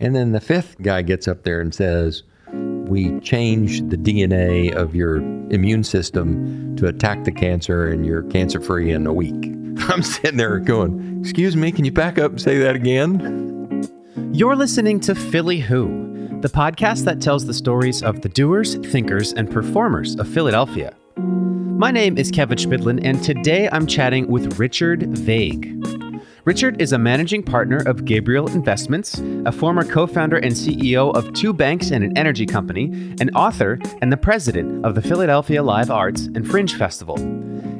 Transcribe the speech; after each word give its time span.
And 0.00 0.14
then 0.14 0.32
the 0.32 0.40
fifth 0.40 0.80
guy 0.82 1.02
gets 1.02 1.28
up 1.28 1.42
there 1.44 1.60
and 1.60 1.74
says, 1.74 2.22
We 2.52 3.20
changed 3.20 3.90
the 3.90 3.96
DNA 3.96 4.72
of 4.74 4.94
your 4.94 5.16
immune 5.16 5.84
system 5.84 6.74
to 6.76 6.86
attack 6.86 7.24
the 7.24 7.32
cancer 7.32 7.88
and 7.88 8.04
you're 8.04 8.22
cancer 8.24 8.60
free 8.60 8.90
in 8.90 9.06
a 9.06 9.12
week. 9.12 9.34
I'm 9.88 10.02
sitting 10.02 10.36
there 10.36 10.58
going, 10.58 11.20
Excuse 11.20 11.56
me, 11.56 11.72
can 11.72 11.84
you 11.84 11.92
back 11.92 12.18
up 12.18 12.32
and 12.32 12.40
say 12.40 12.58
that 12.58 12.74
again? 12.76 13.88
You're 14.32 14.56
listening 14.56 14.98
to 15.00 15.14
Philly 15.14 15.60
Who, 15.60 16.38
the 16.40 16.48
podcast 16.48 17.04
that 17.04 17.20
tells 17.20 17.46
the 17.46 17.54
stories 17.54 18.02
of 18.02 18.22
the 18.22 18.28
doers, 18.28 18.74
thinkers, 18.90 19.32
and 19.32 19.50
performers 19.50 20.16
of 20.16 20.28
Philadelphia. 20.28 20.94
My 21.16 21.90
name 21.90 22.16
is 22.16 22.30
Kevin 22.30 22.58
Spidlin, 22.58 23.00
and 23.04 23.22
today 23.22 23.68
I'm 23.70 23.86
chatting 23.86 24.28
with 24.28 24.58
Richard 24.58 25.02
Vague. 25.18 26.01
Richard 26.44 26.82
is 26.82 26.92
a 26.92 26.98
managing 26.98 27.44
partner 27.44 27.76
of 27.86 28.04
Gabriel 28.04 28.48
Investments, 28.48 29.22
a 29.46 29.52
former 29.52 29.84
co 29.84 30.08
founder 30.08 30.38
and 30.38 30.52
CEO 30.52 31.14
of 31.14 31.32
two 31.34 31.52
banks 31.52 31.92
and 31.92 32.02
an 32.02 32.18
energy 32.18 32.46
company, 32.46 32.86
an 33.20 33.30
author, 33.36 33.78
and 34.00 34.10
the 34.10 34.16
president 34.16 34.84
of 34.84 34.96
the 34.96 35.02
Philadelphia 35.02 35.62
Live 35.62 35.88
Arts 35.88 36.22
and 36.34 36.44
Fringe 36.50 36.74
Festival. 36.74 37.16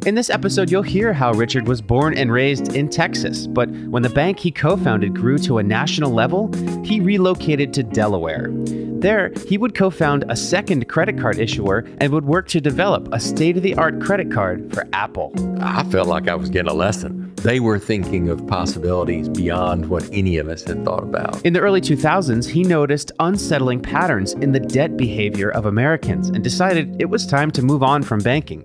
In 0.05 0.17
this 0.17 0.31
episode, 0.31 0.69
you'll 0.69 0.83
hear 0.83 1.13
how 1.13 1.31
Richard 1.33 1.69
was 1.69 1.81
born 1.81 2.19
and 2.19 2.33
raised 2.33 2.75
in 2.75 2.89
Texas, 2.89 3.47
but 3.47 3.71
when 3.71 4.03
the 4.03 4.11
bank 4.11 4.41
he 4.41 4.51
co 4.51 4.77
founded 4.77 5.15
grew 5.15 5.39
to 5.39 5.59
a 5.59 5.63
national 5.63 6.11
level, 6.11 6.51
he 6.83 6.99
relocated 6.99 7.73
to 7.75 7.85
Delaware. 7.85 8.49
There, 8.51 9.33
he 9.47 9.59
would 9.59 9.77
co 9.77 9.91
found 9.91 10.25
a 10.29 10.35
second 10.35 10.89
credit 10.89 11.21
card 11.21 11.39
issuer 11.39 11.87
and 11.99 12.13
would 12.13 12.25
work 12.25 12.49
to 12.49 12.61
develop 12.61 13.13
a 13.13 13.21
state 13.21 13.57
of 13.57 13.63
the 13.63 13.77
art 13.77 14.01
credit 14.01 14.33
card 14.33 14.75
for 14.75 14.89
Apple. 14.93 15.33
I 15.61 15.85
felt 15.85 16.09
like 16.09 16.27
I 16.27 16.35
was 16.35 16.51
getting 16.51 16.73
a 16.73 16.75
lesson. 16.75 17.33
They 17.37 17.61
were 17.61 17.79
thinking 17.79 18.29
of 18.29 18.45
possibilities 18.49 19.29
beyond 19.29 19.89
what 19.89 20.09
any 20.13 20.37
of 20.39 20.49
us 20.49 20.65
had 20.65 20.85
thought 20.85 21.05
about. 21.05 21.47
In 21.47 21.53
the 21.53 21.61
early 21.61 21.81
2000s, 21.81 22.49
he 22.49 22.65
noticed 22.65 23.13
unsettling 23.21 23.81
patterns 23.81 24.33
in 24.33 24.51
the 24.51 24.61
debt 24.61 24.97
behavior 24.97 25.51
of 25.51 25.67
Americans 25.67 26.29
and 26.29 26.43
decided 26.43 27.01
it 27.01 27.09
was 27.09 27.25
time 27.25 27.53
to 27.53 27.63
move 27.63 27.85
on 27.85 28.03
from 28.03 28.19
banking. 28.19 28.65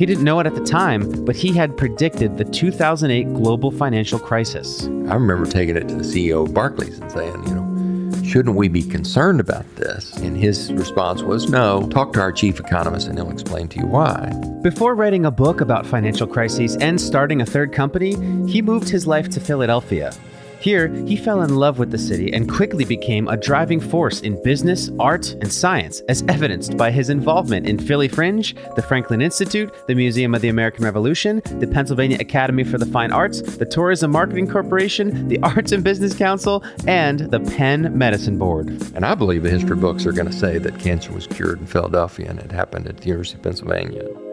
He 0.00 0.06
didn't 0.06 0.24
know 0.24 0.40
it 0.40 0.46
at 0.46 0.54
the 0.54 0.64
time, 0.64 1.26
but 1.26 1.36
he 1.36 1.52
had 1.52 1.76
predicted 1.76 2.38
the 2.38 2.44
2008 2.46 3.34
global 3.34 3.70
financial 3.70 4.18
crisis. 4.18 4.84
I 4.84 5.12
remember 5.12 5.44
taking 5.44 5.76
it 5.76 5.88
to 5.88 5.94
the 5.94 6.04
CEO 6.04 6.46
of 6.46 6.54
Barclays 6.54 6.98
and 6.98 7.12
saying, 7.12 7.46
you 7.46 7.54
know, 7.54 8.22
shouldn't 8.22 8.56
we 8.56 8.68
be 8.68 8.82
concerned 8.82 9.40
about 9.40 9.66
this? 9.76 10.16
And 10.16 10.38
his 10.38 10.72
response 10.72 11.20
was, 11.20 11.50
no, 11.50 11.86
talk 11.90 12.14
to 12.14 12.20
our 12.22 12.32
chief 12.32 12.58
economist 12.58 13.08
and 13.08 13.18
he'll 13.18 13.30
explain 13.30 13.68
to 13.68 13.78
you 13.78 13.84
why. 13.84 14.32
Before 14.62 14.94
writing 14.94 15.26
a 15.26 15.30
book 15.30 15.60
about 15.60 15.84
financial 15.84 16.26
crises 16.26 16.78
and 16.78 16.98
starting 16.98 17.42
a 17.42 17.44
third 17.44 17.70
company, 17.70 18.14
he 18.50 18.62
moved 18.62 18.88
his 18.88 19.06
life 19.06 19.28
to 19.28 19.38
Philadelphia. 19.38 20.14
Here, 20.60 20.88
he 21.06 21.16
fell 21.16 21.40
in 21.40 21.56
love 21.56 21.78
with 21.78 21.90
the 21.90 21.96
city 21.96 22.32
and 22.34 22.46
quickly 22.46 22.84
became 22.84 23.28
a 23.28 23.36
driving 23.36 23.80
force 23.80 24.20
in 24.20 24.42
business, 24.42 24.90
art, 24.98 25.32
and 25.40 25.50
science, 25.50 26.00
as 26.08 26.22
evidenced 26.28 26.76
by 26.76 26.90
his 26.90 27.08
involvement 27.08 27.66
in 27.66 27.78
Philly 27.78 28.08
Fringe, 28.08 28.54
the 28.76 28.82
Franklin 28.82 29.22
Institute, 29.22 29.72
the 29.86 29.94
Museum 29.94 30.34
of 30.34 30.42
the 30.42 30.50
American 30.50 30.84
Revolution, 30.84 31.40
the 31.60 31.66
Pennsylvania 31.66 32.18
Academy 32.20 32.62
for 32.62 32.76
the 32.76 32.84
Fine 32.84 33.10
Arts, 33.10 33.40
the 33.40 33.64
Tourism 33.64 34.10
Marketing 34.10 34.46
Corporation, 34.46 35.28
the 35.28 35.38
Arts 35.42 35.72
and 35.72 35.82
Business 35.82 36.14
Council, 36.14 36.62
and 36.86 37.20
the 37.20 37.40
Penn 37.40 37.96
Medicine 37.96 38.36
Board. 38.36 38.68
And 38.94 39.06
I 39.06 39.14
believe 39.14 39.42
the 39.42 39.50
history 39.50 39.76
books 39.76 40.04
are 40.04 40.12
going 40.12 40.28
to 40.28 40.32
say 40.32 40.58
that 40.58 40.78
cancer 40.78 41.10
was 41.10 41.26
cured 41.26 41.60
in 41.60 41.66
Philadelphia 41.66 42.28
and 42.28 42.38
it 42.38 42.52
happened 42.52 42.86
at 42.86 42.98
the 42.98 43.06
University 43.06 43.38
of 43.38 43.42
Pennsylvania. 43.44 44.29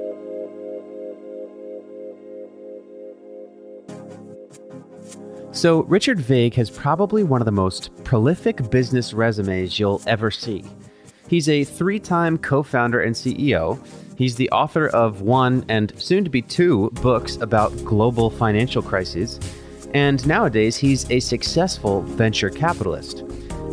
So, 5.58 5.82
Richard 5.86 6.20
Vague 6.20 6.54
has 6.54 6.70
probably 6.70 7.24
one 7.24 7.42
of 7.42 7.46
the 7.46 7.52
most 7.52 7.90
prolific 8.04 8.70
business 8.70 9.12
resumes 9.12 9.80
you'll 9.80 10.04
ever 10.06 10.30
see. 10.30 10.64
He's 11.28 11.50
a 11.50 11.64
three 11.64 12.00
time 12.00 12.38
co 12.38 12.62
founder 12.62 13.02
and 13.02 13.16
CEO. 13.16 13.84
He's 14.20 14.36
the 14.36 14.52
author 14.52 14.90
of 14.90 15.22
one 15.22 15.66
and 15.68 16.00
soon 16.00 16.24
to 16.24 16.30
be 16.30 16.44
two 16.44 16.92
books 17.02 17.38
about 17.38 17.76
global 17.84 18.30
financial 18.30 18.84
crises. 18.84 19.40
And 19.96 20.26
nowadays, 20.28 20.78
he's 20.78 21.10
a 21.10 21.20
successful 21.20 22.04
venture 22.04 22.52
capitalist. 22.52 23.22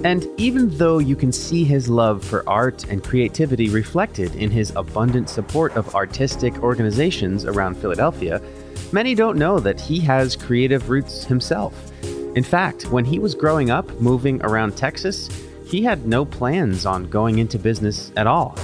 And 0.07 0.27
even 0.39 0.75
though 0.79 1.01
you 1.01 1.17
can 1.17 1.33
see 1.33 1.65
his 1.65 1.91
love 1.91 2.25
for 2.25 2.49
art 2.49 2.85
and 2.85 3.05
creativity 3.05 3.69
reflected 3.69 4.35
in 4.37 4.51
his 4.51 4.73
abundant 4.75 5.29
support 5.29 5.77
of 5.77 5.95
artistic 5.95 6.63
organizations 6.63 7.45
around 7.45 7.77
Philadelphia, 7.77 8.41
Many 8.93 9.15
don't 9.15 9.39
know 9.39 9.59
that 9.61 9.81
he 9.81 10.01
has 10.01 10.37
creative 10.37 10.89
roots 10.89 11.25
himself. 11.25 11.93
In 12.37 12.45
fact, 12.45 12.91
when 12.91 13.05
he 13.05 13.19
was 13.19 13.35
growing 13.35 13.71
up, 13.71 13.89
moving 14.01 14.43
around 14.43 14.77
Texas, 14.77 15.29
he 15.67 15.83
had 15.83 16.07
no 16.07 16.25
plans 16.25 16.87
on 16.87 17.05
going 17.05 17.39
into 17.39 17.59
business 17.59 18.13
at 18.17 18.27
all. 18.27 18.57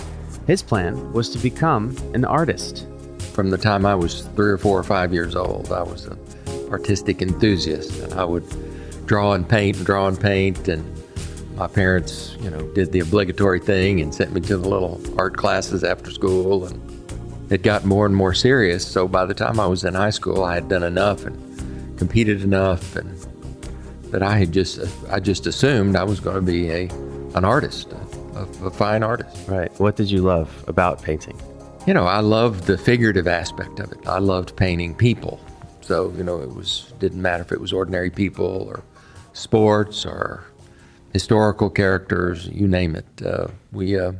His 0.46 0.62
plan 0.62 1.12
was 1.12 1.30
to 1.30 1.38
become 1.38 1.96
an 2.14 2.24
artist. 2.24 2.86
From 3.32 3.50
the 3.50 3.58
time 3.58 3.86
I 3.86 3.94
was 3.94 4.22
three 4.34 4.50
or 4.50 4.58
four 4.58 4.78
or 4.78 4.82
five 4.82 5.12
years 5.12 5.36
old, 5.36 5.72
I 5.72 5.82
was 5.82 6.06
an 6.06 6.18
artistic 6.70 7.22
enthusiast, 7.22 8.00
and 8.00 8.14
I 8.14 8.24
would 8.24 8.44
draw 9.06 9.32
and 9.32 9.48
paint 9.48 9.76
and 9.76 9.86
draw 9.86 10.08
and 10.08 10.20
paint. 10.20 10.68
And 10.68 10.84
my 11.54 11.68
parents, 11.68 12.36
you 12.40 12.50
know, 12.50 12.62
did 12.74 12.92
the 12.92 13.00
obligatory 13.00 13.60
thing 13.60 14.00
and 14.00 14.14
sent 14.14 14.32
me 14.32 14.40
to 14.42 14.56
the 14.56 14.68
little 14.68 15.00
art 15.18 15.36
classes 15.36 15.84
after 15.84 16.10
school. 16.10 16.66
And 16.66 16.89
it 17.50 17.62
got 17.62 17.84
more 17.84 18.06
and 18.06 18.14
more 18.14 18.32
serious. 18.32 18.86
So 18.86 19.06
by 19.08 19.26
the 19.26 19.34
time 19.34 19.60
I 19.60 19.66
was 19.66 19.84
in 19.84 19.94
high 19.94 20.10
school, 20.10 20.44
I 20.44 20.54
had 20.54 20.68
done 20.68 20.82
enough 20.82 21.24
and 21.24 21.98
competed 21.98 22.42
enough, 22.42 22.96
and 22.96 23.18
that 24.12 24.22
I 24.22 24.38
had 24.38 24.52
just 24.52 24.80
I 25.10 25.20
just 25.20 25.46
assumed 25.46 25.96
I 25.96 26.04
was 26.04 26.20
going 26.20 26.36
to 26.36 26.42
be 26.42 26.70
a 26.70 26.88
an 27.34 27.44
artist, 27.44 27.92
a, 28.34 28.40
a 28.64 28.70
fine 28.70 29.02
artist. 29.02 29.48
Right. 29.48 29.70
What 29.78 29.96
did 29.96 30.10
you 30.10 30.22
love 30.22 30.64
about 30.68 31.02
painting? 31.02 31.38
You 31.86 31.94
know, 31.94 32.06
I 32.06 32.20
loved 32.20 32.64
the 32.64 32.78
figurative 32.78 33.26
aspect 33.26 33.80
of 33.80 33.90
it. 33.92 34.06
I 34.06 34.18
loved 34.18 34.56
painting 34.56 34.94
people. 34.94 35.40
So 35.80 36.12
you 36.16 36.22
know, 36.22 36.40
it 36.40 36.54
was 36.54 36.92
didn't 36.98 37.20
matter 37.20 37.42
if 37.42 37.52
it 37.52 37.60
was 37.60 37.72
ordinary 37.72 38.10
people 38.10 38.46
or 38.46 38.82
sports 39.32 40.06
or 40.06 40.44
historical 41.12 41.70
characters, 41.70 42.46
you 42.48 42.68
name 42.68 42.94
it. 42.94 43.06
Uh, 43.24 43.48
we 43.72 43.98
uh, 43.98 44.12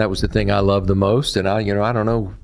that 0.00 0.10
was 0.10 0.22
the 0.22 0.28
thing 0.28 0.50
I 0.50 0.60
loved 0.60 0.86
the 0.86 0.94
most. 0.94 1.36
And 1.36 1.46
I, 1.46 1.60
you 1.60 1.74
know, 1.74 1.82
I 1.82 1.92
don't 1.92 2.06
know, 2.06 2.34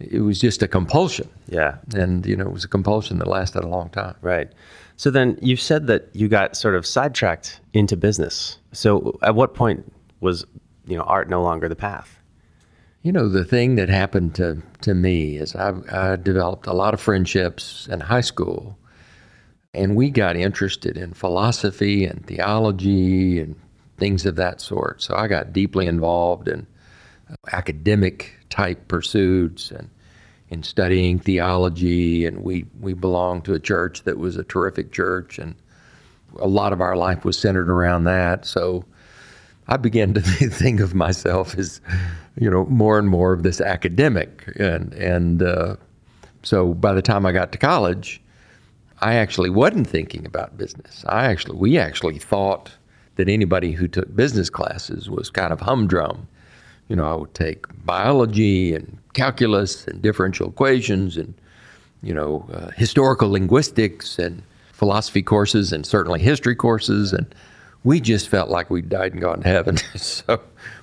it 0.00 0.20
was 0.20 0.40
just 0.40 0.62
a 0.62 0.68
compulsion. 0.68 1.28
Yeah. 1.48 1.76
And, 1.94 2.24
you 2.24 2.36
know, 2.36 2.46
it 2.46 2.52
was 2.52 2.64
a 2.64 2.68
compulsion 2.68 3.18
that 3.18 3.26
lasted 3.26 3.62
a 3.62 3.68
long 3.68 3.90
time. 3.90 4.16
Right. 4.22 4.50
So 4.96 5.10
then 5.10 5.38
you 5.42 5.56
said 5.56 5.86
that 5.88 6.08
you 6.14 6.28
got 6.28 6.56
sort 6.56 6.74
of 6.74 6.86
sidetracked 6.86 7.60
into 7.74 7.96
business. 7.96 8.58
So 8.72 9.18
at 9.22 9.34
what 9.34 9.54
point 9.54 9.92
was, 10.20 10.46
you 10.86 10.96
know, 10.96 11.02
art 11.02 11.28
no 11.28 11.42
longer 11.42 11.68
the 11.68 11.76
path? 11.76 12.18
You 13.02 13.12
know, 13.12 13.28
the 13.28 13.44
thing 13.44 13.76
that 13.76 13.88
happened 13.88 14.34
to, 14.36 14.62
to 14.80 14.94
me 14.94 15.36
is 15.36 15.54
I, 15.54 15.74
I 15.92 16.16
developed 16.16 16.66
a 16.66 16.72
lot 16.72 16.94
of 16.94 17.00
friendships 17.00 17.86
in 17.90 18.00
high 18.00 18.22
school. 18.22 18.78
And 19.74 19.94
we 19.94 20.08
got 20.08 20.36
interested 20.36 20.96
in 20.96 21.12
philosophy 21.12 22.06
and 22.06 22.26
theology 22.26 23.40
and 23.40 23.54
things 23.96 24.26
of 24.26 24.36
that 24.36 24.60
sort. 24.60 25.02
So 25.02 25.14
I 25.14 25.28
got 25.28 25.52
deeply 25.52 25.86
involved 25.86 26.48
in 26.48 26.66
academic 27.52 28.32
type 28.50 28.88
pursuits 28.88 29.70
and 29.70 29.90
in 30.48 30.62
studying 30.62 31.18
theology. 31.18 32.24
And 32.26 32.42
we, 32.42 32.66
we 32.80 32.94
belonged 32.94 33.44
to 33.46 33.54
a 33.54 33.60
church 33.60 34.04
that 34.04 34.18
was 34.18 34.36
a 34.36 34.44
terrific 34.44 34.92
church, 34.92 35.38
and 35.38 35.54
a 36.38 36.46
lot 36.46 36.72
of 36.72 36.80
our 36.80 36.96
life 36.96 37.24
was 37.24 37.38
centered 37.38 37.70
around 37.70 38.04
that. 38.04 38.44
So 38.46 38.84
I 39.68 39.76
began 39.76 40.14
to 40.14 40.20
think 40.22 40.80
of 40.80 40.94
myself 40.94 41.56
as, 41.58 41.80
you 42.38 42.50
know, 42.50 42.66
more 42.66 42.98
and 42.98 43.08
more 43.08 43.32
of 43.32 43.42
this 43.42 43.60
academic. 43.60 44.52
And, 44.56 44.92
and 44.94 45.42
uh, 45.42 45.76
so 46.42 46.74
by 46.74 46.92
the 46.92 47.02
time 47.02 47.26
I 47.26 47.32
got 47.32 47.52
to 47.52 47.58
college, 47.58 48.20
I 49.00 49.14
actually 49.14 49.50
wasn't 49.50 49.86
thinking 49.86 50.24
about 50.24 50.56
business. 50.56 51.04
I 51.08 51.26
actually, 51.26 51.58
we 51.58 51.78
actually 51.78 52.18
thought 52.18 52.72
that 53.16 53.28
anybody 53.28 53.72
who 53.72 53.88
took 53.88 54.14
business 54.14 54.48
classes 54.48 55.10
was 55.10 55.30
kind 55.30 55.52
of 55.52 55.60
humdrum. 55.60 56.28
You 56.88 56.96
know, 56.96 57.10
I 57.10 57.14
would 57.14 57.34
take 57.34 57.66
biology 57.84 58.74
and 58.74 58.98
calculus 59.14 59.86
and 59.88 60.00
differential 60.00 60.48
equations 60.48 61.16
and, 61.16 61.34
you 62.02 62.14
know, 62.14 62.48
uh, 62.52 62.70
historical 62.76 63.30
linguistics 63.30 64.18
and 64.18 64.42
philosophy 64.72 65.22
courses 65.22 65.72
and 65.72 65.84
certainly 65.84 66.20
history 66.20 66.54
courses. 66.54 67.12
And 67.12 67.34
we 67.82 68.00
just 68.00 68.28
felt 68.28 68.50
like 68.50 68.70
we'd 68.70 68.88
died 68.88 69.12
and 69.12 69.20
gone 69.20 69.40
to 69.42 69.48
heaven. 69.48 69.76
so, 69.96 70.40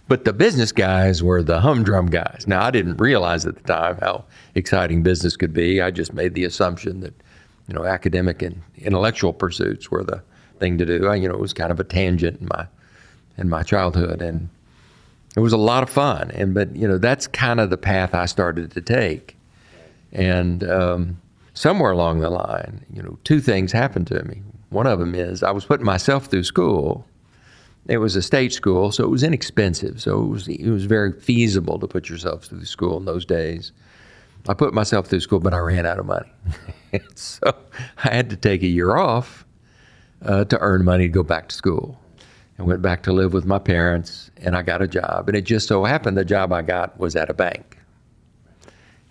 but 0.07 0.25
the 0.25 0.33
business 0.33 0.71
guys 0.71 1.23
were 1.23 1.43
the 1.43 1.61
humdrum 1.61 2.07
guys. 2.07 2.45
Now, 2.47 2.63
I 2.63 2.71
didn't 2.71 2.97
realize 2.97 3.45
at 3.45 3.55
the 3.55 3.63
time 3.63 3.97
how 4.01 4.25
exciting 4.55 5.03
business 5.03 5.37
could 5.37 5.53
be. 5.53 5.81
I 5.81 5.91
just 5.91 6.13
made 6.13 6.33
the 6.33 6.43
assumption 6.43 7.01
that, 7.01 7.13
you 7.67 7.75
know, 7.75 7.85
academic 7.85 8.41
and 8.41 8.61
intellectual 8.77 9.31
pursuits 9.31 9.89
were 9.91 10.03
the 10.03 10.21
thing 10.59 10.77
to 10.77 10.85
do. 10.85 11.07
I, 11.07 11.15
you 11.15 11.27
know, 11.27 11.35
it 11.35 11.39
was 11.39 11.53
kind 11.53 11.71
of 11.71 11.79
a 11.79 11.83
tangent 11.83 12.41
in 12.41 12.47
my 12.47 12.67
in 13.37 13.49
my 13.49 13.63
childhood, 13.63 14.21
and 14.21 14.49
it 15.35 15.39
was 15.39 15.53
a 15.53 15.57
lot 15.57 15.83
of 15.83 15.89
fun. 15.89 16.31
And 16.31 16.53
but 16.53 16.75
you 16.75 16.87
know, 16.87 16.97
that's 16.97 17.27
kind 17.27 17.59
of 17.59 17.69
the 17.69 17.77
path 17.77 18.13
I 18.13 18.25
started 18.25 18.71
to 18.71 18.81
take. 18.81 19.37
And 20.11 20.63
um, 20.63 21.21
somewhere 21.53 21.91
along 21.91 22.19
the 22.19 22.29
line, 22.29 22.85
you 22.93 23.01
know, 23.01 23.17
two 23.23 23.41
things 23.41 23.71
happened 23.71 24.07
to 24.07 24.23
me. 24.23 24.41
One 24.69 24.87
of 24.87 24.99
them 24.99 25.15
is 25.15 25.43
I 25.43 25.51
was 25.51 25.65
putting 25.65 25.85
myself 25.85 26.27
through 26.27 26.43
school. 26.43 27.05
It 27.87 27.97
was 27.97 28.15
a 28.15 28.21
state 28.21 28.53
school, 28.53 28.91
so 28.91 29.03
it 29.03 29.09
was 29.09 29.23
inexpensive. 29.23 30.01
So 30.01 30.23
it 30.23 30.27
was 30.27 30.47
it 30.47 30.69
was 30.69 30.85
very 30.85 31.11
feasible 31.11 31.79
to 31.79 31.87
put 31.87 32.09
yourself 32.09 32.45
through 32.45 32.65
school 32.65 32.97
in 32.97 33.05
those 33.05 33.25
days. 33.25 33.71
I 34.47 34.53
put 34.53 34.73
myself 34.73 35.07
through 35.07 35.21
school, 35.21 35.39
but 35.39 35.53
I 35.53 35.59
ran 35.59 35.85
out 35.85 35.99
of 35.99 36.05
money, 36.05 36.29
so 37.15 37.55
I 38.03 38.13
had 38.13 38.29
to 38.29 38.35
take 38.35 38.61
a 38.61 38.67
year 38.67 38.97
off 38.97 39.42
uh, 40.23 40.45
to 40.45 40.59
earn 40.59 40.83
money 40.85 41.05
to 41.05 41.09
go 41.09 41.23
back 41.23 41.49
to 41.49 41.55
school. 41.55 41.99
I 42.59 42.63
went 42.63 42.81
back 42.81 43.03
to 43.03 43.13
live 43.13 43.33
with 43.33 43.45
my 43.45 43.59
parents, 43.59 44.29
and 44.37 44.55
I 44.55 44.61
got 44.61 44.81
a 44.81 44.87
job. 44.87 45.27
And 45.27 45.35
it 45.37 45.41
just 45.41 45.67
so 45.67 45.83
happened 45.85 46.17
the 46.17 46.25
job 46.25 46.53
I 46.53 46.61
got 46.61 46.99
was 46.99 47.15
at 47.15 47.29
a 47.29 47.33
bank, 47.33 47.77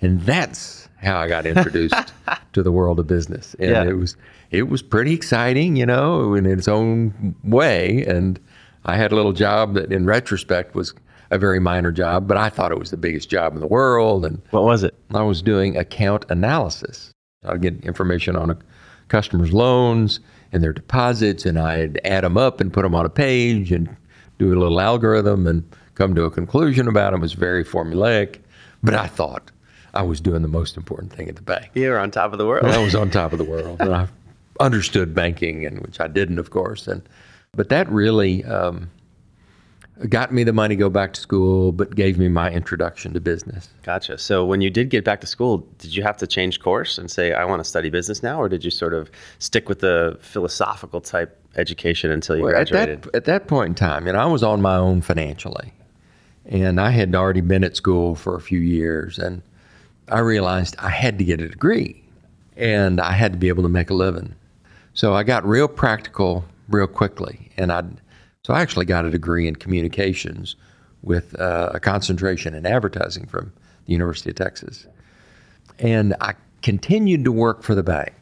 and 0.00 0.20
that's 0.22 0.88
how 1.00 1.18
I 1.18 1.28
got 1.28 1.46
introduced 1.46 2.12
to 2.52 2.62
the 2.62 2.70
world 2.72 3.00
of 3.00 3.06
business. 3.06 3.54
And 3.58 3.70
Yeah. 3.70 3.84
it 3.84 3.94
was 3.96 4.16
it 4.50 4.68
was 4.68 4.82
pretty 4.82 5.14
exciting, 5.14 5.76
you 5.76 5.86
know, 5.86 6.34
in 6.34 6.44
its 6.46 6.68
own 6.68 7.34
way. 7.42 8.04
And 8.06 8.38
I 8.84 8.96
had 8.96 9.10
a 9.10 9.16
little 9.16 9.32
job 9.32 9.74
that, 9.74 9.90
in 9.92 10.04
retrospect, 10.04 10.74
was 10.74 10.92
a 11.30 11.38
very 11.38 11.58
minor 11.58 11.90
job, 11.90 12.28
but 12.28 12.36
I 12.36 12.50
thought 12.50 12.70
it 12.70 12.78
was 12.78 12.90
the 12.90 12.98
biggest 12.98 13.30
job 13.30 13.54
in 13.54 13.60
the 13.60 13.66
world. 13.66 14.26
And 14.26 14.42
What 14.50 14.64
was 14.64 14.84
it? 14.84 14.94
I 15.14 15.22
was 15.22 15.40
doing 15.40 15.76
account 15.78 16.26
analysis. 16.28 17.10
I'd 17.44 17.62
get 17.62 17.82
information 17.82 18.36
on 18.36 18.50
a 18.50 18.58
customer's 19.08 19.52
loans 19.52 20.20
and 20.52 20.62
their 20.62 20.72
deposits, 20.72 21.46
and 21.46 21.58
I'd 21.58 22.00
add 22.04 22.24
them 22.24 22.36
up 22.36 22.60
and 22.60 22.72
put 22.72 22.82
them 22.82 22.94
on 22.94 23.06
a 23.06 23.10
page 23.10 23.72
and 23.72 23.94
do 24.38 24.52
a 24.52 24.58
little 24.58 24.80
algorithm 24.80 25.46
and 25.46 25.64
come 25.94 26.14
to 26.14 26.24
a 26.24 26.30
conclusion 26.30 26.88
about 26.88 27.12
them. 27.12 27.20
It 27.20 27.22
was 27.22 27.32
very 27.32 27.64
formulaic, 27.64 28.38
but 28.82 28.94
I 28.94 29.06
thought 29.06 29.50
I 29.94 30.02
was 30.02 30.20
doing 30.20 30.42
the 30.42 30.48
most 30.48 30.76
important 30.76 31.12
thing 31.12 31.28
at 31.28 31.36
the 31.36 31.42
bank. 31.42 31.70
You 31.74 31.90
were 31.90 31.98
on 31.98 32.10
top 32.10 32.32
of 32.32 32.38
the 32.38 32.46
world. 32.46 32.66
I 32.66 32.82
was 32.82 32.94
on 32.94 33.10
top 33.10 33.32
of 33.32 33.38
the 33.38 33.44
world, 33.44 33.80
and 33.80 33.94
I 33.94 34.08
understood 34.60 35.14
banking, 35.14 35.66
and 35.66 35.80
which 35.80 36.00
I 36.00 36.08
didn't, 36.08 36.38
of 36.38 36.50
course. 36.50 36.86
And 36.86 37.02
but 37.54 37.68
that 37.68 37.88
really 37.90 38.44
um, 38.44 38.90
got 40.08 40.32
me 40.32 40.42
the 40.44 40.52
money 40.52 40.74
to 40.74 40.78
go 40.78 40.88
back 40.88 41.12
to 41.12 41.20
school, 41.20 41.72
but 41.72 41.94
gave 41.94 42.18
me 42.18 42.28
my 42.28 42.50
introduction 42.50 43.12
to 43.12 43.20
business. 43.20 43.68
Gotcha. 43.82 44.18
So 44.18 44.44
when 44.44 44.60
you 44.60 44.70
did 44.70 44.88
get 44.88 45.04
back 45.04 45.20
to 45.20 45.26
school, 45.26 45.58
did 45.78 45.94
you 45.94 46.02
have 46.02 46.16
to 46.18 46.26
change 46.26 46.60
course 46.60 46.98
and 46.98 47.10
say, 47.10 47.32
I 47.32 47.44
want 47.44 47.60
to 47.60 47.64
study 47.64 47.90
business 47.90 48.22
now? 48.22 48.40
Or 48.40 48.48
did 48.48 48.64
you 48.64 48.70
sort 48.70 48.94
of 48.94 49.10
stick 49.38 49.68
with 49.68 49.80
the 49.80 50.18
philosophical 50.20 51.00
type 51.00 51.38
education 51.56 52.10
until 52.10 52.36
you 52.36 52.44
Well, 52.44 52.56
at 52.56 52.68
graduated? 52.68 53.02
that 53.04 53.14
at 53.14 53.24
that 53.26 53.46
point 53.46 53.68
in 53.68 53.74
time, 53.74 54.06
you 54.06 54.12
know, 54.12 54.18
I 54.18 54.26
was 54.26 54.42
on 54.42 54.62
my 54.62 54.76
own 54.76 55.02
financially, 55.02 55.72
and 56.46 56.80
I 56.80 56.90
had 56.90 57.14
already 57.14 57.42
been 57.42 57.64
at 57.64 57.76
school 57.76 58.14
for 58.14 58.34
a 58.34 58.40
few 58.40 58.58
years, 58.58 59.18
and 59.18 59.42
I 60.08 60.20
realized 60.20 60.74
I 60.78 60.90
had 60.90 61.18
to 61.18 61.24
get 61.24 61.40
a 61.40 61.48
degree, 61.48 62.02
and 62.56 63.00
I 63.00 63.12
had 63.12 63.32
to 63.32 63.38
be 63.38 63.48
able 63.48 63.62
to 63.62 63.68
make 63.68 63.90
a 63.90 63.94
living. 63.94 64.34
So 64.94 65.14
I 65.14 65.22
got 65.22 65.44
real 65.46 65.68
practical 65.68 66.44
real 66.68 66.86
quickly, 66.86 67.50
and 67.56 67.70
I 67.70 67.84
so 68.44 68.54
I 68.54 68.60
actually 68.60 68.86
got 68.86 69.04
a 69.04 69.10
degree 69.10 69.46
in 69.46 69.56
communications 69.56 70.56
with 71.02 71.38
uh, 71.40 71.70
a 71.74 71.80
concentration 71.80 72.54
in 72.54 72.66
advertising 72.66 73.26
from 73.26 73.52
the 73.86 73.92
University 73.92 74.30
of 74.30 74.36
Texas, 74.36 74.86
and 75.78 76.14
I 76.20 76.34
continued 76.62 77.24
to 77.24 77.32
work 77.32 77.62
for 77.62 77.74
the 77.74 77.82
bank. 77.82 78.14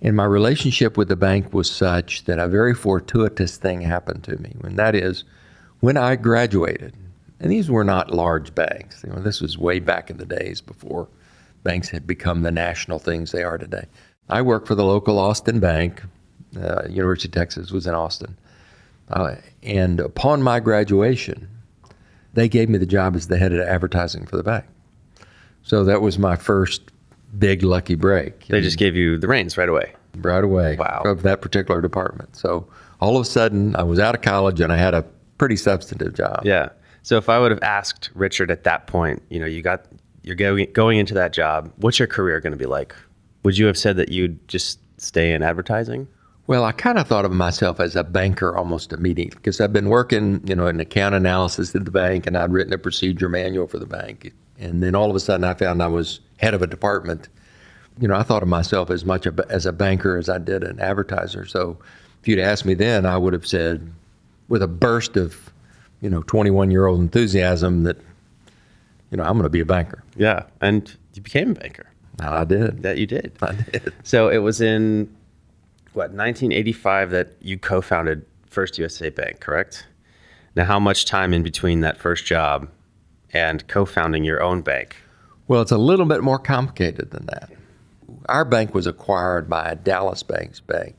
And 0.00 0.16
my 0.16 0.24
relationship 0.24 0.96
with 0.96 1.08
the 1.08 1.16
bank 1.16 1.52
was 1.52 1.68
such 1.70 2.24
that 2.24 2.38
a 2.38 2.46
very 2.46 2.72
fortuitous 2.72 3.56
thing 3.56 3.80
happened 3.80 4.22
to 4.24 4.36
me. 4.36 4.54
And 4.62 4.78
that 4.78 4.94
is, 4.94 5.24
when 5.80 5.96
I 5.96 6.14
graduated, 6.16 6.94
and 7.40 7.50
these 7.50 7.70
were 7.70 7.84
not 7.84 8.12
large 8.12 8.54
banks. 8.54 9.02
You 9.04 9.12
know, 9.12 9.20
this 9.20 9.40
was 9.40 9.58
way 9.58 9.80
back 9.80 10.10
in 10.10 10.16
the 10.18 10.26
days 10.26 10.60
before 10.60 11.08
banks 11.62 11.88
had 11.88 12.06
become 12.06 12.42
the 12.42 12.50
national 12.50 12.98
things 12.98 13.32
they 13.32 13.42
are 13.42 13.58
today. 13.58 13.86
I 14.28 14.42
worked 14.42 14.68
for 14.68 14.74
the 14.74 14.84
local 14.84 15.18
Austin 15.18 15.60
bank. 15.60 16.02
Uh, 16.56 16.82
University 16.88 17.28
of 17.28 17.32
Texas 17.32 17.70
was 17.70 17.86
in 17.86 17.94
Austin. 17.94 18.36
Uh, 19.10 19.36
and 19.62 20.00
upon 20.00 20.42
my 20.42 20.60
graduation, 20.60 21.48
they 22.34 22.48
gave 22.48 22.68
me 22.68 22.78
the 22.78 22.86
job 22.86 23.16
as 23.16 23.28
the 23.28 23.38
head 23.38 23.52
of 23.52 23.60
advertising 23.60 24.26
for 24.26 24.36
the 24.36 24.42
bank. 24.42 24.64
So 25.62 25.84
that 25.84 26.00
was 26.02 26.18
my 26.18 26.36
first 26.36 26.82
big 27.38 27.62
lucky 27.62 27.94
break 27.94 28.46
they 28.46 28.60
just 28.62 28.78
gave 28.78 28.96
you 28.96 29.18
the 29.18 29.28
reins 29.28 29.58
right 29.58 29.68
away. 29.68 29.92
right 30.16 30.42
away 30.42 30.76
Wow. 30.78 31.02
of 31.04 31.22
that 31.24 31.42
particular 31.42 31.80
department. 31.82 32.34
So 32.36 32.66
all 33.00 33.16
of 33.16 33.22
a 33.22 33.24
sudden, 33.26 33.76
I 33.76 33.82
was 33.82 33.98
out 33.98 34.14
of 34.14 34.22
college 34.22 34.60
and 34.60 34.72
I 34.72 34.76
had 34.76 34.94
a 34.94 35.02
pretty 35.36 35.56
substantive 35.56 36.14
job. 36.14 36.40
Yeah. 36.44 36.70
So 37.02 37.16
if 37.16 37.28
I 37.28 37.38
would 37.38 37.50
have 37.50 37.62
asked 37.62 38.10
Richard 38.14 38.50
at 38.50 38.64
that 38.64 38.86
point, 38.86 39.22
you 39.30 39.38
know, 39.40 39.46
you 39.46 39.62
got 39.62 39.84
you're 40.22 40.36
going 40.36 40.70
going 40.72 40.98
into 40.98 41.14
that 41.14 41.32
job, 41.32 41.70
what's 41.76 41.98
your 41.98 42.08
career 42.08 42.40
going 42.40 42.52
to 42.52 42.56
be 42.58 42.66
like? 42.66 42.94
Would 43.44 43.56
you 43.58 43.66
have 43.66 43.78
said 43.78 43.96
that 43.96 44.10
you'd 44.10 44.46
just 44.48 44.80
stay 45.00 45.32
in 45.32 45.42
advertising? 45.42 46.08
Well, 46.48 46.64
I 46.64 46.72
kind 46.72 46.98
of 46.98 47.06
thought 47.06 47.26
of 47.26 47.32
myself 47.32 47.78
as 47.78 47.94
a 47.94 48.02
banker 48.02 48.56
almost 48.56 48.94
immediately 48.94 49.36
because 49.36 49.60
I've 49.60 49.72
been 49.74 49.90
working, 49.90 50.40
you 50.46 50.56
know, 50.56 50.66
in 50.66 50.80
account 50.80 51.14
analysis 51.14 51.74
at 51.74 51.84
the 51.84 51.90
bank, 51.90 52.26
and 52.26 52.38
I'd 52.38 52.50
written 52.50 52.72
a 52.72 52.78
procedure 52.78 53.28
manual 53.28 53.66
for 53.68 53.78
the 53.78 53.84
bank. 53.84 54.32
And 54.58 54.82
then 54.82 54.94
all 54.94 55.10
of 55.10 55.14
a 55.14 55.20
sudden, 55.20 55.44
I 55.44 55.52
found 55.52 55.82
I 55.82 55.88
was 55.88 56.20
head 56.38 56.54
of 56.54 56.62
a 56.62 56.66
department. 56.66 57.28
You 58.00 58.08
know, 58.08 58.14
I 58.14 58.22
thought 58.22 58.42
of 58.42 58.48
myself 58.48 58.88
as 58.90 59.04
much 59.04 59.26
as 59.50 59.66
a 59.66 59.72
banker 59.72 60.16
as 60.16 60.30
I 60.30 60.38
did 60.38 60.64
an 60.64 60.80
advertiser. 60.80 61.44
So, 61.44 61.76
if 62.22 62.26
you'd 62.26 62.38
asked 62.38 62.64
me 62.64 62.72
then, 62.72 63.04
I 63.04 63.18
would 63.18 63.34
have 63.34 63.46
said, 63.46 63.92
with 64.48 64.62
a 64.62 64.66
burst 64.66 65.18
of, 65.18 65.52
you 66.00 66.08
know, 66.08 66.22
21 66.22 66.70
year 66.70 66.86
old 66.86 66.98
enthusiasm, 67.00 67.82
that, 67.82 67.98
you 69.10 69.18
know, 69.18 69.22
I'm 69.22 69.34
going 69.34 69.42
to 69.42 69.50
be 69.50 69.60
a 69.60 69.66
banker. 69.66 70.02
Yeah. 70.16 70.44
And 70.62 70.96
you 71.12 71.20
became 71.20 71.50
a 71.50 71.54
banker. 71.54 71.90
I 72.20 72.44
did. 72.44 72.82
That 72.84 72.96
you 72.96 73.06
did. 73.06 73.32
I 73.42 73.52
did. 73.52 73.92
So 74.02 74.30
it 74.30 74.38
was 74.38 74.62
in 74.62 75.14
what 75.98 76.12
1985 76.12 77.10
that 77.10 77.32
you 77.40 77.58
co-founded 77.58 78.24
First 78.46 78.78
USA 78.78 79.10
Bank, 79.10 79.40
correct? 79.40 79.84
Now, 80.54 80.64
how 80.64 80.78
much 80.78 81.06
time 81.06 81.34
in 81.34 81.42
between 81.42 81.80
that 81.80 81.98
first 81.98 82.24
job 82.24 82.68
and 83.32 83.66
co-founding 83.66 84.22
your 84.22 84.40
own 84.40 84.62
bank? 84.62 84.94
Well, 85.48 85.60
it's 85.60 85.72
a 85.72 85.76
little 85.76 86.06
bit 86.06 86.22
more 86.22 86.38
complicated 86.38 87.10
than 87.10 87.26
that. 87.26 87.50
Our 88.28 88.44
bank 88.44 88.74
was 88.74 88.86
acquired 88.86 89.50
by 89.50 89.70
a 89.70 89.74
Dallas 89.74 90.22
Banks 90.22 90.60
bank 90.60 90.94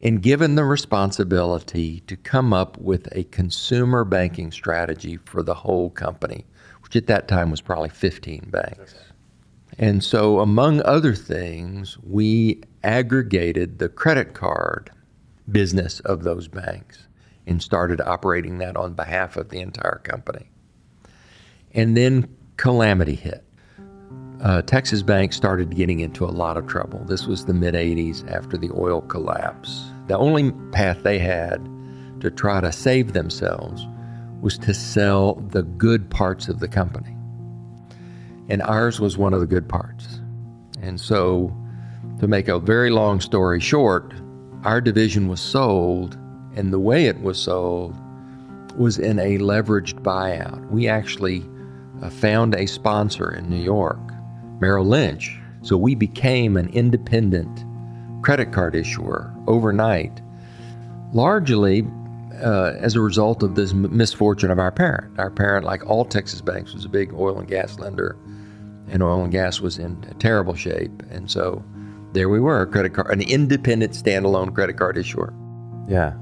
and 0.00 0.22
given 0.22 0.54
the 0.54 0.64
responsibility 0.64 2.00
to 2.06 2.16
come 2.16 2.52
up 2.52 2.78
with 2.78 3.08
a 3.10 3.24
consumer 3.24 4.04
banking 4.04 4.52
strategy 4.52 5.16
for 5.24 5.42
the 5.42 5.54
whole 5.54 5.90
company, 5.90 6.46
which 6.84 6.94
at 6.94 7.08
that 7.08 7.26
time 7.26 7.50
was 7.50 7.60
probably 7.60 7.88
15 7.88 8.50
banks. 8.50 8.94
And 9.78 10.02
so, 10.02 10.40
among 10.40 10.82
other 10.82 11.14
things, 11.14 11.96
we 12.02 12.62
aggregated 12.82 13.78
the 13.78 13.88
credit 13.88 14.34
card 14.34 14.90
business 15.50 16.00
of 16.00 16.24
those 16.24 16.48
banks 16.48 17.06
and 17.46 17.62
started 17.62 18.00
operating 18.00 18.58
that 18.58 18.76
on 18.76 18.94
behalf 18.94 19.36
of 19.36 19.50
the 19.50 19.60
entire 19.60 20.00
company. 20.04 20.50
And 21.72 21.96
then 21.96 22.34
calamity 22.56 23.14
hit. 23.14 23.44
Uh, 24.42 24.62
Texas 24.62 25.02
Bank 25.02 25.32
started 25.32 25.74
getting 25.74 26.00
into 26.00 26.24
a 26.24 26.26
lot 26.26 26.56
of 26.56 26.66
trouble. 26.66 27.04
This 27.04 27.26
was 27.26 27.44
the 27.44 27.54
mid 27.54 27.74
80s 27.74 28.28
after 28.30 28.56
the 28.56 28.70
oil 28.76 29.00
collapse. 29.02 29.90
The 30.06 30.18
only 30.18 30.52
path 30.72 31.02
they 31.02 31.18
had 31.18 31.68
to 32.20 32.30
try 32.30 32.60
to 32.60 32.72
save 32.72 33.12
themselves 33.12 33.86
was 34.40 34.58
to 34.58 34.74
sell 34.74 35.34
the 35.34 35.62
good 35.62 36.10
parts 36.10 36.48
of 36.48 36.60
the 36.60 36.68
company. 36.68 37.17
And 38.48 38.62
ours 38.62 39.00
was 39.00 39.18
one 39.18 39.34
of 39.34 39.40
the 39.40 39.46
good 39.46 39.68
parts. 39.68 40.20
And 40.80 41.00
so, 41.00 41.54
to 42.20 42.26
make 42.26 42.48
a 42.48 42.58
very 42.58 42.90
long 42.90 43.20
story 43.20 43.60
short, 43.60 44.14
our 44.64 44.80
division 44.80 45.28
was 45.28 45.40
sold, 45.40 46.16
and 46.56 46.72
the 46.72 46.78
way 46.78 47.06
it 47.06 47.20
was 47.20 47.38
sold 47.38 47.94
was 48.76 48.98
in 48.98 49.18
a 49.18 49.38
leveraged 49.38 50.02
buyout. 50.02 50.70
We 50.70 50.88
actually 50.88 51.44
uh, 52.02 52.10
found 52.10 52.54
a 52.54 52.66
sponsor 52.66 53.30
in 53.34 53.48
New 53.50 53.62
York, 53.62 54.00
Merrill 54.60 54.86
Lynch. 54.86 55.38
So 55.62 55.76
we 55.76 55.94
became 55.94 56.56
an 56.56 56.68
independent 56.70 57.64
credit 58.22 58.52
card 58.52 58.74
issuer 58.74 59.34
overnight, 59.46 60.20
largely 61.12 61.86
uh, 62.42 62.74
as 62.78 62.94
a 62.94 63.00
result 63.00 63.42
of 63.42 63.54
this 63.54 63.72
misfortune 63.72 64.50
of 64.50 64.58
our 64.58 64.70
parent. 64.70 65.18
Our 65.18 65.30
parent, 65.30 65.64
like 65.64 65.88
all 65.88 66.04
Texas 66.04 66.40
banks, 66.40 66.74
was 66.74 66.84
a 66.84 66.88
big 66.88 67.12
oil 67.14 67.38
and 67.38 67.48
gas 67.48 67.78
lender, 67.78 68.16
and 68.90 69.02
oil 69.02 69.22
and 69.22 69.32
gas 69.32 69.60
was 69.60 69.78
in 69.78 70.04
a 70.10 70.14
terrible 70.14 70.54
shape. 70.54 71.02
And 71.10 71.30
so 71.30 71.64
there 72.12 72.28
we 72.28 72.40
were, 72.40 72.62
a 72.62 72.66
credit 72.66 72.94
card, 72.94 73.10
an 73.10 73.20
independent 73.20 73.92
standalone 73.92 74.54
credit 74.54 74.76
card 74.76 74.96
issuer. 74.96 75.32
Yeah. 75.88 76.14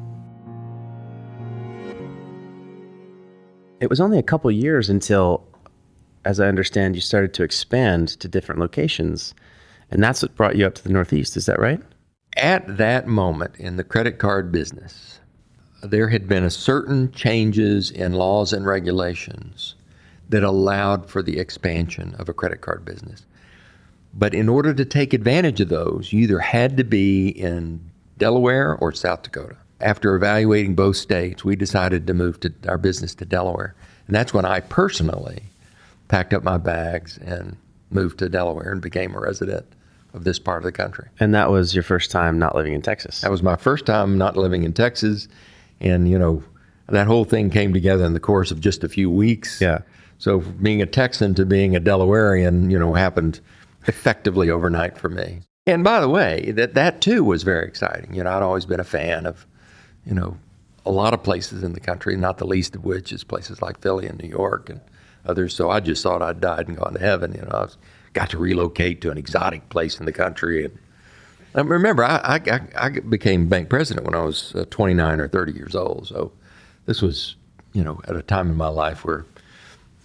It 3.80 3.90
was 3.90 4.00
only 4.00 4.18
a 4.18 4.22
couple 4.22 4.50
years 4.50 4.88
until, 4.88 5.46
as 6.24 6.40
I 6.40 6.48
understand, 6.48 6.94
you 6.94 7.00
started 7.00 7.34
to 7.34 7.42
expand 7.42 8.08
to 8.20 8.28
different 8.28 8.60
locations. 8.60 9.34
And 9.90 10.02
that's 10.02 10.22
what 10.22 10.34
brought 10.34 10.56
you 10.56 10.66
up 10.66 10.74
to 10.76 10.82
the 10.82 10.90
Northeast. 10.90 11.36
Is 11.36 11.46
that 11.46 11.60
right? 11.60 11.80
At 12.36 12.78
that 12.78 13.06
moment 13.06 13.56
in 13.56 13.76
the 13.76 13.84
credit 13.84 14.18
card 14.18 14.50
business, 14.50 15.20
there 15.82 16.08
had 16.08 16.26
been 16.26 16.42
a 16.42 16.50
certain 16.50 17.12
changes 17.12 17.90
in 17.90 18.12
laws 18.14 18.52
and 18.52 18.66
regulations 18.66 19.74
that 20.28 20.42
allowed 20.42 21.08
for 21.08 21.22
the 21.22 21.38
expansion 21.38 22.14
of 22.18 22.28
a 22.28 22.34
credit 22.34 22.60
card 22.60 22.84
business. 22.84 23.24
But 24.14 24.34
in 24.34 24.48
order 24.48 24.72
to 24.72 24.84
take 24.84 25.12
advantage 25.12 25.60
of 25.60 25.68
those, 25.68 26.12
you 26.12 26.20
either 26.20 26.38
had 26.38 26.76
to 26.78 26.84
be 26.84 27.28
in 27.28 27.80
Delaware 28.18 28.76
or 28.76 28.92
South 28.92 29.22
Dakota. 29.22 29.56
After 29.80 30.14
evaluating 30.14 30.74
both 30.74 30.96
states, 30.96 31.44
we 31.44 31.54
decided 31.54 32.06
to 32.06 32.14
move 32.14 32.40
to 32.40 32.52
our 32.66 32.78
business 32.78 33.14
to 33.16 33.26
Delaware. 33.26 33.74
And 34.06 34.16
that's 34.16 34.32
when 34.32 34.46
I 34.46 34.60
personally 34.60 35.42
packed 36.08 36.32
up 36.32 36.42
my 36.42 36.56
bags 36.56 37.18
and 37.18 37.56
moved 37.90 38.18
to 38.20 38.28
Delaware 38.28 38.72
and 38.72 38.80
became 38.80 39.14
a 39.14 39.20
resident 39.20 39.66
of 40.14 40.24
this 40.24 40.38
part 40.38 40.58
of 40.58 40.64
the 40.64 40.72
country. 40.72 41.08
And 41.20 41.34
that 41.34 41.50
was 41.50 41.74
your 41.74 41.82
first 41.82 42.10
time 42.10 42.38
not 42.38 42.56
living 42.56 42.72
in 42.72 42.80
Texas. 42.80 43.20
That 43.20 43.30
was 43.30 43.42
my 43.42 43.56
first 43.56 43.84
time 43.84 44.16
not 44.16 44.36
living 44.36 44.64
in 44.64 44.72
Texas. 44.72 45.28
And, 45.80 46.08
you 46.08 46.18
know, 46.18 46.42
that 46.88 47.06
whole 47.06 47.24
thing 47.24 47.50
came 47.50 47.74
together 47.74 48.04
in 48.04 48.14
the 48.14 48.20
course 48.20 48.50
of 48.50 48.60
just 48.60 48.82
a 48.82 48.88
few 48.88 49.10
weeks. 49.10 49.60
Yeah. 49.60 49.80
So 50.18 50.38
being 50.38 50.82
a 50.82 50.86
Texan 50.86 51.34
to 51.34 51.44
being 51.44 51.76
a 51.76 51.80
Delawarean, 51.80 52.70
you 52.70 52.78
know, 52.78 52.94
happened 52.94 53.40
effectively 53.86 54.50
overnight 54.50 54.96
for 54.98 55.08
me. 55.08 55.40
And 55.66 55.82
by 55.82 56.00
the 56.00 56.08
way, 56.08 56.52
that 56.52 56.74
that 56.74 57.00
too 57.00 57.24
was 57.24 57.42
very 57.42 57.66
exciting. 57.66 58.14
You 58.14 58.24
know, 58.24 58.30
I'd 58.30 58.42
always 58.42 58.66
been 58.66 58.80
a 58.80 58.84
fan 58.84 59.26
of, 59.26 59.46
you 60.04 60.14
know, 60.14 60.36
a 60.84 60.90
lot 60.90 61.12
of 61.12 61.22
places 61.22 61.64
in 61.64 61.72
the 61.72 61.80
country, 61.80 62.16
not 62.16 62.38
the 62.38 62.46
least 62.46 62.76
of 62.76 62.84
which 62.84 63.12
is 63.12 63.24
places 63.24 63.60
like 63.60 63.80
Philly 63.80 64.06
and 64.06 64.22
New 64.22 64.28
York 64.28 64.70
and 64.70 64.80
others. 65.24 65.54
So 65.54 65.70
I 65.70 65.80
just 65.80 66.02
thought 66.02 66.22
I'd 66.22 66.40
died 66.40 66.68
and 66.68 66.76
gone 66.76 66.94
to 66.94 67.00
heaven. 67.00 67.32
You 67.34 67.42
know, 67.42 67.50
I 67.52 67.66
got 68.12 68.30
to 68.30 68.38
relocate 68.38 69.00
to 69.00 69.10
an 69.10 69.18
exotic 69.18 69.68
place 69.68 69.98
in 69.98 70.06
the 70.06 70.12
country. 70.12 70.64
And 70.64 70.78
I 71.56 71.62
remember, 71.62 72.04
I, 72.04 72.40
I, 72.46 72.60
I 72.76 72.88
became 72.90 73.48
bank 73.48 73.68
president 73.68 74.06
when 74.06 74.14
I 74.14 74.22
was 74.22 74.54
uh, 74.54 74.64
29 74.70 75.20
or 75.20 75.26
30 75.26 75.52
years 75.52 75.74
old. 75.74 76.06
So 76.06 76.30
this 76.86 77.02
was, 77.02 77.34
you 77.72 77.82
know, 77.82 78.00
at 78.06 78.14
a 78.14 78.22
time 78.22 78.48
in 78.48 78.56
my 78.56 78.68
life 78.68 79.04
where, 79.04 79.26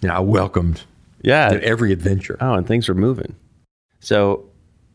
you 0.02 0.08
know, 0.08 0.14
I 0.14 0.20
welcomed 0.20 0.82
yeah. 1.22 1.58
every 1.62 1.92
adventure. 1.92 2.36
Oh, 2.40 2.54
and 2.54 2.66
things 2.66 2.88
were 2.88 2.94
moving. 2.94 3.34
So 4.00 4.44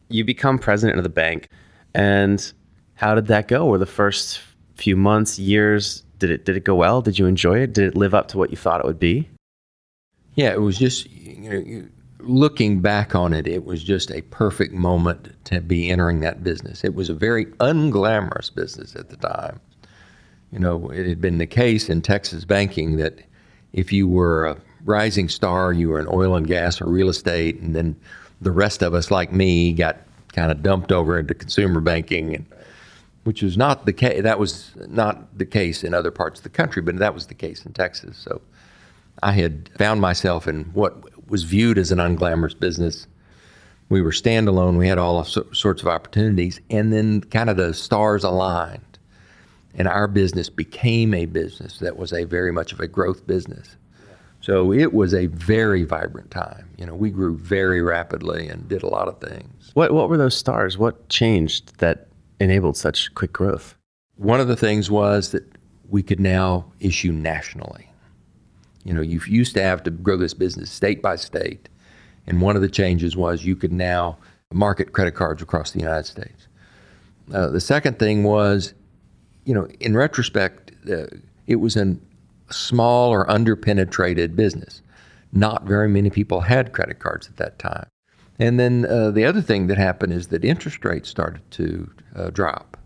you 0.09 0.23
become 0.23 0.59
president 0.59 0.97
of 0.97 1.03
the 1.03 1.09
bank. 1.09 1.49
And 1.95 2.51
how 2.95 3.15
did 3.15 3.27
that 3.27 3.47
go? 3.47 3.65
Were 3.65 3.77
the 3.77 3.85
first 3.85 4.41
few 4.75 4.95
months, 4.95 5.39
years, 5.39 6.03
did 6.19 6.29
it 6.29 6.45
did 6.45 6.55
it 6.57 6.63
go 6.63 6.75
well? 6.75 7.01
Did 7.01 7.17
you 7.17 7.25
enjoy 7.25 7.59
it? 7.59 7.73
Did 7.73 7.85
it 7.85 7.95
live 7.95 8.13
up 8.13 8.27
to 8.29 8.37
what 8.37 8.51
you 8.51 8.57
thought 8.57 8.81
it 8.81 8.85
would 8.85 8.99
be? 8.99 9.29
Yeah, 10.35 10.51
it 10.51 10.61
was 10.61 10.77
just 10.77 11.09
you 11.09 11.49
know, 11.49 11.87
looking 12.19 12.81
back 12.81 13.15
on 13.15 13.33
it, 13.33 13.47
it 13.47 13.65
was 13.65 13.83
just 13.83 14.11
a 14.11 14.21
perfect 14.23 14.73
moment 14.73 15.33
to 15.45 15.61
be 15.61 15.89
entering 15.89 16.19
that 16.21 16.43
business. 16.43 16.83
It 16.83 16.95
was 16.95 17.09
a 17.09 17.13
very 17.13 17.45
unglamorous 17.59 18.53
business 18.53 18.95
at 18.95 19.09
the 19.09 19.17
time. 19.17 19.59
You 20.51 20.59
know, 20.59 20.89
it 20.89 21.07
had 21.07 21.21
been 21.21 21.37
the 21.37 21.47
case 21.47 21.89
in 21.89 22.01
Texas 22.01 22.45
banking 22.45 22.97
that 22.97 23.19
if 23.73 23.91
you 23.91 24.07
were 24.07 24.45
a 24.45 24.57
rising 24.87 25.27
star, 25.29 25.73
you 25.73 25.89
were 25.89 25.99
in 25.99 26.07
oil 26.09 26.35
and 26.35 26.47
gas 26.47 26.81
or 26.81 26.85
real 26.85 27.09
estate, 27.09 27.59
and 27.59 27.75
then 27.75 27.95
the 28.41 28.51
rest 28.51 28.81
of 28.81 28.93
us, 28.93 29.11
like 29.11 29.31
me, 29.31 29.73
got 29.73 29.97
kind 30.33 30.51
of 30.51 30.63
dumped 30.63 30.91
over 30.91 31.19
into 31.19 31.33
consumer 31.33 31.81
banking, 31.81 32.33
and, 32.33 32.45
which 33.25 33.43
was 33.43 33.57
not 33.57 33.85
the 33.85 33.93
case. 33.93 34.23
That 34.23 34.39
was 34.39 34.71
not 34.87 35.37
the 35.37 35.45
case 35.45 35.83
in 35.83 35.93
other 35.93 36.11
parts 36.11 36.39
of 36.39 36.43
the 36.43 36.49
country, 36.49 36.81
but 36.81 36.97
that 36.97 37.13
was 37.13 37.27
the 37.27 37.33
case 37.33 37.65
in 37.65 37.73
Texas. 37.73 38.17
So 38.17 38.41
I 39.21 39.33
had 39.33 39.69
found 39.77 39.99
myself 39.99 40.47
in 40.47 40.63
what 40.73 40.95
was 41.29 41.43
viewed 41.43 41.77
as 41.77 41.91
an 41.91 41.99
unglamorous 41.99 42.57
business. 42.57 43.07
We 43.89 44.01
were 44.01 44.11
standalone. 44.11 44.77
We 44.77 44.87
had 44.87 44.97
all 44.97 45.23
sorts 45.23 45.81
of 45.81 45.87
opportunities, 45.87 46.61
and 46.69 46.93
then 46.93 47.21
kind 47.21 47.49
of 47.49 47.57
the 47.57 47.73
stars 47.73 48.23
aligned, 48.23 48.99
and 49.75 49.87
our 49.87 50.07
business 50.07 50.49
became 50.49 51.13
a 51.13 51.25
business 51.25 51.79
that 51.79 51.97
was 51.97 52.13
a 52.13 52.23
very 52.23 52.51
much 52.51 52.71
of 52.71 52.79
a 52.79 52.87
growth 52.87 53.27
business. 53.27 53.75
So 54.47 54.71
it 54.71 54.93
was 54.93 55.13
a 55.13 55.25
very 55.25 55.83
vibrant 55.83 56.31
time. 56.31 56.69
You 56.77 56.85
know, 56.85 56.95
we 56.95 57.09
grew 57.09 57.35
very 57.35 57.81
rapidly 57.81 58.47
and 58.47 58.65
did 58.69 58.81
a 58.81 58.87
lot 58.87 59.09
of 59.09 59.19
things. 59.19 59.71
What 59.73 59.91
what 59.91 60.07
were 60.07 60.15
those 60.15 60.37
stars? 60.37 60.77
What 60.77 61.09
changed 61.09 61.77
that 61.79 62.07
enabled 62.39 62.77
such 62.77 63.13
quick 63.13 63.33
growth? 63.33 63.75
One 64.15 64.39
of 64.39 64.47
the 64.47 64.55
things 64.55 64.89
was 64.89 65.31
that 65.31 65.43
we 65.89 66.01
could 66.01 66.21
now 66.21 66.63
issue 66.79 67.11
nationally. 67.11 67.89
You 68.85 68.93
know, 68.93 69.01
you 69.01 69.19
used 69.27 69.53
to 69.55 69.61
have 69.61 69.83
to 69.83 69.91
grow 69.91 70.15
this 70.15 70.33
business 70.33 70.71
state 70.71 71.01
by 71.01 71.17
state, 71.17 71.67
and 72.25 72.39
one 72.39 72.55
of 72.55 72.61
the 72.61 72.69
changes 72.69 73.17
was 73.17 73.43
you 73.43 73.57
could 73.57 73.73
now 73.73 74.17
market 74.53 74.93
credit 74.93 75.11
cards 75.13 75.41
across 75.41 75.71
the 75.71 75.79
United 75.79 76.05
States. 76.05 76.47
Uh, 77.33 77.47
the 77.47 77.59
second 77.59 77.99
thing 77.99 78.23
was, 78.23 78.73
you 79.43 79.53
know, 79.53 79.67
in 79.81 79.93
retrospect, 79.93 80.71
uh, 80.89 81.07
it 81.47 81.57
was 81.57 81.75
an 81.75 82.01
small 82.49 83.09
or 83.09 83.25
underpenetrated 83.27 84.35
business. 84.35 84.81
Not 85.33 85.63
very 85.63 85.87
many 85.87 86.09
people 86.09 86.41
had 86.41 86.73
credit 86.73 86.99
cards 86.99 87.27
at 87.27 87.37
that 87.37 87.59
time. 87.59 87.87
And 88.39 88.59
then 88.59 88.85
uh, 88.85 89.11
the 89.11 89.25
other 89.25 89.41
thing 89.41 89.67
that 89.67 89.77
happened 89.77 90.13
is 90.13 90.27
that 90.27 90.45
interest 90.45 90.85
rates 90.85 91.09
started 91.09 91.41
to 91.51 91.89
uh, 92.15 92.29
drop. 92.29 92.77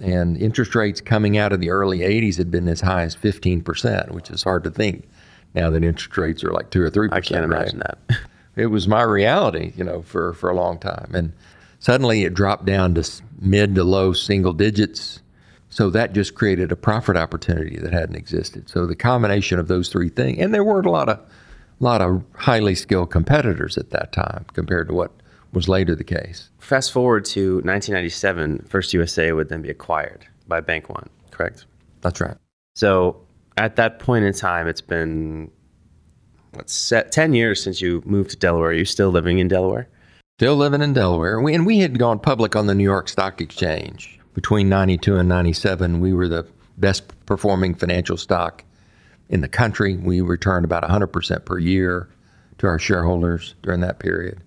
And 0.00 0.36
interest 0.36 0.74
rates 0.74 1.00
coming 1.00 1.36
out 1.36 1.52
of 1.52 1.60
the 1.60 1.70
early 1.70 2.00
80s 2.00 2.36
had 2.36 2.50
been 2.50 2.68
as 2.68 2.80
high 2.80 3.02
as 3.02 3.14
15%, 3.14 4.10
which 4.10 4.30
is 4.30 4.42
hard 4.42 4.64
to 4.64 4.70
think 4.70 5.08
now 5.54 5.70
that 5.70 5.84
interest 5.84 6.16
rates 6.16 6.42
are 6.42 6.52
like 6.52 6.70
2 6.70 6.82
or 6.82 6.90
3%. 6.90 7.12
I 7.12 7.20
can't 7.20 7.44
imagine 7.44 7.80
right? 7.80 7.96
that. 8.08 8.18
it 8.56 8.66
was 8.66 8.88
my 8.88 9.02
reality, 9.02 9.72
you 9.76 9.84
know, 9.84 10.02
for, 10.02 10.32
for 10.34 10.50
a 10.50 10.54
long 10.54 10.78
time. 10.78 11.10
And 11.14 11.32
suddenly 11.78 12.24
it 12.24 12.34
dropped 12.34 12.64
down 12.64 12.94
to 12.94 13.08
mid 13.40 13.74
to 13.74 13.84
low 13.84 14.12
single 14.12 14.52
digits 14.52 15.21
so 15.72 15.88
that 15.88 16.12
just 16.12 16.34
created 16.34 16.70
a 16.70 16.76
profit 16.76 17.16
opportunity 17.16 17.78
that 17.78 17.94
hadn't 17.94 18.14
existed. 18.14 18.68
So 18.68 18.86
the 18.86 18.94
combination 18.94 19.58
of 19.58 19.68
those 19.68 19.88
three 19.88 20.10
things, 20.10 20.38
and 20.38 20.52
there 20.52 20.62
weren't 20.62 20.84
a 20.84 20.90
lot 20.90 21.08
of, 21.08 21.18
lot 21.80 22.02
of 22.02 22.22
highly 22.34 22.74
skilled 22.74 23.10
competitors 23.10 23.78
at 23.78 23.88
that 23.88 24.12
time 24.12 24.44
compared 24.52 24.88
to 24.88 24.94
what 24.94 25.12
was 25.54 25.70
later 25.70 25.94
the 25.94 26.04
case. 26.04 26.50
Fast 26.58 26.92
forward 26.92 27.24
to 27.24 27.54
1997, 27.64 28.66
First 28.68 28.92
USA 28.92 29.32
would 29.32 29.48
then 29.48 29.62
be 29.62 29.70
acquired 29.70 30.26
by 30.46 30.60
Bank 30.60 30.90
One, 30.90 31.08
correct? 31.30 31.64
That's 32.02 32.20
right. 32.20 32.36
So 32.76 33.22
at 33.56 33.76
that 33.76 33.98
point 33.98 34.26
in 34.26 34.34
time, 34.34 34.68
it's 34.68 34.82
been 34.82 35.50
what's 36.52 36.74
set 36.74 37.12
10 37.12 37.32
years 37.32 37.62
since 37.62 37.80
you 37.80 38.02
moved 38.04 38.28
to 38.30 38.36
Delaware. 38.36 38.70
Are 38.70 38.74
you 38.74 38.84
still 38.84 39.08
living 39.08 39.38
in 39.38 39.48
Delaware? 39.48 39.88
Still 40.38 40.56
living 40.56 40.82
in 40.82 40.92
Delaware. 40.92 41.40
We, 41.40 41.54
and 41.54 41.64
we 41.64 41.78
had 41.78 41.98
gone 41.98 42.18
public 42.18 42.54
on 42.56 42.66
the 42.66 42.74
New 42.74 42.84
York 42.84 43.08
Stock 43.08 43.40
Exchange 43.40 44.18
between 44.34 44.68
92 44.68 45.16
and 45.16 45.28
97, 45.28 46.00
we 46.00 46.12
were 46.12 46.28
the 46.28 46.46
best 46.78 47.04
performing 47.26 47.74
financial 47.74 48.16
stock 48.16 48.64
in 49.28 49.40
the 49.40 49.48
country. 49.48 49.96
We 49.96 50.20
returned 50.20 50.64
about 50.64 50.82
100% 50.82 51.44
per 51.44 51.58
year 51.58 52.08
to 52.58 52.66
our 52.66 52.78
shareholders 52.78 53.54
during 53.62 53.80
that 53.80 53.98
period. 53.98 54.40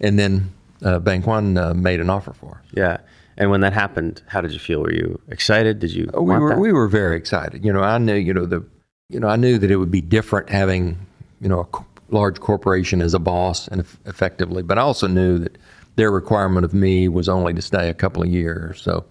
And 0.00 0.18
then 0.18 0.52
uh, 0.82 0.98
Bank 0.98 1.26
One 1.26 1.56
uh, 1.56 1.74
made 1.74 2.00
an 2.00 2.10
offer 2.10 2.32
for 2.32 2.62
us. 2.62 2.72
Yeah. 2.72 2.98
And 3.36 3.50
when 3.50 3.60
that 3.60 3.72
happened, 3.72 4.22
how 4.26 4.40
did 4.40 4.52
you 4.52 4.58
feel? 4.58 4.80
Were 4.80 4.92
you 4.92 5.20
excited? 5.28 5.78
Did 5.78 5.92
you? 5.92 6.10
Oh, 6.12 6.22
we 6.22 6.36
were. 6.36 6.50
That? 6.50 6.58
We 6.58 6.72
were 6.72 6.88
very 6.88 7.16
excited. 7.16 7.64
You 7.64 7.72
know, 7.72 7.82
I 7.82 7.98
knew. 7.98 8.14
You 8.14 8.34
know 8.34 8.46
the. 8.46 8.64
You 9.08 9.20
know, 9.20 9.28
I 9.28 9.36
knew 9.36 9.58
that 9.58 9.70
it 9.70 9.76
would 9.76 9.90
be 9.90 10.02
different 10.02 10.50
having, 10.50 10.98
you 11.40 11.48
know, 11.48 11.60
a 11.72 11.84
large 12.10 12.40
corporation 12.40 13.00
as 13.00 13.14
a 13.14 13.18
boss 13.18 13.68
and 13.68 13.80
effectively, 14.04 14.62
but 14.62 14.78
I 14.78 14.82
also 14.82 15.06
knew 15.06 15.38
that 15.38 15.56
their 15.96 16.10
requirement 16.10 16.64
of 16.64 16.74
me 16.74 17.08
was 17.08 17.28
only 17.28 17.54
to 17.54 17.62
stay 17.62 17.88
a 17.88 17.94
couple 17.94 18.22
of 18.22 18.28
years. 18.28 18.80
So 18.80 19.04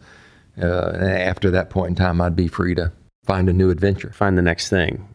uh, 0.61 0.91
after 0.97 1.51
that 1.51 1.69
point 1.69 1.89
in 1.89 1.95
time, 1.95 2.21
I'd 2.21 2.35
be 2.35 2.47
free 2.47 2.75
to 2.75 2.91
find 3.25 3.49
a 3.49 3.53
new 3.53 3.69
adventure. 3.69 4.11
Find 4.11 4.37
the 4.37 4.41
next 4.41 4.69
thing. 4.69 5.07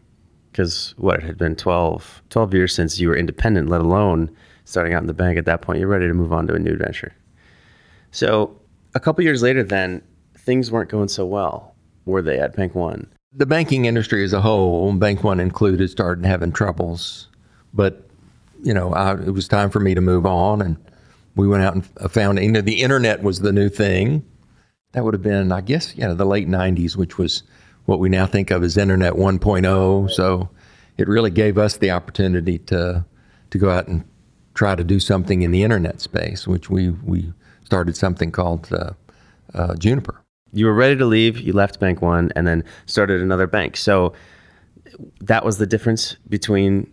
Because 0.51 0.93
what, 0.97 1.19
it 1.19 1.23
had 1.23 1.37
been 1.37 1.55
12, 1.55 2.21
12 2.29 2.53
years 2.53 2.75
since 2.75 2.99
you 2.99 3.09
were 3.09 3.17
independent, 3.17 3.69
let 3.69 3.81
alone 3.81 4.29
starting 4.65 4.93
out 4.93 5.01
in 5.01 5.07
the 5.07 5.13
bank 5.13 5.37
at 5.37 5.45
that 5.45 5.61
point. 5.61 5.79
You're 5.79 5.87
ready 5.87 6.07
to 6.07 6.13
move 6.13 6.31
on 6.31 6.45
to 6.47 6.53
a 6.53 6.59
new 6.59 6.73
adventure. 6.73 7.13
So 8.11 8.55
a 8.93 8.99
couple 8.99 9.23
years 9.23 9.41
later, 9.41 9.63
then, 9.63 10.03
things 10.37 10.71
weren't 10.71 10.91
going 10.91 11.07
so 11.07 11.25
well, 11.25 11.73
were 12.05 12.21
they, 12.21 12.39
at 12.39 12.55
Bank 12.55 12.75
One? 12.75 13.07
The 13.31 13.47
banking 13.47 13.85
industry 13.85 14.23
as 14.23 14.31
a 14.31 14.41
whole, 14.41 14.93
Bank 14.93 15.23
One 15.23 15.39
included, 15.39 15.89
started 15.89 16.23
having 16.25 16.51
troubles. 16.51 17.29
But, 17.73 18.07
you 18.61 18.73
know, 18.73 18.93
I, 18.93 19.13
it 19.13 19.31
was 19.31 19.47
time 19.47 19.71
for 19.71 19.79
me 19.79 19.95
to 19.95 20.01
move 20.01 20.25
on 20.25 20.61
and– 20.61 20.77
we 21.35 21.47
went 21.47 21.63
out 21.63 21.75
and 21.75 21.85
found 22.11 22.39
you 22.39 22.51
know, 22.51 22.61
the 22.61 22.81
internet 22.81 23.23
was 23.23 23.39
the 23.39 23.51
new 23.51 23.69
thing. 23.69 24.25
That 24.93 25.03
would 25.03 25.13
have 25.13 25.23
been, 25.23 25.51
I 25.51 25.61
guess, 25.61 25.95
you 25.95 26.03
know, 26.03 26.13
the 26.13 26.25
late 26.25 26.47
90s, 26.47 26.95
which 26.95 27.17
was 27.17 27.43
what 27.85 27.99
we 27.99 28.09
now 28.09 28.25
think 28.25 28.51
of 28.51 28.63
as 28.63 28.77
Internet 28.77 29.13
1.0. 29.13 30.11
So 30.11 30.49
it 30.97 31.07
really 31.07 31.31
gave 31.31 31.57
us 31.57 31.77
the 31.77 31.91
opportunity 31.91 32.59
to 32.59 33.05
to 33.49 33.57
go 33.59 33.69
out 33.69 33.87
and 33.87 34.03
try 34.55 34.75
to 34.75 34.83
do 34.83 34.99
something 34.99 35.41
in 35.41 35.51
the 35.51 35.63
internet 35.63 36.01
space, 36.01 36.47
which 36.47 36.69
we 36.69 36.89
we 36.89 37.33
started 37.65 37.95
something 37.95 38.31
called 38.31 38.71
uh, 38.71 38.91
uh, 39.53 39.75
Juniper. 39.75 40.21
You 40.51 40.67
were 40.67 40.73
ready 40.73 40.95
to 40.97 41.05
leave. 41.05 41.39
You 41.39 41.53
left 41.53 41.79
Bank 41.79 42.01
One 42.01 42.31
and 42.35 42.45
then 42.45 42.63
started 42.85 43.21
another 43.21 43.47
bank. 43.47 43.77
So 43.77 44.13
that 45.21 45.43
was 45.43 45.57
the 45.57 45.65
difference 45.65 46.15
between 46.29 46.91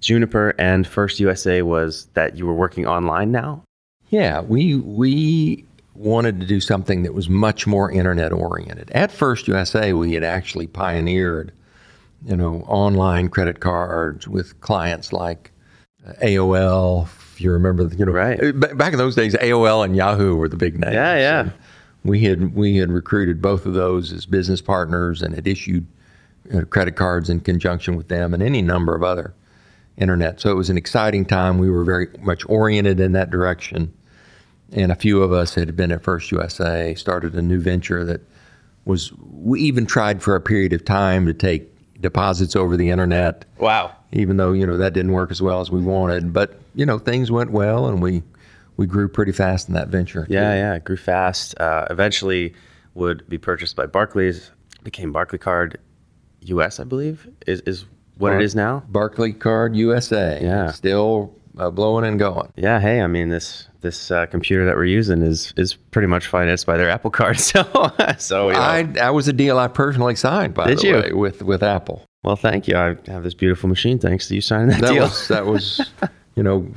Juniper 0.00 0.54
and 0.58 0.86
First 0.86 1.18
USA 1.20 1.62
was 1.62 2.06
that 2.14 2.36
you 2.36 2.46
were 2.46 2.54
working 2.54 2.86
online 2.86 3.32
now. 3.32 3.64
Yeah, 4.10 4.40
we 4.40 4.76
we 4.76 5.64
wanted 6.00 6.40
to 6.40 6.46
do 6.46 6.60
something 6.60 7.02
that 7.02 7.12
was 7.12 7.28
much 7.28 7.66
more 7.66 7.90
internet 7.90 8.32
oriented. 8.32 8.90
At 8.92 9.12
First 9.12 9.46
USA, 9.48 9.92
we 9.92 10.14
had 10.14 10.24
actually 10.24 10.66
pioneered, 10.66 11.52
you 12.24 12.36
know, 12.36 12.64
online 12.66 13.28
credit 13.28 13.60
cards 13.60 14.26
with 14.26 14.58
clients 14.60 15.12
like 15.12 15.52
AOL. 16.22 17.04
If 17.04 17.40
you 17.40 17.52
remember, 17.52 17.84
you 17.94 18.06
know, 18.06 18.12
right. 18.12 18.38
back 18.76 18.92
in 18.92 18.98
those 18.98 19.14
days, 19.14 19.34
AOL 19.34 19.84
and 19.84 19.94
Yahoo 19.94 20.36
were 20.36 20.48
the 20.48 20.56
big 20.56 20.78
names. 20.78 20.94
Yeah, 20.94 21.16
yeah. 21.16 21.50
we 22.02 22.20
had 22.20 22.54
we 22.54 22.78
had 22.78 22.90
recruited 22.90 23.42
both 23.42 23.66
of 23.66 23.74
those 23.74 24.10
as 24.12 24.24
business 24.24 24.62
partners 24.62 25.20
and 25.20 25.34
had 25.34 25.46
issued 25.46 25.86
uh, 26.54 26.62
credit 26.62 26.96
cards 26.96 27.28
in 27.28 27.40
conjunction 27.40 27.96
with 27.96 28.08
them 28.08 28.32
and 28.32 28.42
any 28.42 28.62
number 28.62 28.94
of 28.96 29.02
other 29.02 29.34
internet. 29.98 30.40
So 30.40 30.50
it 30.50 30.54
was 30.54 30.70
an 30.70 30.78
exciting 30.78 31.26
time. 31.26 31.58
We 31.58 31.70
were 31.70 31.84
very 31.84 32.08
much 32.20 32.42
oriented 32.48 33.00
in 33.00 33.12
that 33.12 33.30
direction. 33.30 33.92
And 34.72 34.92
a 34.92 34.94
few 34.94 35.22
of 35.22 35.32
us 35.32 35.54
had 35.54 35.74
been 35.76 35.92
at 35.92 36.02
First 36.02 36.30
USA, 36.30 36.94
started 36.94 37.34
a 37.34 37.42
new 37.42 37.60
venture 37.60 38.04
that 38.04 38.20
was, 38.84 39.12
we 39.18 39.60
even 39.60 39.86
tried 39.86 40.22
for 40.22 40.36
a 40.36 40.40
period 40.40 40.72
of 40.72 40.84
time 40.84 41.26
to 41.26 41.34
take 41.34 41.68
deposits 42.00 42.56
over 42.56 42.76
the 42.76 42.90
internet. 42.90 43.44
Wow. 43.58 43.94
Even 44.12 44.36
though, 44.36 44.52
you 44.52 44.66
know, 44.66 44.76
that 44.76 44.92
didn't 44.92 45.12
work 45.12 45.30
as 45.30 45.42
well 45.42 45.60
as 45.60 45.70
we 45.70 45.80
wanted. 45.80 46.32
But, 46.32 46.60
you 46.74 46.86
know, 46.86 46.98
things 46.98 47.30
went 47.30 47.50
well 47.50 47.86
and 47.86 48.00
we, 48.00 48.22
we 48.76 48.86
grew 48.86 49.08
pretty 49.08 49.32
fast 49.32 49.68
in 49.68 49.74
that 49.74 49.88
venture. 49.88 50.26
Yeah, 50.30 50.54
yeah, 50.54 50.74
it 50.74 50.84
grew 50.84 50.96
fast. 50.96 51.58
Uh, 51.60 51.86
eventually 51.90 52.54
would 52.94 53.28
be 53.28 53.38
purchased 53.38 53.76
by 53.76 53.86
Barclays, 53.86 54.50
became 54.82 55.12
Barclaycard 55.12 55.76
US, 56.42 56.80
I 56.80 56.84
believe, 56.84 57.28
is, 57.46 57.60
is 57.62 57.84
what 58.16 58.30
Bar- 58.30 58.40
it 58.40 58.44
is 58.44 58.54
now. 58.54 58.82
Barclaycard 58.90 59.74
USA. 59.76 60.38
Yeah. 60.40 60.70
Still 60.70 61.34
uh, 61.58 61.70
blowing 61.70 62.04
and 62.04 62.18
going. 62.18 62.52
Yeah. 62.56 62.80
Hey, 62.80 63.00
I 63.00 63.06
mean 63.06 63.28
this 63.28 63.66
this 63.80 64.10
uh, 64.10 64.26
computer 64.26 64.64
that 64.66 64.76
we're 64.76 64.84
using 64.84 65.22
is 65.22 65.54
is 65.56 65.74
pretty 65.74 66.06
much 66.08 66.26
financed 66.26 66.66
by 66.66 66.76
their 66.76 66.90
Apple 66.96 67.10
Card. 67.10 67.38
So 67.40 67.62
so 68.18 68.48
you 68.48 68.54
know. 68.54 68.60
I 68.60 68.82
that 68.84 69.14
was 69.14 69.28
a 69.28 69.32
deal 69.32 69.58
I 69.58 69.68
personally 69.68 70.14
signed 70.16 70.54
by 70.54 70.66
Did 70.66 70.82
you? 70.82 70.94
way 70.96 71.12
with 71.12 71.42
with 71.42 71.62
Apple. 71.62 72.04
Well, 72.22 72.36
thank 72.36 72.68
you. 72.68 72.76
I 72.76 72.96
have 73.06 73.22
this 73.22 73.32
beautiful 73.34 73.68
machine 73.68 73.98
thanks 73.98 74.28
to 74.28 74.34
you 74.34 74.40
signing 74.42 74.68
that, 74.68 74.80
That 74.82 74.92
deal. 74.92 75.02
was 75.04 75.28
that 75.28 75.46
was 75.46 75.90
you 76.36 76.42
know 76.42 76.68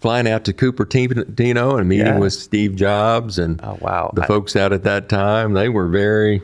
flying 0.00 0.28
out 0.28 0.44
to 0.44 0.52
Cupertino 0.52 1.78
and 1.78 1.88
meeting 1.88 2.06
Yeah. 2.06 2.18
with 2.18 2.32
Steve 2.34 2.76
Jobs 2.76 3.38
and 3.38 3.60
oh 3.62 3.78
wow. 3.80 4.12
the 4.14 4.22
I- 4.22 4.26
folks 4.26 4.54
out 4.56 4.72
at 4.72 4.84
that 4.84 5.08
time. 5.08 5.52
They 5.54 5.68
were 5.68 5.88
very 5.88 6.40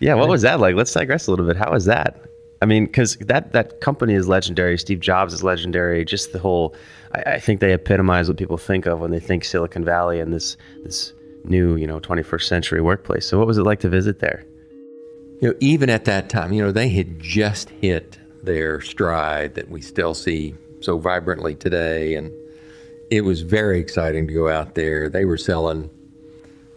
yeah. 0.00 0.14
What 0.14 0.28
was 0.28 0.42
that 0.42 0.60
like? 0.60 0.74
Let's 0.74 0.92
digress 0.92 1.26
a 1.26 1.30
little 1.30 1.46
bit. 1.46 1.56
How 1.56 1.70
was 1.72 1.84
that? 1.86 2.20
I 2.62 2.66
mean, 2.66 2.86
because 2.86 3.16
that 3.16 3.52
that 3.52 3.80
company 3.80 4.14
is 4.14 4.28
legendary. 4.28 4.78
Steve 4.78 5.00
Jobs 5.00 5.34
is 5.34 5.42
legendary. 5.42 6.04
Just 6.04 6.32
the 6.32 6.38
whole. 6.38 6.74
I, 7.12 7.34
I 7.34 7.38
think 7.38 7.60
they 7.60 7.72
epitomize 7.72 8.28
what 8.28 8.38
people 8.38 8.56
think 8.56 8.86
of 8.86 9.00
when 9.00 9.10
they 9.10 9.20
think 9.20 9.44
Silicon 9.44 9.84
Valley 9.84 10.20
and 10.20 10.32
this 10.32 10.56
this 10.82 11.12
new 11.44 11.76
you 11.76 11.86
know 11.86 12.00
21st 12.00 12.42
century 12.42 12.80
workplace. 12.80 13.26
So 13.26 13.38
what 13.38 13.46
was 13.46 13.58
it 13.58 13.62
like 13.62 13.80
to 13.80 13.88
visit 13.88 14.20
there? 14.20 14.44
you 15.40 15.48
know, 15.48 15.54
even 15.60 15.90
at 15.90 16.04
that 16.06 16.28
time, 16.28 16.52
you 16.52 16.62
know, 16.62 16.72
they 16.72 16.88
had 16.88 17.20
just 17.20 17.68
hit 17.68 18.18
their 18.42 18.80
stride 18.80 19.54
that 19.54 19.68
we 19.68 19.80
still 19.80 20.14
see 20.14 20.54
so 20.80 20.98
vibrantly 20.98 21.54
today. 21.54 22.14
And 22.14 22.32
it 23.10 23.22
was 23.22 23.42
very 23.42 23.78
exciting 23.78 24.26
to 24.28 24.32
go 24.32 24.48
out 24.48 24.74
there. 24.74 25.08
They 25.10 25.24
were 25.24 25.36
selling 25.36 25.90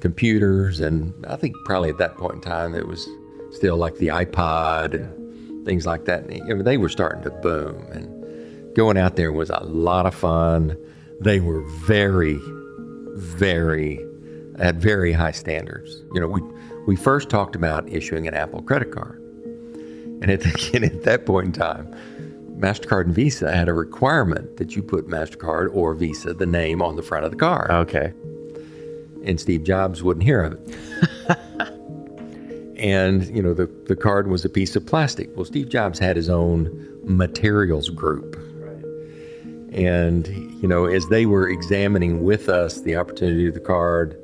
computers, 0.02 0.80
and 0.80 1.14
I 1.26 1.36
think 1.36 1.56
probably 1.66 1.90
at 1.90 1.98
that 1.98 2.18
point 2.18 2.36
in 2.36 2.42
time, 2.42 2.76
it 2.76 2.88
was 2.88 3.08
still 3.52 3.78
like 3.78 3.96
the 3.98 4.08
iPod 4.08 4.94
and 4.94 5.19
things 5.66 5.86
like 5.86 6.06
that. 6.06 6.24
And, 6.24 6.48
you 6.48 6.56
know, 6.56 6.64
they 6.64 6.78
were 6.78 6.90
starting 6.90 7.24
to 7.24 7.30
boom. 7.30 7.86
And 7.92 8.76
going 8.76 8.98
out 8.98 9.16
there 9.16 9.32
was 9.32 9.50
a 9.50 9.64
lot 9.64 10.06
of 10.06 10.16
fun. 10.16 10.78
They 11.20 11.40
were 11.40 11.62
very, 11.62 12.40
very, 13.16 14.06
at 14.58 14.76
very 14.76 15.12
high 15.12 15.32
standards. 15.32 16.04
You 16.14 16.22
know, 16.22 16.28
we, 16.28 16.42
we 16.88 16.96
first 16.96 17.30
talked 17.30 17.56
about 17.56 17.88
issuing 17.90 18.28
an 18.28 18.34
Apple 18.34 18.62
credit 18.62 18.92
card. 18.92 19.20
And 20.22 20.30
at, 20.30 20.42
the, 20.42 20.72
and 20.74 20.86
at 20.86 21.04
that 21.04 21.26
point 21.26 21.48
in 21.48 21.52
time, 21.54 21.94
MasterCard 22.60 23.06
and 23.06 23.16
Visa 23.16 23.56
had 23.56 23.70
a 23.70 23.74
requirement 23.74 24.58
that 24.58 24.76
you 24.76 24.84
put 24.84 25.08
MasterCard 25.08 25.74
or 25.74 25.94
Visa, 25.94 26.34
the 26.34 26.46
name, 26.46 26.82
on 26.82 26.98
the 26.98 27.04
front 27.04 27.24
of 27.24 27.32
the 27.32 27.38
card. 27.38 27.72
Okay. 27.72 28.14
And 29.24 29.40
Steve 29.40 29.64
Jobs 29.64 30.04
wouldn't 30.04 30.24
hear 30.24 30.44
of 30.44 30.54
it. 30.54 31.70
and, 32.80 33.26
you 33.36 33.44
know, 33.44 33.54
the, 33.54 33.70
the 33.86 33.96
card 33.96 34.28
was 34.28 34.46
a 34.46 34.50
piece 34.50 34.76
of 34.76 34.86
plastic. 34.86 35.30
Well, 35.36 35.46
Steve 35.46 35.70
Jobs 35.70 36.00
had 36.00 36.16
his 36.16 36.30
own 36.30 36.88
materials 37.04 37.90
group. 37.90 38.38
And, 39.72 40.28
you 40.62 40.68
know, 40.68 40.86
as 40.86 41.08
they 41.10 41.26
were 41.26 41.48
examining 41.48 42.24
with 42.24 42.50
us 42.50 42.82
the 42.82 42.96
opportunity 42.96 43.48
of 43.48 43.54
the 43.54 43.60
card, 43.60 44.18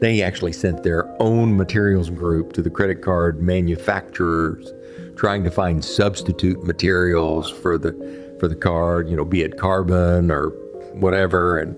they 0.00 0.20
actually 0.20 0.52
sent 0.52 0.82
their 0.82 1.08
own 1.22 1.56
materials 1.56 2.10
group 2.10 2.52
to 2.54 2.62
the 2.62 2.68
credit 2.68 3.02
card 3.02 3.40
manufacturers 3.40 4.70
trying 5.16 5.44
to 5.44 5.50
find 5.50 5.84
substitute 5.84 6.62
materials 6.64 7.48
for 7.48 7.78
the 7.78 7.92
for 8.40 8.48
the 8.48 8.56
card, 8.56 9.08
you 9.08 9.16
know, 9.16 9.24
be 9.24 9.42
it 9.42 9.56
carbon 9.56 10.30
or 10.30 10.48
whatever 10.94 11.58
and 11.58 11.76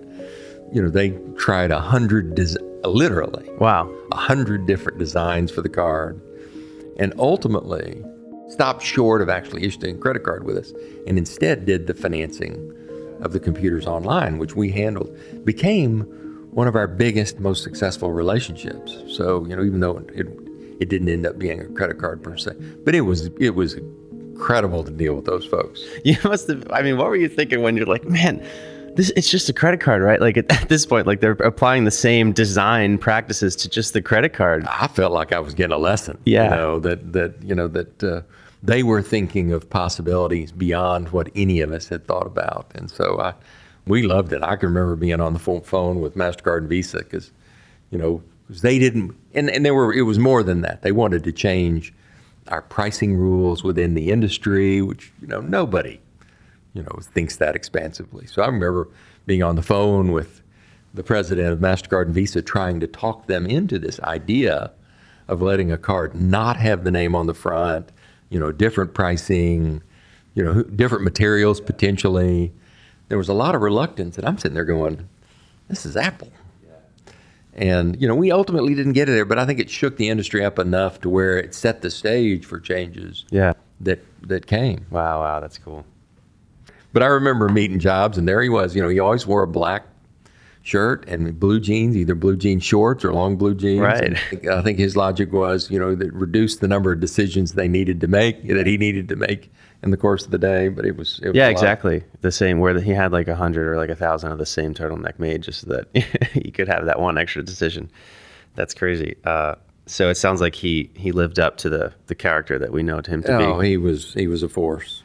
you 0.72 0.82
know, 0.82 0.88
they 0.88 1.10
tried 1.36 1.70
a 1.70 1.78
hundred 1.78 2.34
des- 2.34 2.58
literally 2.88 3.48
Wow. 3.58 3.90
a 4.12 4.16
hundred 4.16 4.66
different 4.66 4.98
designs 4.98 5.50
for 5.50 5.62
the 5.62 5.68
card, 5.68 6.20
and 6.98 7.12
ultimately 7.18 8.02
stopped 8.48 8.82
short 8.82 9.22
of 9.22 9.28
actually 9.28 9.64
issuing 9.64 9.96
a 9.96 9.98
credit 9.98 10.22
card 10.22 10.44
with 10.44 10.56
us, 10.56 10.72
and 11.06 11.18
instead 11.18 11.66
did 11.66 11.86
the 11.86 11.94
financing 11.94 12.70
of 13.20 13.32
the 13.32 13.40
computers 13.40 13.86
online, 13.86 14.38
which 14.38 14.54
we 14.54 14.70
handled, 14.70 15.16
became 15.44 16.00
one 16.50 16.68
of 16.68 16.76
our 16.76 16.86
biggest, 16.86 17.40
most 17.40 17.62
successful 17.62 18.12
relationships. 18.12 18.96
So 19.08 19.44
you 19.46 19.56
know, 19.56 19.64
even 19.64 19.80
though 19.80 19.98
it 20.14 20.28
it 20.80 20.88
didn't 20.88 21.08
end 21.08 21.26
up 21.26 21.38
being 21.38 21.60
a 21.60 21.66
credit 21.66 21.98
card 21.98 22.22
per 22.22 22.36
se, 22.36 22.52
but 22.84 22.94
it 22.94 23.02
was 23.02 23.30
it 23.40 23.54
was 23.54 23.74
incredible 23.74 24.82
to 24.84 24.90
deal 24.90 25.14
with 25.14 25.24
those 25.24 25.44
folks. 25.46 25.82
You 26.04 26.16
must 26.24 26.48
have. 26.48 26.66
I 26.70 26.82
mean, 26.82 26.98
what 26.98 27.06
were 27.08 27.16
you 27.16 27.28
thinking 27.28 27.62
when 27.62 27.76
you're 27.76 27.86
like, 27.86 28.04
man, 28.04 28.44
this 28.96 29.10
it's 29.16 29.30
just 29.30 29.48
a 29.48 29.52
credit 29.52 29.80
card, 29.80 30.02
right? 30.02 30.20
Like 30.20 30.36
at, 30.36 30.50
at 30.62 30.68
this 30.68 30.86
point, 30.86 31.06
like 31.06 31.20
they're 31.20 31.32
applying 31.32 31.84
the 31.84 31.90
same 31.90 32.32
design 32.32 32.98
practices 32.98 33.56
to 33.56 33.68
just 33.68 33.92
the 33.92 34.02
credit 34.02 34.32
card. 34.32 34.64
I 34.66 34.86
felt 34.88 35.12
like 35.12 35.32
I 35.32 35.40
was 35.40 35.54
getting 35.54 35.72
a 35.74 35.78
lesson. 35.78 36.18
Yeah. 36.24 36.44
You 36.44 36.50
know, 36.50 36.78
that, 36.80 37.12
that, 37.12 37.42
you 37.42 37.54
know, 37.54 37.68
that 37.68 38.02
uh, 38.02 38.22
they 38.62 38.82
were 38.82 39.02
thinking 39.02 39.52
of 39.52 39.68
possibilities 39.68 40.52
beyond 40.52 41.10
what 41.10 41.30
any 41.34 41.60
of 41.60 41.72
us 41.72 41.88
had 41.88 42.06
thought 42.06 42.26
about. 42.26 42.70
And 42.74 42.90
so 42.90 43.20
I, 43.20 43.34
we 43.86 44.02
loved 44.02 44.32
it. 44.32 44.42
I 44.42 44.56
can 44.56 44.68
remember 44.70 44.96
being 44.96 45.20
on 45.20 45.34
the 45.34 45.38
phone 45.38 46.00
with 46.00 46.16
MasterCard 46.16 46.58
and 46.58 46.68
Visa 46.68 46.98
because, 46.98 47.30
you 47.90 47.98
know, 47.98 48.22
'cause 48.48 48.62
they 48.62 48.78
didn't, 48.78 49.14
and, 49.34 49.50
and 49.50 49.64
there 49.64 49.74
were, 49.74 49.92
it 49.92 50.02
was 50.02 50.18
more 50.18 50.42
than 50.42 50.62
that. 50.62 50.82
They 50.82 50.92
wanted 50.92 51.24
to 51.24 51.32
change 51.32 51.92
our 52.48 52.62
pricing 52.62 53.16
rules 53.16 53.62
within 53.64 53.94
the 53.94 54.10
industry, 54.10 54.82
which, 54.82 55.12
you 55.20 55.26
know, 55.26 55.40
nobody, 55.40 55.98
you 56.74 56.82
know, 56.82 56.98
thinks 57.00 57.36
that 57.36 57.54
expansively. 57.56 58.26
So 58.26 58.42
I 58.42 58.46
remember 58.46 58.88
being 59.26 59.42
on 59.42 59.56
the 59.56 59.62
phone 59.62 60.12
with 60.12 60.42
the 60.92 61.02
president 61.02 61.48
of 61.48 61.58
MasterCard 61.60 62.06
and 62.06 62.14
Visa 62.14 62.42
trying 62.42 62.80
to 62.80 62.86
talk 62.86 63.26
them 63.26 63.46
into 63.46 63.78
this 63.78 63.98
idea 64.00 64.70
of 65.28 65.40
letting 65.40 65.72
a 65.72 65.78
card 65.78 66.14
not 66.14 66.56
have 66.58 66.84
the 66.84 66.90
name 66.90 67.14
on 67.14 67.26
the 67.26 67.34
front, 67.34 67.90
you 68.28 68.38
know, 68.38 68.52
different 68.52 68.92
pricing, 68.94 69.82
you 70.34 70.44
know, 70.44 70.62
different 70.62 71.02
materials 71.04 71.60
potentially. 71.60 72.52
There 73.08 73.18
was 73.18 73.28
a 73.28 73.34
lot 73.34 73.54
of 73.54 73.62
reluctance, 73.62 74.18
and 74.18 74.26
I'm 74.26 74.36
sitting 74.38 74.54
there 74.54 74.64
going, 74.64 75.08
this 75.68 75.86
is 75.86 75.96
Apple. 75.96 76.30
And, 77.56 78.00
you 78.02 78.08
know, 78.08 78.16
we 78.16 78.32
ultimately 78.32 78.74
didn't 78.74 78.94
get 78.94 79.08
it 79.08 79.12
there, 79.12 79.24
but 79.24 79.38
I 79.38 79.46
think 79.46 79.60
it 79.60 79.70
shook 79.70 79.96
the 79.96 80.08
industry 80.08 80.44
up 80.44 80.58
enough 80.58 81.00
to 81.02 81.08
where 81.08 81.38
it 81.38 81.54
set 81.54 81.82
the 81.82 81.90
stage 81.90 82.44
for 82.44 82.58
changes 82.58 83.24
Yeah. 83.30 83.52
that, 83.80 84.00
that 84.26 84.46
came. 84.46 84.86
Wow. 84.90 85.20
Wow. 85.20 85.38
That's 85.38 85.58
cool. 85.58 85.84
But 86.94 87.02
I 87.02 87.06
remember 87.06 87.50
meeting 87.50 87.78
Jobs, 87.78 88.16
and 88.16 88.26
there 88.26 88.40
he 88.40 88.48
was. 88.48 88.74
You 88.74 88.80
know, 88.82 88.88
he 88.88 88.98
always 89.00 89.26
wore 89.26 89.42
a 89.42 89.46
black 89.46 89.84
shirt 90.62 91.04
and 91.08 91.38
blue 91.38 91.60
jeans, 91.60 91.94
either 91.96 92.14
blue 92.14 92.36
jean 92.36 92.58
shorts 92.60 93.04
or 93.04 93.12
long 93.12 93.36
blue 93.36 93.54
jeans. 93.54 93.80
Right. 93.80 94.04
And 94.32 94.48
I 94.50 94.62
think- 94.62 94.78
his 94.78 94.96
logic 94.96 95.30
was, 95.32 95.70
you 95.70 95.78
know, 95.78 95.94
that 95.94 96.10
reduced 96.14 96.60
the 96.62 96.68
number 96.68 96.90
of 96.92 97.00
decisions 97.00 97.52
they 97.52 97.68
needed 97.68 98.00
to 98.00 98.06
make, 98.08 98.46
that 98.48 98.66
he 98.66 98.78
needed 98.78 99.08
to 99.10 99.16
make 99.16 99.52
in 99.82 99.90
the 99.90 99.98
course 99.98 100.24
of 100.24 100.30
the 100.30 100.38
day. 100.38 100.68
But 100.68 100.86
it 100.86 100.96
was, 100.96 101.20
it 101.22 101.28
was 101.28 101.36
Yeah, 101.36 101.48
exactly. 101.48 102.02
The 102.22 102.32
same 102.32 102.60
where 102.60 102.80
he 102.80 102.92
had 102.92 103.12
like 103.12 103.28
a 103.28 103.34
hundred 103.36 103.68
or 103.68 103.76
like 103.76 103.90
a 103.90 103.94
thousand 103.96 104.32
of 104.32 104.38
the 104.38 104.46
same 104.46 104.72
turtleneck 104.72 105.18
made, 105.18 105.42
just 105.42 105.60
so 105.60 105.66
that 105.92 106.28
he 106.32 106.50
could 106.50 106.68
have 106.68 106.86
that 106.86 106.98
one 106.98 107.18
extra 107.18 107.42
decision. 107.42 107.90
That's 108.54 108.72
crazy. 108.72 109.16
Uh, 109.24 109.56
so 109.86 110.08
it 110.08 110.14
sounds 110.14 110.40
like 110.40 110.54
he 110.54 110.88
he 110.94 111.12
lived 111.12 111.38
up 111.38 111.58
to 111.58 111.68
the 111.68 111.92
the 112.06 112.14
character 112.14 112.58
that 112.58 112.72
we 112.72 112.82
know 112.82 113.02
him 113.06 113.22
to 113.24 113.36
Oh, 113.36 113.60
be. 113.60 113.68
he 113.68 113.76
was 113.76 114.14
he 114.14 114.28
was 114.28 114.42
a 114.42 114.48
force. 114.48 115.02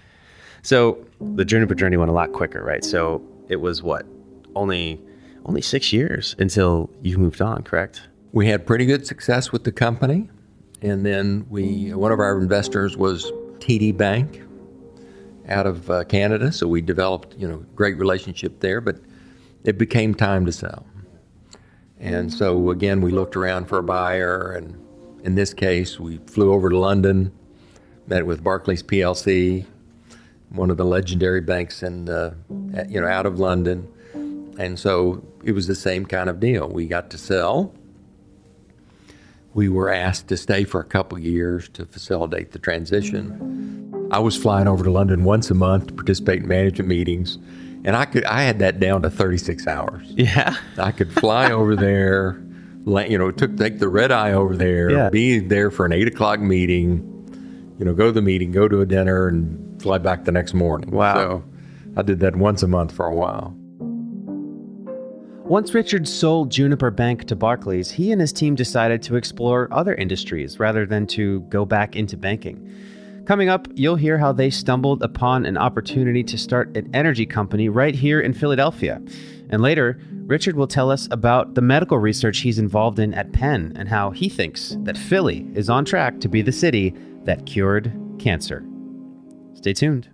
So 0.62 1.06
the 1.20 1.46
journey 1.46 1.46
Juniper 1.46 1.76
journey 1.76 1.98
went 1.98 2.10
a 2.10 2.14
lot 2.14 2.32
quicker, 2.34 2.64
right? 2.64 2.84
So 2.84 3.22
it 3.50 3.58
was 3.58 3.84
what 3.84 4.06
only 4.56 5.02
only 5.46 5.62
six 5.62 5.92
years 5.94 6.36
until 6.40 6.90
you 7.02 7.18
moved 7.18 7.42
on, 7.42 7.64
correct? 7.64 8.08
We 8.32 8.48
had 8.48 8.68
pretty 8.68 8.86
good 8.86 9.08
success 9.08 9.52
with 9.52 9.64
the 9.64 9.72
company, 9.72 10.30
and 10.82 11.06
then 11.06 11.46
we 11.50 11.94
one 11.94 12.12
of 12.12 12.20
our 12.20 12.40
investors 12.40 12.98
was 12.98 13.32
TD 13.60 13.96
Bank 13.98 14.44
out 15.48 15.66
of 15.66 15.90
uh, 15.90 16.04
Canada, 16.04 16.52
so 16.52 16.68
we 16.68 16.82
developed 16.82 17.36
you 17.38 17.48
know 17.48 17.66
great 17.76 17.98
relationship 17.98 18.60
there. 18.60 18.82
But 18.82 19.00
it 19.64 19.78
became 19.78 20.14
time 20.14 20.46
to 20.46 20.52
sell, 20.52 20.86
and 22.00 22.32
so 22.32 22.70
again 22.70 23.02
we 23.02 23.12
looked 23.12 23.36
around 23.36 23.66
for 23.66 23.80
a 23.80 23.84
buyer, 23.84 24.52
and 24.52 24.78
in 25.24 25.36
this 25.36 25.54
case 25.54 26.00
we 26.00 26.18
flew 26.28 26.54
over 26.54 26.70
to 26.70 26.78
London, 26.78 27.32
met 28.08 28.26
with 28.26 28.44
Barclays 28.44 28.84
PLC, 28.84 29.66
one 30.50 30.70
of 30.72 30.78
the 30.78 30.86
legendary 30.86 31.42
banks 31.42 31.84
in 31.84 32.10
uh, 32.10 32.34
you 32.88 33.00
know 33.00 33.08
out 33.08 33.26
of 33.26 33.40
London, 33.40 33.88
and 34.58 34.80
so 34.80 35.24
it 35.44 35.54
was 35.54 35.68
the 35.68 35.76
same 35.76 36.06
kind 36.06 36.30
of 36.30 36.40
deal. 36.40 36.68
We 36.68 36.88
got 36.88 37.10
to 37.12 37.18
sell 37.18 37.74
we 39.54 39.68
were 39.68 39.92
asked 39.92 40.28
to 40.28 40.38
stay 40.38 40.64
for 40.64 40.80
a 40.80 40.86
couple 40.86 41.18
years 41.20 41.70
to 41.70 41.86
facilitate 41.86 42.52
the 42.52 42.60
transition. 42.60 44.08
I 44.12 44.20
was 44.20 44.36
flying 44.36 44.68
over 44.68 44.84
to 44.84 44.92
London 44.92 45.24
once 45.24 45.50
a 45.52 45.54
month 45.54 45.88
to 45.88 45.94
participate 45.94 46.44
in 46.44 46.48
management 46.48 46.88
meetings, 46.88 47.38
and 47.84 47.96
I 47.96 48.06
could 48.06 48.24
I 48.26 48.44
had 48.44 48.60
that 48.60 48.80
down 48.80 49.02
to 49.04 49.10
36 49.10 49.68
hours. 49.68 50.06
Yeah. 50.16 50.56
I 50.78 50.92
could 50.92 51.12
fly 51.14 51.52
over 51.52 51.76
there, 51.76 52.42
you 52.86 53.18
know, 53.18 53.32
took 53.32 53.58
take 53.58 53.80
the 53.80 53.90
red 53.90 54.12
eye 54.12 54.34
over 54.34 54.56
there, 54.56 54.92
yeah. 54.92 55.10
be 55.10 55.40
there 55.40 55.72
for 55.72 55.86
an 55.86 55.94
eight 55.94 56.08
o'clock 56.08 56.40
meeting, 56.40 57.76
you 57.80 57.86
know, 57.86 57.94
go 57.94 58.06
to 58.06 58.12
the 58.12 58.22
meeting, 58.22 58.52
go 58.52 58.68
to 58.68 58.82
a 58.82 58.86
dinner, 58.86 59.28
and 59.28 59.66
fly 59.80 59.98
back 59.98 60.26
the 60.26 60.32
next 60.32 60.54
morning. 60.54 60.92
Wow. 60.92 61.14
So 61.16 61.44
I 61.98 62.02
did 62.02 62.20
that 62.20 62.36
once 62.36 62.64
a 62.64 62.68
month 62.68 62.92
for 62.92 63.06
a 63.06 63.16
while. 63.16 63.56
Once 65.50 65.74
Richard 65.74 66.08
sold 66.08 66.52
Juniper 66.52 66.92
Bank 66.92 67.26
to 67.26 67.36
Barclays, 67.36 67.90
he 67.90 68.12
and 68.12 68.22
his 68.22 68.32
team 68.32 68.54
decided 68.54 69.02
to 69.02 69.16
explore 69.16 69.68
other 69.72 69.96
industries 69.96 70.60
rather 70.60 70.86
than 70.86 71.08
to 71.08 71.40
go 71.50 71.66
back 71.66 71.96
into 71.96 72.16
banking. 72.16 72.72
Coming 73.26 73.50
up, 73.50 73.68
you'll 73.74 73.96
hear 73.96 74.20
how 74.20 74.32
they 74.32 74.52
stumbled 74.52 75.02
upon 75.02 75.48
an 75.48 75.58
opportunity 75.58 76.24
to 76.24 76.38
start 76.38 76.78
an 76.78 76.90
energy 76.94 77.26
company 77.26 77.68
right 77.68 77.96
here 77.96 78.20
in 78.20 78.34
Philadelphia. 78.34 79.02
And 79.50 79.62
later, 79.62 80.00
Richard 80.26 80.56
will 80.56 80.68
tell 80.68 80.92
us 80.92 81.08
about 81.10 81.56
the 81.56 81.62
medical 81.62 81.98
research 81.98 82.42
he's 82.42 82.60
involved 82.60 83.00
in 83.00 83.16
at 83.16 83.34
Penn 83.34 83.74
and 83.76 83.90
how 83.90 84.12
he 84.12 84.30
thinks 84.30 84.78
that 84.82 84.98
Philly 84.98 85.48
is 85.56 85.70
on 85.70 85.84
track 85.84 86.20
to 86.20 86.30
be 86.30 86.44
the 86.44 86.52
city 86.52 86.94
that 87.24 87.48
cured 87.48 87.92
cancer. 88.20 88.64
Stay 89.60 89.74
tuned. 89.74 90.08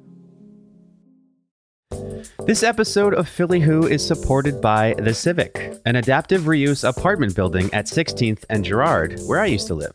This 2.48 2.64
episode 2.64 3.14
of 3.14 3.30
Philly 3.30 3.60
Who 3.60 3.86
is 3.86 4.04
supported 4.04 4.60
by 4.60 4.96
The 4.98 5.14
Civic, 5.14 5.76
an 5.86 5.98
adaptive 5.98 6.44
reuse 6.44 6.84
apartment 6.84 7.36
building 7.36 7.72
at 7.72 7.86
16th 7.86 8.44
and 8.50 8.66
Girard, 8.66 9.20
where 9.28 9.40
I 9.40 9.46
used 9.46 9.68
to 9.68 9.76
live. 9.76 9.94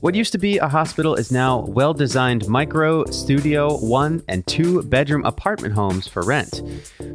What 0.00 0.14
used 0.14 0.32
to 0.32 0.38
be 0.38 0.56
a 0.56 0.66
hospital 0.66 1.14
is 1.14 1.30
now 1.30 1.60
well 1.66 1.92
designed 1.92 2.48
micro, 2.48 3.04
studio, 3.10 3.76
one, 3.76 4.22
and 4.28 4.46
two 4.46 4.82
bedroom 4.84 5.26
apartment 5.26 5.74
homes 5.74 6.08
for 6.08 6.22
rent. 6.22 6.62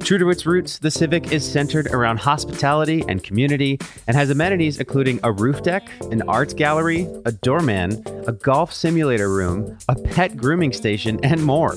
True 0.01 0.19
to 0.19 0.29
its 0.29 0.45
roots, 0.45 0.77
the 0.77 0.91
Civic 0.91 1.31
is 1.31 1.43
centered 1.43 1.87
around 1.87 2.19
hospitality 2.19 3.03
and 3.07 3.23
community 3.23 3.79
and 4.05 4.15
has 4.15 4.29
amenities 4.29 4.79
including 4.79 5.19
a 5.23 5.31
roof 5.31 5.63
deck, 5.63 5.89
an 6.11 6.21
art 6.27 6.55
gallery, 6.57 7.07
a 7.25 7.31
doorman, 7.31 8.03
a 8.27 8.31
golf 8.31 8.71
simulator 8.71 9.29
room, 9.29 9.75
a 9.89 9.95
pet 9.95 10.37
grooming 10.37 10.71
station, 10.71 11.19
and 11.23 11.43
more. 11.43 11.75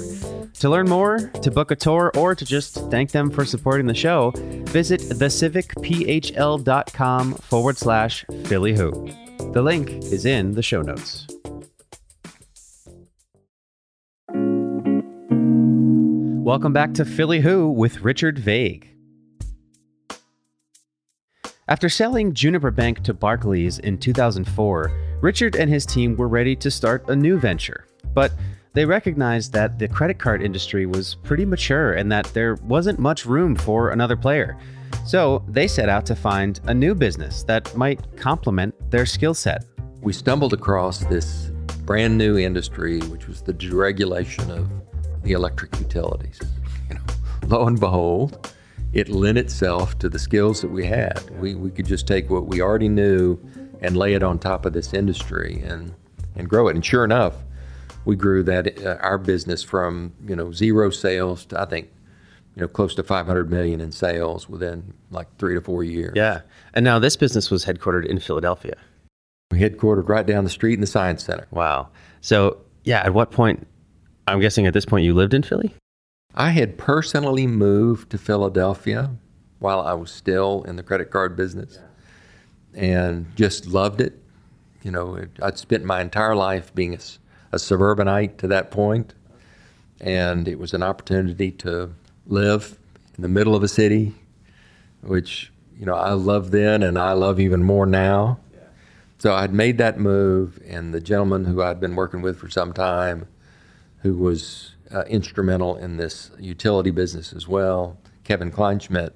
To 0.54 0.68
learn 0.68 0.88
more, 0.88 1.18
to 1.18 1.50
book 1.50 1.70
a 1.70 1.76
tour, 1.76 2.10
or 2.16 2.34
to 2.34 2.44
just 2.44 2.74
thank 2.90 3.12
them 3.12 3.30
for 3.30 3.44
supporting 3.44 3.86
the 3.86 3.94
show, 3.94 4.32
visit 4.66 5.00
thecivicphl.com 5.00 7.34
forward 7.34 7.78
slash 7.78 8.24
Philly 8.44 8.74
Who. 8.74 8.90
The 9.52 9.62
link 9.62 9.90
is 10.04 10.26
in 10.26 10.52
the 10.52 10.62
show 10.62 10.82
notes. 10.82 11.26
Welcome 16.44 16.72
back 16.72 16.94
to 16.94 17.04
Philly 17.04 17.40
Who 17.40 17.70
with 17.70 18.00
Richard 18.00 18.38
Vague. 18.38 18.88
After 21.68 21.90
selling 21.90 22.32
Juniper 22.32 22.70
Bank 22.70 23.02
to 23.02 23.12
Barclays 23.12 23.78
in 23.78 23.98
2004, 23.98 25.18
Richard 25.20 25.56
and 25.56 25.68
his 25.68 25.84
team 25.84 26.16
were 26.16 26.26
ready 26.26 26.56
to 26.56 26.70
start 26.70 27.06
a 27.08 27.14
new 27.14 27.38
venture. 27.38 27.86
But 28.14 28.32
they 28.74 28.84
recognized 28.84 29.52
that 29.52 29.78
the 29.78 29.88
credit 29.88 30.18
card 30.18 30.42
industry 30.42 30.86
was 30.86 31.16
pretty 31.24 31.44
mature 31.44 31.94
and 31.94 32.10
that 32.12 32.26
there 32.34 32.54
wasn't 32.56 32.98
much 32.98 33.26
room 33.26 33.56
for 33.56 33.90
another 33.90 34.16
player. 34.16 34.56
So 35.04 35.42
they 35.48 35.66
set 35.66 35.88
out 35.88 36.04
to 36.06 36.14
find 36.14 36.60
a 36.64 36.74
new 36.74 36.94
business 36.94 37.42
that 37.44 37.74
might 37.76 38.16
complement 38.16 38.74
their 38.90 39.06
skill 39.06 39.34
set. 39.34 39.64
We 40.00 40.12
stumbled 40.12 40.52
across 40.52 41.00
this 41.06 41.50
brand 41.84 42.18
new 42.18 42.36
industry, 42.36 43.00
which 43.00 43.26
was 43.26 43.42
the 43.42 43.54
deregulation 43.54 44.50
of 44.50 44.68
the 45.22 45.32
electric 45.32 45.78
utilities. 45.78 46.38
You 46.88 46.96
know, 46.96 47.00
lo 47.46 47.66
and 47.66 47.80
behold, 47.80 48.52
it 48.92 49.08
lent 49.08 49.38
itself 49.38 49.98
to 49.98 50.08
the 50.08 50.18
skills 50.18 50.60
that 50.60 50.70
we 50.70 50.86
had. 50.86 51.28
We, 51.40 51.54
we 51.54 51.70
could 51.70 51.86
just 51.86 52.06
take 52.06 52.30
what 52.30 52.46
we 52.46 52.60
already 52.60 52.88
knew 52.88 53.38
and 53.80 53.96
lay 53.96 54.14
it 54.14 54.22
on 54.22 54.38
top 54.38 54.66
of 54.66 54.72
this 54.72 54.92
industry 54.92 55.62
and, 55.64 55.94
and 56.36 56.48
grow 56.48 56.68
it. 56.68 56.74
And 56.74 56.84
sure 56.84 57.04
enough, 57.04 57.34
we 58.08 58.16
grew 58.16 58.42
that 58.42 58.82
uh, 58.82 58.96
our 59.02 59.18
business 59.18 59.62
from 59.62 60.14
you 60.26 60.34
know 60.34 60.50
zero 60.50 60.88
sales 60.88 61.44
to 61.44 61.60
I 61.60 61.66
think 61.66 61.90
you 62.56 62.62
know 62.62 62.68
close 62.68 62.94
to 62.94 63.02
500 63.02 63.50
million 63.50 63.82
in 63.82 63.92
sales 63.92 64.48
within 64.48 64.94
like 65.10 65.28
three 65.36 65.54
to 65.54 65.60
four 65.60 65.84
years. 65.84 66.14
Yeah, 66.16 66.40
and 66.72 66.84
now 66.84 66.98
this 66.98 67.16
business 67.16 67.50
was 67.50 67.66
headquartered 67.66 68.06
in 68.06 68.18
Philadelphia. 68.18 68.76
We 69.50 69.60
headquartered 69.60 70.08
right 70.08 70.24
down 70.24 70.44
the 70.44 70.50
street 70.50 70.72
in 70.72 70.80
the 70.80 70.86
Science 70.86 71.22
Center. 71.22 71.46
Wow. 71.50 71.90
So 72.22 72.56
yeah, 72.82 73.00
at 73.00 73.12
what 73.12 73.30
point? 73.30 73.66
I'm 74.26 74.40
guessing 74.40 74.66
at 74.66 74.72
this 74.72 74.86
point 74.86 75.04
you 75.04 75.12
lived 75.12 75.34
in 75.34 75.42
Philly. 75.42 75.74
I 76.34 76.50
had 76.50 76.78
personally 76.78 77.46
moved 77.46 78.08
to 78.12 78.18
Philadelphia 78.18 79.10
while 79.58 79.80
I 79.80 79.92
was 79.92 80.10
still 80.10 80.62
in 80.62 80.76
the 80.76 80.82
credit 80.82 81.10
card 81.10 81.36
business, 81.36 81.78
and 82.72 83.26
just 83.36 83.66
loved 83.66 84.00
it. 84.00 84.18
You 84.82 84.92
know, 84.92 85.26
I'd 85.42 85.58
spent 85.58 85.84
my 85.84 86.00
entire 86.00 86.34
life 86.34 86.74
being 86.74 86.94
a 86.94 86.98
a 87.52 87.58
suburbanite 87.58 88.38
to 88.38 88.46
that 88.48 88.70
point, 88.70 89.14
and 90.00 90.48
it 90.48 90.58
was 90.58 90.74
an 90.74 90.82
opportunity 90.82 91.50
to 91.50 91.90
live 92.26 92.78
in 93.16 93.22
the 93.22 93.28
middle 93.28 93.54
of 93.54 93.62
a 93.62 93.68
city, 93.68 94.14
which 95.00 95.52
you 95.78 95.86
know 95.86 95.94
I 95.94 96.12
loved 96.12 96.52
then 96.52 96.82
and 96.82 96.98
I 96.98 97.12
love 97.12 97.40
even 97.40 97.62
more 97.62 97.86
now. 97.86 98.38
So 99.18 99.34
I'd 99.34 99.52
made 99.52 99.78
that 99.78 99.98
move, 99.98 100.60
and 100.64 100.94
the 100.94 101.00
gentleman 101.00 101.44
who 101.44 101.60
I'd 101.60 101.80
been 101.80 101.96
working 101.96 102.22
with 102.22 102.38
for 102.38 102.48
some 102.48 102.72
time, 102.72 103.26
who 104.02 104.14
was 104.14 104.76
uh, 104.92 105.02
instrumental 105.08 105.76
in 105.76 105.96
this 105.96 106.30
utility 106.38 106.90
business 106.90 107.32
as 107.32 107.48
well, 107.48 107.98
Kevin 108.22 108.52
Kleinschmidt, 108.52 109.10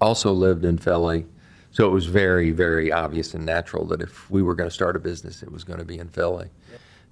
also 0.00 0.32
lived 0.32 0.64
in 0.64 0.78
Philly. 0.78 1.26
So 1.72 1.86
it 1.86 1.90
was 1.90 2.06
very, 2.06 2.52
very 2.52 2.92
obvious 2.92 3.34
and 3.34 3.44
natural 3.44 3.84
that 3.86 4.00
if 4.00 4.30
we 4.30 4.42
were 4.42 4.54
going 4.54 4.68
to 4.68 4.74
start 4.74 4.96
a 4.96 5.00
business, 5.00 5.42
it 5.42 5.50
was 5.50 5.64
going 5.64 5.78
to 5.78 5.84
be 5.84 5.98
in 5.98 6.08
Philly. 6.08 6.48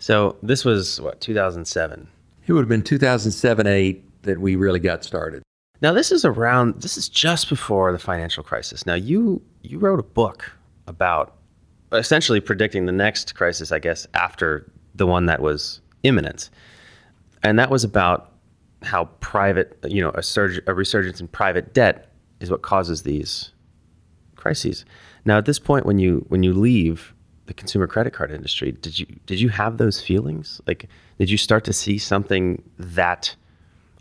So 0.04 0.36
this 0.42 0.66
was 0.66 1.00
what 1.00 1.22
2007. 1.22 2.06
It 2.46 2.52
would 2.52 2.60
have 2.60 2.68
been 2.68 2.82
2007 2.82 3.66
8 3.66 4.22
that 4.24 4.38
we 4.38 4.54
really 4.54 4.78
got 4.78 5.02
started. 5.02 5.42
Now 5.80 5.94
this 5.94 6.12
is 6.12 6.26
around 6.26 6.82
this 6.82 6.98
is 6.98 7.08
just 7.08 7.48
before 7.48 7.90
the 7.90 7.98
financial 7.98 8.42
crisis. 8.42 8.84
Now 8.84 8.96
you 8.96 9.40
you 9.62 9.78
wrote 9.78 9.98
a 9.98 10.02
book 10.02 10.52
about 10.86 11.38
essentially 11.90 12.38
predicting 12.38 12.84
the 12.84 12.92
next 12.92 13.34
crisis, 13.34 13.72
I 13.72 13.78
guess, 13.78 14.06
after 14.12 14.70
the 14.94 15.06
one 15.06 15.24
that 15.24 15.40
was 15.40 15.80
imminent. 16.02 16.50
And 17.42 17.58
that 17.58 17.70
was 17.70 17.82
about 17.82 18.30
how 18.82 19.06
private, 19.20 19.78
you 19.88 20.02
know, 20.02 20.10
a 20.10 20.22
surge 20.22 20.60
a 20.66 20.74
resurgence 20.74 21.18
in 21.18 21.28
private 21.28 21.72
debt 21.72 22.12
is 22.40 22.50
what 22.50 22.60
causes 22.60 23.04
these 23.04 23.52
crises. 24.36 24.84
Now 25.24 25.38
at 25.38 25.46
this 25.46 25.58
point 25.58 25.86
when 25.86 25.98
you 25.98 26.26
when 26.28 26.42
you 26.42 26.52
leave 26.52 27.14
the 27.46 27.54
consumer 27.54 27.86
credit 27.86 28.12
card 28.12 28.30
industry. 28.30 28.72
Did 28.72 28.98
you 28.98 29.06
did 29.26 29.40
you 29.40 29.48
have 29.50 29.78
those 29.78 30.00
feelings? 30.00 30.60
Like, 30.66 30.88
did 31.18 31.30
you 31.30 31.38
start 31.38 31.64
to 31.64 31.72
see 31.72 31.98
something 31.98 32.62
that 32.78 33.34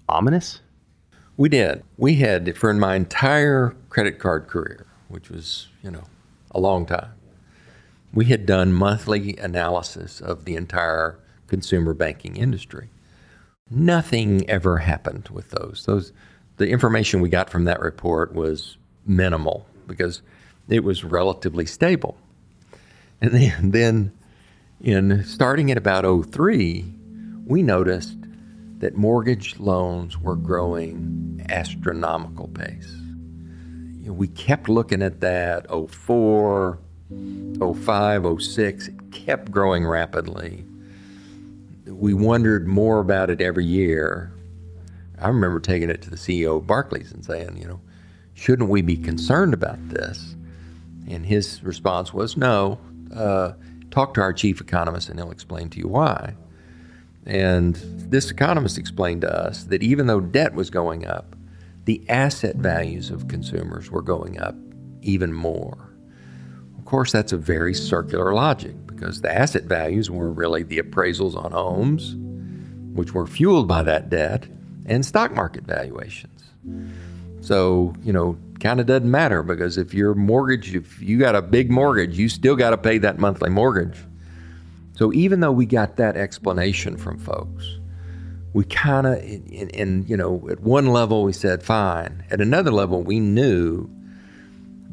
ominous? 0.08 0.62
We 1.36 1.50
did. 1.50 1.84
We 1.98 2.16
had 2.16 2.58
for 2.58 2.74
my 2.74 2.96
entire 2.96 3.76
credit 3.90 4.20
card 4.20 4.48
career, 4.48 4.86
which 5.08 5.30
was 5.30 5.68
you 5.82 5.92
know 5.92 6.04
a 6.52 6.60
long 6.60 6.86
time. 6.86 7.12
We 8.14 8.26
had 8.26 8.46
done 8.46 8.74
monthly 8.74 9.36
analysis 9.38 10.22
of 10.22 10.46
the 10.46 10.56
entire 10.56 11.20
consumer 11.48 11.94
banking 11.94 12.38
industry. 12.38 12.90
Nothing 13.70 14.48
ever 14.50 14.78
happened 14.78 15.30
with 15.30 15.50
those. 15.50 15.86
Those 15.86 16.14
the 16.58 16.70
information 16.70 17.22
we 17.22 17.30
got 17.30 17.50
from 17.50 17.66
that 17.66 17.80
report 17.80 18.34
was 18.34 18.78
minimal 19.06 19.66
because 19.88 20.22
it 20.70 20.84
was 20.84 21.04
relatively 21.04 21.66
stable. 21.66 22.18
And 23.24 23.32
then, 23.32 23.72
then 23.72 24.12
in 24.82 25.24
starting 25.24 25.72
at 25.72 25.78
about 25.78 26.04
03, 26.34 26.84
we 27.46 27.64
noticed 27.64 28.18
that 28.80 28.98
mortgage 28.98 29.58
loans 29.60 30.20
were 30.20 30.36
growing 30.36 31.46
astronomical 31.48 32.50
pace. 32.50 32.94
You 34.02 34.08
know, 34.08 34.14
we 34.14 34.28
kept 34.28 34.68
looking 34.68 35.02
at 35.02 35.22
that 35.22 35.68
04, 35.70 36.78
05, 37.62 38.42
06, 38.42 38.88
it 38.90 39.12
kept 39.14 39.52
growing 39.52 39.88
rapidly. 39.88 40.66
We 41.86 42.14
wondered 42.14 42.68
more 42.68 43.00
about 43.00 43.30
it 43.30 43.40
every 43.40 43.66
year. 43.66 44.34
I 45.18 45.30
remember 45.30 45.62
taking 45.62 45.90
it 45.90 46.02
to 46.02 46.10
the 46.10 46.18
CEO 46.18 46.58
of 46.58 46.68
Barclays 46.68 47.14
and 47.14 47.24
saying, 47.24 47.56
you 47.56 47.70
know, 47.70 47.80
shouldn't 48.34 48.68
we 48.68 48.82
be 48.82 48.98
concerned 48.98 49.54
about 49.54 49.80
this? 49.88 50.36
And 51.08 51.26
his 51.26 51.64
response 51.64 52.14
was, 52.14 52.36
no, 52.36 52.80
uh, 53.14 53.54
talk 53.92 54.14
to 54.16 54.22
our 54.22 54.34
chief 54.34 54.60
economist 54.60 55.10
and 55.10 55.20
he'll 55.20 55.32
explain 55.32 55.70
to 55.70 55.80
you 55.80 55.88
why. 55.88 56.36
And 57.26 57.76
this 57.76 58.30
economist 58.32 58.78
explained 58.78 59.22
to 59.22 59.34
us 59.34 59.66
that 59.66 59.82
even 59.82 60.08
though 60.08 60.20
debt 60.20 60.54
was 60.54 60.70
going 60.70 61.06
up, 61.06 61.36
the 61.86 62.04
asset 62.10 62.56
values 62.58 63.10
of 63.10 63.28
consumers 63.28 63.92
were 63.92 64.02
going 64.02 64.40
up 64.40 64.56
even 65.02 65.34
more. 65.34 65.90
Of 66.78 66.86
course, 66.86 67.12
that's 67.12 67.34
a 67.34 67.38
very 67.38 67.74
circular 67.74 68.34
logic 68.34 68.76
because 68.88 69.22
the 69.22 69.34
asset 69.34 69.64
values 69.64 70.10
were 70.10 70.32
really 70.32 70.64
the 70.64 70.80
appraisals 70.80 71.36
on 71.36 71.52
homes, 71.52 72.16
which 72.96 73.14
were 73.14 73.28
fueled 73.28 73.68
by 73.68 73.84
that 73.84 74.10
debt, 74.10 74.48
and 74.86 75.06
stock 75.06 75.34
market 75.34 75.64
valuations. 75.64 76.44
So, 77.44 77.94
you 78.02 78.14
know, 78.14 78.38
kind 78.62 78.80
of 78.80 78.86
doesn't 78.86 79.10
matter 79.10 79.44
because 79.44 79.78
if 79.78 79.94
your 79.94 80.16
mortgage, 80.16 80.74
if 80.74 81.02
you 81.02 81.20
got 81.20 81.36
a 81.36 81.42
big 81.42 81.70
mortgage, 81.70 82.18
you 82.18 82.30
still 82.30 82.56
got 82.56 82.70
to 82.70 82.78
pay 82.78 82.98
that 83.00 83.20
monthly 83.20 83.50
mortgage. 83.50 83.98
So 84.96 85.12
even 85.12 85.42
though 85.42 85.52
we 85.52 85.66
got 85.66 85.98
that 85.98 86.16
explanation 86.16 86.96
from 86.96 87.18
folks, 87.20 87.80
we 88.54 88.64
kind 88.64 89.08
of, 89.08 89.16
and 89.74 90.08
you 90.08 90.16
know, 90.16 90.48
at 90.50 90.62
one 90.62 90.88
level 90.88 91.24
we 91.24 91.34
said 91.34 91.64
fine. 91.64 92.24
At 92.32 92.40
another 92.40 92.72
level, 92.72 93.02
we 93.02 93.20
knew 93.20 93.90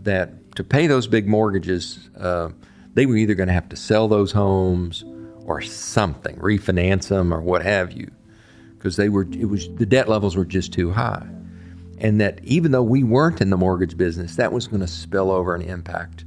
that 0.02 0.56
to 0.56 0.64
pay 0.64 0.88
those 0.88 1.06
big 1.06 1.28
mortgages, 1.28 2.08
uh, 2.18 2.48
they 2.94 3.06
were 3.06 3.16
either 3.16 3.34
going 3.34 3.46
to 3.46 3.52
have 3.52 3.68
to 3.68 3.76
sell 3.76 4.08
those 4.08 4.32
homes 4.32 5.04
or 5.44 5.60
something, 5.60 6.36
refinance 6.36 7.08
them 7.08 7.32
or 7.32 7.40
what 7.40 7.62
have 7.62 7.92
you, 7.92 8.10
because 8.76 8.96
they 8.96 9.08
were. 9.08 9.26
It 9.30 9.44
was 9.44 9.68
the 9.76 9.86
debt 9.86 10.08
levels 10.08 10.36
were 10.36 10.44
just 10.44 10.72
too 10.72 10.90
high, 10.90 11.26
and 12.00 12.20
that 12.20 12.42
even 12.42 12.72
though 12.72 12.82
we 12.82 13.02
weren't 13.02 13.40
in 13.40 13.50
the 13.50 13.56
mortgage 13.56 13.96
business, 13.96 14.36
that 14.36 14.52
was 14.52 14.66
going 14.66 14.80
to 14.80 14.88
spill 14.88 15.30
over 15.30 15.54
and 15.54 15.62
impact 15.62 16.24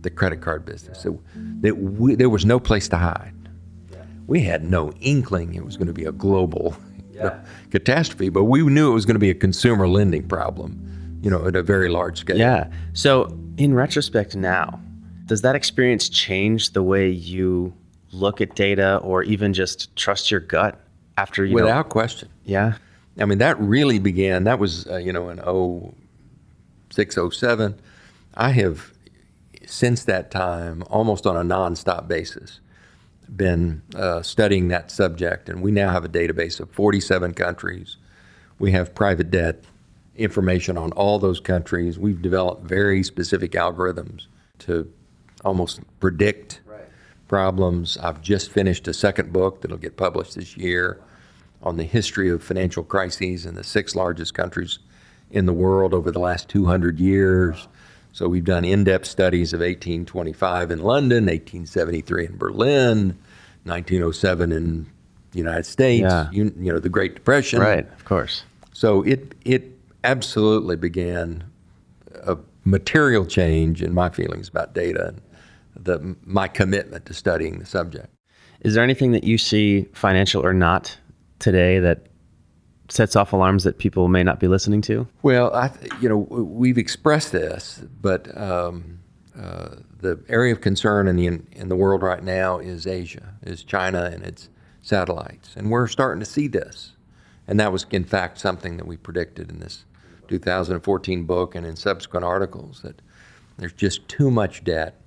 the 0.00 0.10
credit 0.10 0.40
card 0.40 0.64
business. 0.64 1.00
So 1.00 1.20
that 1.60 1.76
we, 1.76 2.14
there 2.14 2.30
was 2.30 2.44
no 2.44 2.60
place 2.60 2.88
to 2.88 2.96
hide. 2.96 3.32
We 4.26 4.40
had 4.40 4.64
no 4.64 4.92
inkling 5.00 5.54
it 5.54 5.64
was 5.64 5.76
going 5.76 5.86
to 5.86 5.92
be 5.92 6.04
a 6.04 6.12
global 6.12 6.76
catastrophe, 7.70 8.28
but 8.28 8.44
we 8.44 8.62
knew 8.62 8.90
it 8.90 8.94
was 8.94 9.06
going 9.06 9.14
to 9.14 9.20
be 9.20 9.30
a 9.30 9.34
consumer 9.34 9.86
lending 9.86 10.26
problem, 10.26 11.20
you 11.22 11.30
know, 11.30 11.46
at 11.46 11.54
a 11.54 11.62
very 11.62 11.88
large 11.88 12.18
scale. 12.18 12.36
Yeah. 12.36 12.70
So 12.92 13.36
in 13.56 13.74
retrospect 13.74 14.34
now, 14.34 14.80
does 15.26 15.42
that 15.42 15.54
experience 15.54 16.08
change 16.08 16.70
the 16.70 16.82
way 16.82 17.08
you 17.08 17.72
look 18.12 18.40
at 18.40 18.54
data 18.54 18.98
or 18.98 19.22
even 19.22 19.52
just 19.52 19.94
trust 19.96 20.30
your 20.30 20.40
gut 20.40 20.80
after 21.16 21.44
you 21.44 21.54
Without 21.54 21.86
know, 21.86 21.90
question. 21.90 22.28
Yeah. 22.44 22.74
I 23.18 23.24
mean, 23.24 23.38
that 23.38 23.58
really 23.58 23.98
began, 23.98 24.44
that 24.44 24.58
was, 24.58 24.86
uh, 24.86 24.96
you 24.96 25.12
know, 25.12 25.30
in 25.30 25.38
06, 26.90 27.18
07. 27.32 27.80
I 28.34 28.50
have 28.50 28.92
since 29.66 30.04
that 30.04 30.30
time, 30.30 30.82
almost 30.88 31.26
on 31.26 31.36
a 31.36 31.42
nonstop 31.42 32.06
basis, 32.08 32.60
been 33.34 33.82
uh, 33.94 34.22
studying 34.22 34.68
that 34.68 34.90
subject. 34.90 35.48
And 35.48 35.62
we 35.62 35.72
now 35.72 35.90
have 35.90 36.04
a 36.04 36.08
database 36.08 36.60
of 36.60 36.70
47 36.70 37.34
countries. 37.34 37.96
We 38.58 38.72
have 38.72 38.94
private 38.94 39.30
debt 39.30 39.64
information 40.16 40.78
on 40.78 40.92
all 40.92 41.18
those 41.18 41.40
countries. 41.40 41.98
We've 41.98 42.22
developed 42.22 42.62
very 42.62 43.02
specific 43.02 43.52
algorithms 43.52 44.26
to 44.60 44.90
almost 45.44 45.80
predict 46.00 46.60
right. 46.66 46.80
problems. 47.28 47.98
I've 47.98 48.22
just 48.22 48.50
finished 48.50 48.88
a 48.88 48.94
second 48.94 49.32
book 49.32 49.60
that'll 49.60 49.76
get 49.76 49.96
published 49.96 50.36
this 50.36 50.56
year 50.56 51.00
on 51.62 51.76
the 51.76 51.84
history 51.84 52.30
of 52.30 52.42
financial 52.42 52.84
crises 52.84 53.46
in 53.46 53.54
the 53.54 53.64
six 53.64 53.94
largest 53.94 54.34
countries 54.34 54.78
in 55.30 55.46
the 55.46 55.52
world 55.52 55.92
over 55.92 56.10
the 56.10 56.18
last 56.18 56.48
200 56.48 56.98
years. 57.00 57.68
So 58.12 58.28
we've 58.28 58.44
done 58.44 58.64
in-depth 58.64 59.06
studies 59.06 59.52
of 59.52 59.60
1825 59.60 60.70
in 60.70 60.78
London, 60.80 61.26
1873 61.26 62.26
in 62.26 62.36
Berlin, 62.36 63.18
1907 63.64 64.52
in 64.52 64.86
the 65.32 65.38
United 65.38 65.66
States. 65.66 66.02
Yeah. 66.02 66.30
You, 66.30 66.52
you 66.58 66.72
know 66.72 66.78
the 66.78 66.88
Great 66.88 67.14
Depression. 67.14 67.60
Right, 67.60 67.90
of 67.92 68.04
course. 68.04 68.44
So 68.72 69.02
it 69.02 69.34
it 69.44 69.70
absolutely 70.04 70.76
began 70.76 71.44
a 72.22 72.38
material 72.64 73.26
change 73.26 73.82
in 73.82 73.92
my 73.92 74.08
feelings 74.08 74.48
about 74.48 74.74
data 74.74 75.08
and 75.08 75.20
the, 75.76 76.16
my 76.24 76.48
commitment 76.48 77.06
to 77.06 77.14
studying 77.14 77.58
the 77.58 77.66
subject. 77.66 78.08
Is 78.60 78.74
there 78.74 78.82
anything 78.82 79.12
that 79.12 79.24
you 79.24 79.38
see, 79.38 79.82
financial 79.92 80.44
or 80.44 80.54
not, 80.54 80.96
today 81.38 81.78
that 81.80 82.06
sets 82.88 83.16
off 83.16 83.32
alarms 83.32 83.64
that 83.64 83.78
people 83.78 84.08
may 84.08 84.22
not 84.22 84.40
be 84.40 84.48
listening 84.48 84.80
to? 84.82 85.06
Well, 85.22 85.54
I, 85.54 85.70
you 86.00 86.08
know, 86.08 86.18
we've 86.18 86.78
expressed 86.78 87.32
this, 87.32 87.82
but 88.00 88.36
um, 88.36 89.00
uh, 89.38 89.76
the 90.00 90.22
area 90.28 90.52
of 90.52 90.60
concern 90.60 91.08
in 91.08 91.16
the 91.16 91.26
in 91.26 91.68
the 91.68 91.76
world 91.76 92.02
right 92.02 92.22
now 92.22 92.58
is 92.58 92.86
Asia, 92.86 93.34
is 93.42 93.62
China 93.64 94.10
and 94.12 94.22
its 94.22 94.48
satellites, 94.82 95.54
and 95.56 95.70
we're 95.70 95.88
starting 95.88 96.20
to 96.20 96.26
see 96.26 96.48
this, 96.48 96.92
and 97.48 97.58
that 97.58 97.72
was 97.72 97.86
in 97.90 98.04
fact 98.04 98.38
something 98.38 98.76
that 98.76 98.86
we 98.86 98.96
predicted 98.96 99.50
in 99.50 99.58
this 99.58 99.84
2014 100.28 101.24
book 101.24 101.54
and 101.54 101.66
in 101.66 101.76
subsequent 101.76 102.24
articles 102.24 102.82
that 102.82 103.00
there's 103.58 103.72
just 103.72 104.06
too 104.08 104.30
much 104.30 104.64
debt 104.64 105.00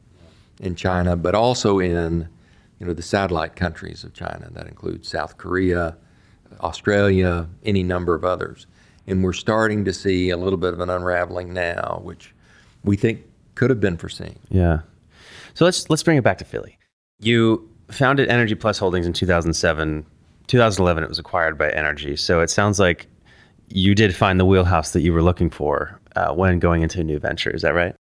in 0.60 0.76
China, 0.76 1.16
but 1.16 1.36
also 1.36 1.80
in 1.80 2.28
you 2.80 2.86
know 2.86 2.94
the 2.94 3.02
satellite 3.02 3.56
countries 3.56 4.04
of 4.04 4.14
China 4.14 4.50
that 4.52 4.68
includes 4.68 5.08
South 5.08 5.38
Korea. 5.38 5.98
Australia, 6.62 7.48
any 7.64 7.84
number 7.84 8.16
of 8.16 8.24
others. 8.24 8.68
And 9.08 9.24
we're 9.24 9.34
starting 9.34 9.86
to 9.86 9.94
see 9.94 10.30
a 10.30 10.38
little 10.38 10.58
bit 10.58 10.74
of 10.74 10.80
an 10.80 10.90
unraveling 10.90 11.54
now, 11.54 12.02
which 12.04 12.34
we 12.84 12.96
think 12.96 13.24
could 13.56 13.70
have 13.70 13.80
been 13.80 13.98
foreseen. 13.98 14.38
Yeah. 14.50 14.82
So 15.54 15.66
let's 15.66 15.90
let's 15.90 16.04
bring 16.04 16.18
it 16.18 16.24
back 16.24 16.38
to 16.40 16.46
Philly. 16.46 16.78
You 17.20 17.70
founded 17.90 18.30
Energy 18.30 18.56
Plus 18.56 18.78
Holdings 18.78 19.06
in 19.06 19.14
2007. 19.14 20.06
2011 20.48 21.04
it 21.04 21.10
was 21.10 21.20
acquired 21.20 21.58
by 21.58 21.70
NRG. 21.72 22.18
So 22.18 22.42
it 22.42 22.50
sounds 22.50 22.80
like 22.80 23.08
you 23.70 23.94
did 23.94 24.16
find 24.16 24.40
the 24.40 24.46
wheelhouse 24.46 24.92
that 24.94 25.02
you 25.02 25.14
were 25.14 25.22
looking 25.22 25.50
for 25.50 26.00
uh, 26.16 26.34
when 26.34 26.60
going 26.60 26.82
into 26.82 27.02
a 27.02 27.04
new 27.04 27.20
venture. 27.20 27.52
Is 27.52 27.62
that 27.62 27.74
right? 27.74 27.96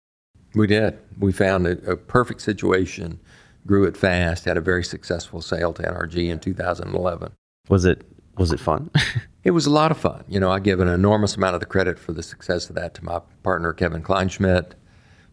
We 0.53 0.67
did. 0.67 0.97
We 1.19 1.31
found 1.31 1.67
a, 1.67 1.91
a 1.91 1.97
perfect 1.97 2.41
situation, 2.41 3.19
grew 3.65 3.83
it 3.85 3.97
fast, 3.97 4.45
had 4.45 4.57
a 4.57 4.61
very 4.61 4.83
successful 4.83 5.41
sale 5.41 5.73
to 5.73 5.83
NRG 5.83 6.29
in 6.29 6.39
2011. 6.39 7.31
Was 7.67 7.85
it 7.85 8.05
was 8.37 8.51
it 8.51 8.59
fun? 8.59 8.89
it 9.43 9.51
was 9.51 9.65
a 9.65 9.69
lot 9.71 9.91
of 9.91 9.97
fun. 9.97 10.23
You 10.27 10.39
know, 10.39 10.51
I 10.51 10.59
give 10.59 10.79
an 10.79 10.87
enormous 10.87 11.35
amount 11.35 11.55
of 11.55 11.59
the 11.59 11.65
credit 11.65 11.97
for 11.99 12.13
the 12.13 12.23
success 12.23 12.69
of 12.69 12.75
that 12.75 12.93
to 12.95 13.05
my 13.05 13.21
partner 13.43 13.73
Kevin 13.73 14.03
Kleinschmidt, 14.03 14.73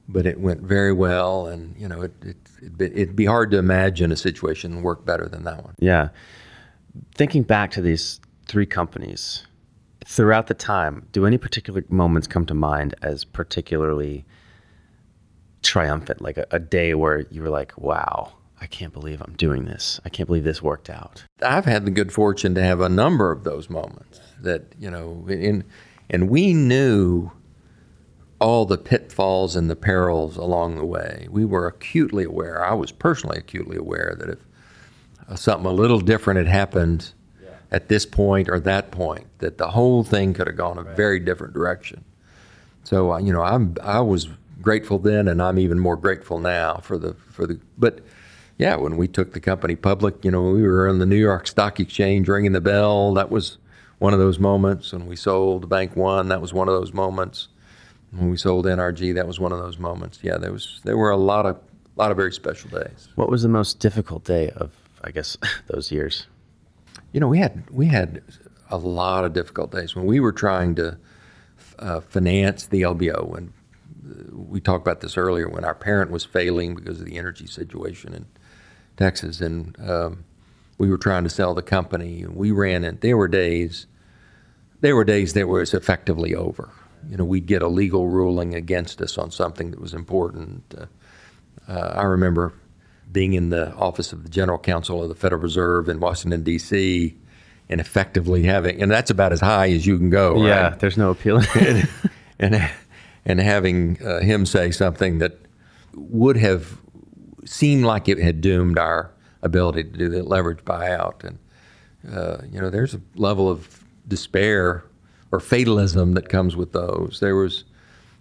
but 0.09 0.27
it 0.27 0.41
went 0.41 0.61
very 0.61 0.93
well, 0.93 1.47
and 1.47 1.77
you 1.77 1.89
know, 1.89 2.03
it, 2.03 2.13
it 2.23 2.37
it'd, 2.59 2.79
be, 2.79 2.87
it'd 2.87 3.17
be 3.17 3.25
hard 3.25 3.51
to 3.53 3.59
imagine 3.59 4.13
a 4.13 4.17
situation 4.17 4.83
work 4.83 5.05
better 5.05 5.29
than 5.29 5.45
that 5.45 5.65
one. 5.65 5.75
Yeah, 5.79 6.09
thinking 7.15 7.43
back 7.43 7.71
to 7.73 7.83
these 7.83 8.21
three 8.47 8.67
companies 8.67 9.47
throughout 10.05 10.49
the 10.49 10.55
time, 10.55 11.07
do 11.13 11.27
any 11.27 11.39
particular 11.39 11.85
moments 11.89 12.27
come 12.27 12.45
to 12.47 12.55
mind 12.55 12.95
as 13.03 13.25
particularly 13.25 14.25
triumphant, 15.63 16.21
like 16.21 16.37
a, 16.37 16.47
a 16.51 16.59
day 16.59 16.95
where 16.95 17.21
you 17.31 17.43
were 17.43 17.51
like, 17.51 17.77
"Wow." 17.79 18.33
I 18.63 18.67
can't 18.67 18.93
believe 18.93 19.21
I'm 19.21 19.35
doing 19.35 19.65
this. 19.65 20.01
I 20.05 20.09
can't 20.09 20.29
believe 20.29 20.45
this 20.45 20.63
worked 20.63 20.89
out. 20.89 21.25
I've 21.43 21.65
had 21.65 21.85
the 21.85 21.91
good 21.91 22.13
fortune 22.13 22.55
to 22.55 22.63
have 22.63 22.81
a 22.81 22.89
number 22.89 23.33
of 23.33 23.43
those 23.43 23.69
moments 23.69 24.21
that, 24.41 24.63
you 24.79 24.89
know, 24.89 25.27
in, 25.29 25.65
and 26.09 26.31
we 26.31 26.55
knew 26.55 27.33
all 28.39 28.65
the 28.65 28.79
pitfalls 28.79 29.57
and 29.57 29.69
the 29.69 29.75
perils 29.75 30.37
along 30.37 30.77
the 30.77 30.85
way. 30.85 31.27
We 31.29 31.45
were 31.45 31.67
acutely 31.67 32.23
aware, 32.23 32.65
I 32.65 32.73
was 32.75 32.93
personally 32.93 33.37
acutely 33.37 33.77
aware 33.77 34.15
that 34.17 34.29
if 34.29 35.39
something 35.41 35.67
a 35.67 35.75
little 35.75 35.99
different 35.99 36.39
had 36.39 36.47
happened 36.47 37.13
yeah. 37.43 37.51
at 37.73 37.89
this 37.89 38.07
point 38.07 38.49
or 38.49 38.61
that 38.61 38.93
point, 38.93 39.27
that 39.39 39.59
the 39.59 39.71
whole 39.71 40.05
thing 40.05 40.35
could 40.35 40.47
have 40.47 40.57
gone 40.57 40.79
a 40.79 40.85
right. 40.85 40.97
very 40.97 41.19
different 41.19 41.53
direction. 41.53 42.05
So, 42.85 43.15
uh, 43.15 43.19
you 43.19 43.33
know, 43.33 43.43
I'm, 43.43 43.77
I 43.83 44.01
was 44.03 44.29
grateful 44.61 45.01
then 45.01 45.27
and 45.27 45.43
I'm 45.43 45.59
even 45.59 45.81
more 45.81 45.97
grateful 45.97 46.39
now 46.39 46.77
for 46.77 46.97
the, 46.97 47.15
for 47.15 47.45
the, 47.45 47.59
but 47.77 48.03
yeah, 48.59 48.77
when 48.77 48.97
we 48.97 49.09
took 49.09 49.33
the 49.33 49.41
company 49.41 49.77
public, 49.77 50.25
you 50.25 50.31
know, 50.31 50.43
we 50.43 50.63
were 50.63 50.89
on 50.89 50.99
the 50.99 51.07
New 51.07 51.17
York 51.17 51.47
Stock 51.47 51.81
Exchange 51.81 52.29
ringing 52.29 52.53
the 52.53 52.61
bell. 52.61 53.15
That 53.15 53.31
was 53.31 53.59
one 53.99 54.13
of 54.13 54.19
those 54.19 54.39
moments. 54.39 54.93
When 54.93 55.07
we 55.07 55.17
sold 55.17 55.69
Bank 55.69 55.97
One, 55.97 56.29
that 56.29 56.41
was 56.41 56.53
one 56.53 56.69
of 56.69 56.75
those 56.75 56.93
moments. 56.93 57.49
When 58.11 58.31
we 58.31 58.37
sold 58.37 58.67
NRG, 58.67 59.15
that 59.15 59.27
was 59.27 59.41
one 59.41 59.53
of 59.53 59.59
those 59.59 59.79
moments. 59.79 60.19
Yeah, 60.23 60.37
there 60.37 60.53
was 60.53 60.81
there 60.85 60.97
were 60.97 61.11
a 61.11 61.17
lot 61.17 61.47
of 61.47 61.57
a 61.57 62.01
lot 62.01 62.11
of 62.11 62.17
very 62.17 62.33
special 62.33 62.71
days. 62.71 63.09
What 63.15 63.31
was 63.31 63.43
the 63.43 63.49
most 63.49 63.79
difficult 63.79 64.25
day 64.25 64.51
of 64.51 64.73
I 65.03 65.11
guess 65.11 65.37
those 65.69 65.91
years? 65.91 66.27
You 67.13 67.21
know, 67.21 67.29
we 67.29 67.39
had 67.39 67.65
we 67.71 67.87
had 67.87 68.23
a 68.71 68.77
lot 68.77 69.25
of 69.25 69.33
difficult 69.33 69.71
days 69.71 69.95
when 69.95 70.07
we 70.07 70.21
were 70.21 70.33
trying 70.33 70.75
to 70.77 70.99
uh, 71.79 72.01
finance 72.01 72.67
the 72.67 72.83
LBO. 72.83 73.27
When 73.27 73.53
uh, 74.05 74.37
we 74.37 74.61
talked 74.61 74.87
about 74.87 75.01
this 75.01 75.17
earlier, 75.17 75.49
when 75.49 75.65
our 75.65 75.75
parent 75.75 76.11
was 76.11 76.25
failing 76.25 76.75
because 76.75 77.01
of 77.01 77.07
the 77.07 77.19
energy 77.19 77.47
situation 77.47 78.15
and 78.15 78.27
Texas, 79.03 79.41
and 79.41 79.77
um, 79.81 80.25
we 80.79 80.89
were 80.89 80.97
trying 80.97 81.25
to 81.25 81.31
sell 81.31 81.55
the 81.55 81.63
company. 81.63 82.25
We 82.25 82.53
ran 82.53 82.85
it. 82.85 83.01
There 83.01 83.17
were 83.17 83.27
days, 83.27 83.87
there 84.81 84.95
were 84.95 85.03
days 85.05 85.33
that 85.33 85.49
was 85.49 85.75
effectively 85.75 86.37
over. 86.37 86.71
You 87.11 87.17
know, 87.17 87.25
we'd 87.25 87.47
get 87.47 87.63
a 87.63 87.69
legal 87.69 88.07
ruling 88.07 88.55
against 88.55 89.01
us 89.01 89.19
on 89.19 89.33
something 89.33 89.73
that 89.73 89.81
was 89.81 89.93
important. 89.93 90.73
Uh, 90.79 90.87
uh, 91.69 91.95
I 91.97 92.05
remember 92.05 92.53
being 93.11 93.33
in 93.33 93.51
the 93.51 93.75
office 93.75 94.13
of 94.13 94.23
the 94.23 94.29
General 94.29 94.59
Counsel 94.59 95.03
of 95.03 95.09
the 95.09 95.17
Federal 95.17 95.43
Reserve 95.43 95.89
in 95.89 95.99
Washington 95.99 96.45
D.C. 96.45 97.17
and 97.69 97.81
effectively 97.81 98.45
having, 98.45 98.81
and 98.81 98.89
that's 98.89 99.11
about 99.11 99.33
as 99.33 99.41
high 99.41 99.71
as 99.73 99.85
you 99.85 99.99
can 99.99 100.11
go. 100.11 100.35
Right? 100.35 100.47
Yeah, 100.47 100.69
there's 100.79 100.97
no 100.97 101.11
appeal. 101.11 101.41
and, 101.59 101.89
and 102.39 102.71
and 103.25 103.41
having 103.41 104.01
uh, 104.01 104.21
him 104.21 104.47
say 104.47 104.71
something 104.71 105.19
that 105.19 105.39
would 105.95 106.37
have 106.37 106.82
seemed 107.45 107.85
like 107.85 108.09
it 108.09 108.19
had 108.19 108.41
doomed 108.41 108.79
our 108.79 109.11
ability 109.43 109.85
to 109.85 109.91
do 109.91 110.09
the 110.09 110.23
leverage 110.23 110.65
buyout. 110.65 111.25
And, 111.25 111.39
uh, 112.15 112.39
you 112.51 112.61
know, 112.61 112.71
there's 112.71 112.95
a 112.95 113.01
level 113.17 113.49
of 113.49 113.85
despair 114.07 114.85
or 115.31 115.41
fatalism 115.41 116.13
that 116.13 116.29
comes 116.29 116.57
with 116.57 116.73
those. 116.73 117.19
There 117.21 117.37
was, 117.37 117.65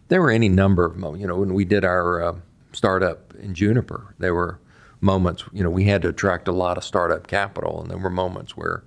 there 0.07 0.21
were 0.21 0.31
any 0.31 0.49
number 0.49 0.85
of 0.85 0.97
moments, 0.97 1.21
you 1.21 1.27
know, 1.27 1.35
when 1.35 1.53
we 1.53 1.65
did 1.65 1.85
our 1.85 2.23
uh, 2.23 2.35
startup 2.73 3.33
in 3.35 3.53
Juniper, 3.53 4.15
there 4.17 4.33
were 4.33 4.59
moments, 5.01 5.43
you 5.51 5.63
know, 5.63 5.69
we 5.69 5.85
had 5.85 6.01
to 6.03 6.09
attract 6.09 6.47
a 6.47 6.51
lot 6.51 6.77
of 6.77 6.83
startup 6.83 7.27
capital, 7.27 7.81
and 7.81 7.89
there 7.89 7.97
were 7.97 8.09
moments 8.09 8.55
where 8.55 8.83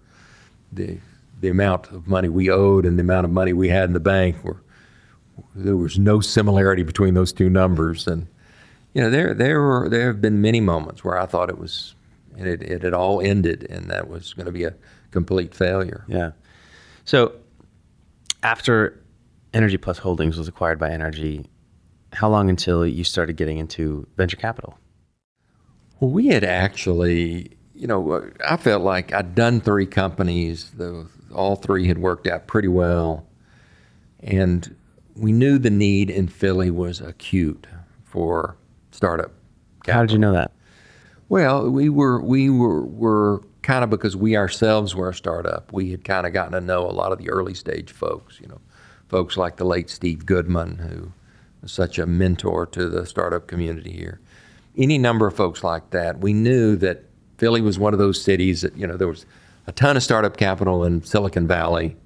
the 0.73 0.99
the 1.41 1.49
amount 1.51 1.91
of 1.91 2.07
money 2.07 2.29
we 2.29 2.49
owed 2.49 2.87
and 2.87 2.99
the 2.99 3.03
amount 3.03 3.27
of 3.27 3.31
money 3.31 3.53
we 3.53 3.69
had 3.69 3.85
in 3.85 3.93
the 3.93 4.01
bank 4.01 4.43
were 4.43 4.63
there 5.55 5.77
was 5.77 5.99
no 5.99 6.21
similarity 6.21 6.83
between 6.83 7.15
those 7.15 7.33
two 7.33 7.51
numbers, 7.51 8.07
and 8.07 8.27
you 8.95 9.03
know, 9.03 9.11
there 9.11 9.35
there 9.35 9.61
were 9.61 9.89
there 9.89 10.07
have 10.07 10.21
been 10.21 10.41
many 10.41 10.61
moments 10.61 11.05
where 11.05 11.19
I 11.19 11.27
thought 11.27 11.51
it 11.51 11.59
was 11.59 11.95
it 12.37 12.63
it 12.63 12.83
had 12.83 12.95
all 12.95 13.21
ended, 13.21 13.67
and 13.69 13.91
that 13.91 14.09
was 14.09 14.33
going 14.33 14.47
to 14.47 14.53
be 14.53 14.65
a 14.65 14.75
complete 15.11 15.55
failure. 15.55 16.05
Yeah. 16.09 16.31
So 17.05 17.35
after 18.43 19.01
Energy 19.53 19.77
Plus 19.77 19.99
Holdings 19.99 20.39
was 20.39 20.49
acquired 20.49 20.79
by 20.79 20.91
NRG, 20.91 21.47
how 22.13 22.29
long 22.29 22.49
until 22.49 22.87
you 22.87 23.05
started 23.05 23.37
getting 23.37 23.59
into 23.59 24.07
venture 24.17 24.37
capital? 24.37 24.79
Well, 26.01 26.11
we 26.11 26.29
had 26.29 26.45
actually, 26.45 27.57
you 27.75 27.87
know, 27.87 28.31
I 28.47 28.57
felt 28.57 28.83
like 28.83 29.13
I'd 29.13 29.35
done 29.35 29.61
three 29.61 29.87
companies. 29.87 30.71
The, 30.71 31.09
all 31.35 31.57
three 31.57 31.89
had 31.89 31.99
worked 31.99 32.27
out 32.27 32.47
pretty 32.47 32.69
well. 32.69 33.27
And 34.21 34.75
we 35.17 35.33
knew 35.33 35.59
the 35.59 35.71
need 35.71 36.11
in 36.11 36.29
Philly 36.29 36.71
was 36.71 37.01
acute 37.01 37.67
for 38.05 38.57
startup. 38.95 39.33
Capital. 39.81 39.95
How 39.95 40.01
did 40.03 40.13
you 40.13 40.19
know 40.19 40.33
that? 40.33 40.53
Well, 41.29 41.69
we 41.71 41.89
were 41.89 42.21
we 42.23 42.51
were 42.51 42.85
were 42.85 43.43
kind 43.63 43.83
of 43.83 43.91
because 43.91 44.17
we 44.17 44.37
ourselves 44.37 44.95
were 44.95 45.09
a 45.09 45.15
startup. 45.15 45.73
We 45.73 45.91
had 45.91 46.05
kind 46.05 46.27
of 46.27 46.33
gotten 46.33 46.53
to 46.53 46.61
know 46.61 46.89
a 46.89 46.93
lot 46.93 47.13
of 47.13 47.19
the 47.19 47.31
early 47.31 47.55
stage 47.55 47.93
folks. 47.93 48.41
You 48.41 48.49
know, 48.49 48.61
folks 49.09 49.37
like 49.37 49.57
the 49.57 49.65
late 49.65 49.91
Steve 49.91 50.27
Goodman, 50.27 50.79
who 50.79 51.13
was 51.63 51.73
such 51.73 51.99
a 51.99 52.07
mentor 52.07 52.67
to 52.67 52.89
the 52.89 53.07
startup 53.07 53.47
community 53.47 53.93
here 53.93 54.21
any 54.77 54.99
number 54.99 55.27
of 55.27 55.35
folks 55.35 55.63
like 55.63 55.91
that. 55.91 56.21
We 56.21 56.33
knew 56.33 56.77
that 56.77 57.05
Philly 57.39 57.61
was 57.61 57.79
one 57.79 57.93
of 57.93 57.99
those 57.99 58.21
cities 58.21 58.63
that, 58.63 58.77
you 58.77 58.87
know, 58.87 58.97
there 58.97 59.09
was 59.09 59.27
a 59.67 59.73
ton 59.73 59.97
of 59.97 60.03
startup 60.03 60.37
capital 60.37 60.85
in 60.85 61.03
Silicon 61.05 61.47
Valley. 61.47 61.97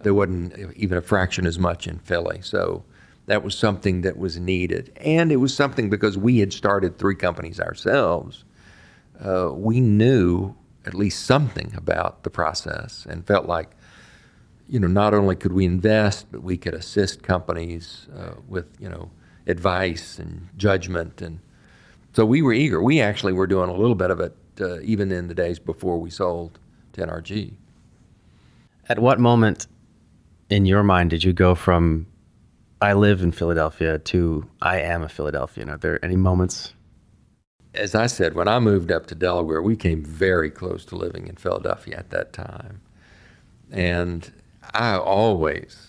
There 0.00 0.14
wasn't 0.14 0.74
even 0.76 0.98
a 0.98 1.02
fraction 1.02 1.46
as 1.46 1.58
much 1.58 1.86
in 1.86 1.98
Philly. 1.98 2.40
So 2.42 2.84
that 3.28 3.44
was 3.44 3.56
something 3.56 4.00
that 4.00 4.16
was 4.16 4.40
needed. 4.40 4.90
And 4.96 5.30
it 5.30 5.36
was 5.36 5.54
something 5.54 5.90
because 5.90 6.16
we 6.16 6.38
had 6.38 6.50
started 6.50 6.98
three 6.98 7.14
companies 7.14 7.60
ourselves, 7.60 8.44
uh, 9.22 9.50
we 9.52 9.80
knew 9.80 10.54
at 10.86 10.94
least 10.94 11.26
something 11.26 11.74
about 11.76 12.22
the 12.22 12.30
process 12.30 13.06
and 13.08 13.26
felt 13.26 13.44
like, 13.44 13.70
you 14.66 14.80
know, 14.80 14.86
not 14.86 15.12
only 15.12 15.36
could 15.36 15.52
we 15.52 15.66
invest, 15.66 16.26
but 16.32 16.42
we 16.42 16.56
could 16.56 16.72
assist 16.72 17.22
companies 17.22 18.06
uh, 18.16 18.32
with, 18.48 18.66
you 18.80 18.88
know, 18.88 19.10
advice 19.46 20.18
and 20.18 20.48
judgment 20.56 21.20
and 21.20 21.40
so 22.14 22.24
we 22.24 22.40
were 22.40 22.54
eager. 22.54 22.82
We 22.82 23.00
actually 23.00 23.34
were 23.34 23.46
doing 23.46 23.68
a 23.68 23.74
little 23.74 23.94
bit 23.94 24.10
of 24.10 24.18
it 24.18 24.34
uh, 24.60 24.80
even 24.80 25.12
in 25.12 25.28
the 25.28 25.34
days 25.34 25.58
before 25.58 25.98
we 25.98 26.10
sold 26.10 26.58
to 26.94 27.02
NRG. 27.02 27.52
At 28.88 28.98
what 28.98 29.20
moment 29.20 29.66
in 30.48 30.64
your 30.64 30.82
mind 30.82 31.10
did 31.10 31.22
you 31.22 31.34
go 31.34 31.54
from 31.54 32.06
I 32.80 32.92
live 32.92 33.22
in 33.22 33.32
Philadelphia 33.32 33.98
to 33.98 34.48
I 34.62 34.80
am 34.80 35.02
a 35.02 35.08
Philadelphian? 35.08 35.68
Are 35.68 35.76
there 35.78 36.02
any 36.04 36.16
moments? 36.16 36.74
As 37.74 37.94
I 37.94 38.06
said, 38.06 38.34
when 38.34 38.48
I 38.48 38.60
moved 38.60 38.90
up 38.90 39.06
to 39.06 39.14
Delaware, 39.14 39.62
we 39.62 39.76
came 39.76 40.02
very 40.02 40.50
close 40.50 40.84
to 40.86 40.96
living 40.96 41.26
in 41.26 41.36
Philadelphia 41.36 41.96
at 41.96 42.10
that 42.10 42.32
time. 42.32 42.80
And 43.70 44.32
I 44.72 44.96
always, 44.96 45.88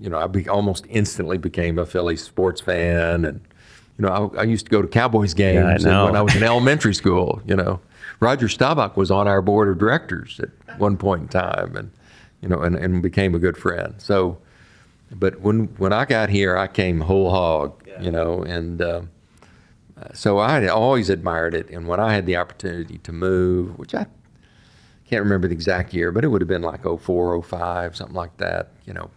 you 0.00 0.08
know, 0.08 0.18
I 0.18 0.26
be, 0.26 0.48
almost 0.48 0.86
instantly 0.88 1.38
became 1.38 1.78
a 1.78 1.86
Philly 1.86 2.16
sports 2.16 2.60
fan 2.60 3.24
and 3.24 3.40
you 3.98 4.04
know, 4.04 4.30
I, 4.36 4.40
I 4.40 4.42
used 4.44 4.66
to 4.66 4.70
go 4.70 4.82
to 4.82 4.88
Cowboys 4.88 5.34
games 5.34 5.84
yeah, 5.84 6.04
when 6.04 6.16
I 6.16 6.22
was 6.22 6.36
in 6.36 6.42
elementary 6.42 6.94
school. 6.94 7.40
You 7.46 7.56
know, 7.56 7.80
Roger 8.20 8.48
Staubach 8.48 8.96
was 8.96 9.10
on 9.10 9.26
our 9.26 9.40
board 9.40 9.68
of 9.68 9.78
directors 9.78 10.38
at 10.40 10.78
one 10.78 10.96
point 10.96 11.22
in 11.22 11.28
time, 11.28 11.76
and 11.76 11.90
you 12.42 12.48
know, 12.48 12.60
and, 12.60 12.76
and 12.76 13.02
became 13.02 13.34
a 13.34 13.38
good 13.38 13.56
friend. 13.56 13.94
So, 13.98 14.38
but 15.10 15.40
when 15.40 15.66
when 15.78 15.92
I 15.92 16.04
got 16.04 16.28
here, 16.28 16.56
I 16.56 16.66
came 16.66 17.00
whole 17.00 17.30
hog. 17.30 17.82
Yeah. 17.86 18.02
You 18.02 18.10
know, 18.10 18.42
and 18.42 18.82
um, 18.82 19.10
so 20.12 20.38
I 20.38 20.60
had 20.60 20.68
always 20.68 21.08
admired 21.10 21.54
it. 21.54 21.70
And 21.70 21.86
when 21.86 22.00
I 22.00 22.12
had 22.12 22.26
the 22.26 22.36
opportunity 22.36 22.98
to 22.98 23.12
move, 23.12 23.78
which 23.78 23.94
I 23.94 24.06
can't 25.08 25.22
remember 25.22 25.48
the 25.48 25.54
exact 25.54 25.94
year, 25.94 26.12
but 26.12 26.24
it 26.24 26.28
would 26.28 26.40
have 26.40 26.48
been 26.48 26.62
like 26.62 26.82
04, 26.82 27.42
05, 27.42 27.96
something 27.96 28.16
like 28.16 28.36
that. 28.38 28.70
You 28.84 28.94
know, 28.94 29.10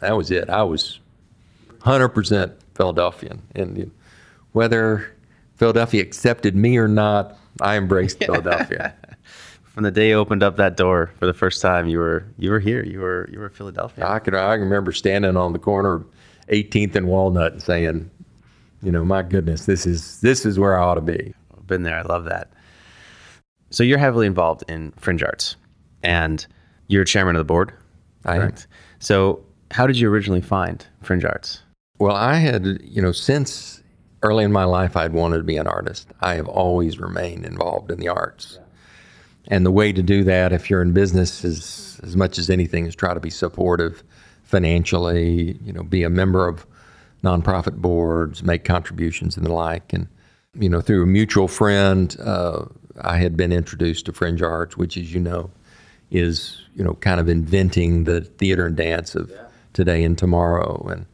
that 0.00 0.16
was 0.16 0.30
it. 0.30 0.50
I 0.50 0.62
was 0.62 0.98
100% 1.80 2.52
Philadelphian, 2.74 3.42
and 3.54 3.90
whether 4.52 5.14
Philadelphia 5.56 6.02
accepted 6.02 6.56
me 6.56 6.76
or 6.76 6.88
not, 6.88 7.38
I 7.60 7.76
embraced 7.76 8.18
Philadelphia. 8.24 8.94
From 9.80 9.84
the 9.84 9.90
day 9.92 10.10
you 10.10 10.16
opened 10.16 10.42
up 10.42 10.56
that 10.56 10.76
door 10.76 11.10
for 11.18 11.24
the 11.24 11.32
first 11.32 11.62
time, 11.62 11.88
you 11.88 11.96
were 11.96 12.26
you 12.36 12.50
were 12.50 12.60
here. 12.60 12.84
You 12.84 13.00
were 13.00 13.30
you 13.32 13.38
were 13.38 13.48
Philadelphia. 13.48 14.06
I 14.06 14.18
can 14.18 14.34
I 14.34 14.52
remember 14.52 14.92
standing 14.92 15.38
on 15.38 15.54
the 15.54 15.58
corner 15.58 15.94
of 15.94 16.06
18th 16.48 16.96
and 16.96 17.08
Walnut 17.08 17.54
and 17.54 17.62
saying, 17.62 18.10
you 18.82 18.92
know, 18.92 19.06
my 19.06 19.22
goodness, 19.22 19.64
this 19.64 19.86
is 19.86 20.20
this 20.20 20.44
is 20.44 20.58
where 20.58 20.78
I 20.78 20.82
ought 20.82 20.96
to 20.96 21.00
be. 21.00 21.32
I've 21.56 21.66
been 21.66 21.84
there. 21.84 21.96
I 21.96 22.02
love 22.02 22.26
that. 22.26 22.52
So 23.70 23.82
you're 23.82 23.96
heavily 23.96 24.26
involved 24.26 24.64
in 24.68 24.92
Fringe 24.98 25.22
Arts, 25.22 25.56
and 26.02 26.46
you're 26.88 27.04
chairman 27.04 27.34
of 27.36 27.40
the 27.40 27.44
board. 27.44 27.72
I 28.26 28.36
am. 28.36 28.54
So 28.98 29.42
how 29.70 29.86
did 29.86 29.98
you 29.98 30.10
originally 30.10 30.42
find 30.42 30.86
Fringe 31.00 31.24
Arts? 31.24 31.62
Well, 31.98 32.16
I 32.16 32.34
had 32.34 32.82
you 32.84 33.00
know 33.00 33.12
since 33.12 33.82
early 34.22 34.44
in 34.44 34.52
my 34.52 34.64
life, 34.64 34.94
I'd 34.94 35.14
wanted 35.14 35.38
to 35.38 35.44
be 35.44 35.56
an 35.56 35.66
artist. 35.66 36.08
I 36.20 36.34
have 36.34 36.48
always 36.48 36.98
remained 36.98 37.46
involved 37.46 37.90
in 37.90 37.98
the 37.98 38.08
arts. 38.08 38.58
And 39.48 39.64
the 39.64 39.70
way 39.70 39.92
to 39.92 40.02
do 40.02 40.24
that, 40.24 40.52
if 40.52 40.70
you're 40.70 40.82
in 40.82 40.92
business, 40.92 41.44
is 41.44 42.00
as 42.02 42.16
much 42.16 42.38
as 42.38 42.50
anything, 42.50 42.86
is 42.86 42.94
try 42.94 43.14
to 43.14 43.20
be 43.20 43.30
supportive 43.30 44.02
financially, 44.44 45.58
you 45.64 45.72
know, 45.72 45.82
be 45.82 46.02
a 46.02 46.10
member 46.10 46.46
of 46.46 46.66
nonprofit 47.22 47.76
boards, 47.76 48.42
make 48.42 48.64
contributions 48.64 49.36
and 49.36 49.46
the 49.46 49.52
like. 49.52 49.92
And, 49.92 50.08
you 50.54 50.68
know, 50.68 50.80
through 50.80 51.02
a 51.02 51.06
mutual 51.06 51.48
friend, 51.48 52.16
uh, 52.20 52.64
I 53.00 53.18
had 53.18 53.36
been 53.36 53.52
introduced 53.52 54.06
to 54.06 54.12
Fringe 54.12 54.42
Arts, 54.42 54.76
which, 54.76 54.96
as 54.96 55.12
you 55.12 55.20
know, 55.20 55.50
is, 56.10 56.60
you 56.74 56.84
know, 56.84 56.94
kind 56.94 57.20
of 57.20 57.28
inventing 57.28 58.04
the 58.04 58.22
theater 58.22 58.66
and 58.66 58.76
dance 58.76 59.14
of 59.14 59.32
today 59.72 60.02
and 60.02 60.18
tomorrow. 60.18 60.86
And 60.88 61.06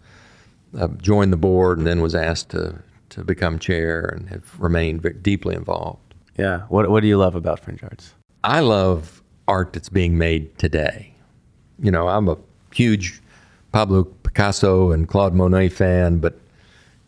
uh, 0.79 0.89
joined 0.99 1.33
the 1.33 1.39
board 1.39 1.79
and 1.79 1.87
then 1.87 2.01
was 2.01 2.15
asked 2.15 2.51
to 2.51 2.83
to 3.09 3.25
become 3.25 3.59
chair 3.59 4.05
and 4.05 4.29
have 4.29 4.59
remained 4.59 5.23
deeply 5.23 5.55
involved. 5.55 6.06
Yeah. 6.39 6.63
What 6.69 6.91
What 6.91 7.01
do 7.01 7.09
you 7.09 7.17
love 7.17 7.35
about 7.35 7.61
Fringe 7.61 7.83
Arts? 7.83 8.15
I 8.45 8.61
love 8.61 9.23
art 9.49 9.73
that's 9.73 9.89
being 9.89 10.19
made 10.19 10.57
today. 10.59 11.15
You 11.79 11.91
know, 11.91 12.09
I'm 12.09 12.29
a 12.29 12.37
huge 12.73 13.21
Pablo 13.73 14.05
Picasso 14.05 14.93
and 14.93 15.09
Claude 15.09 15.35
Monet 15.35 15.71
fan, 15.71 16.19
but 16.19 16.39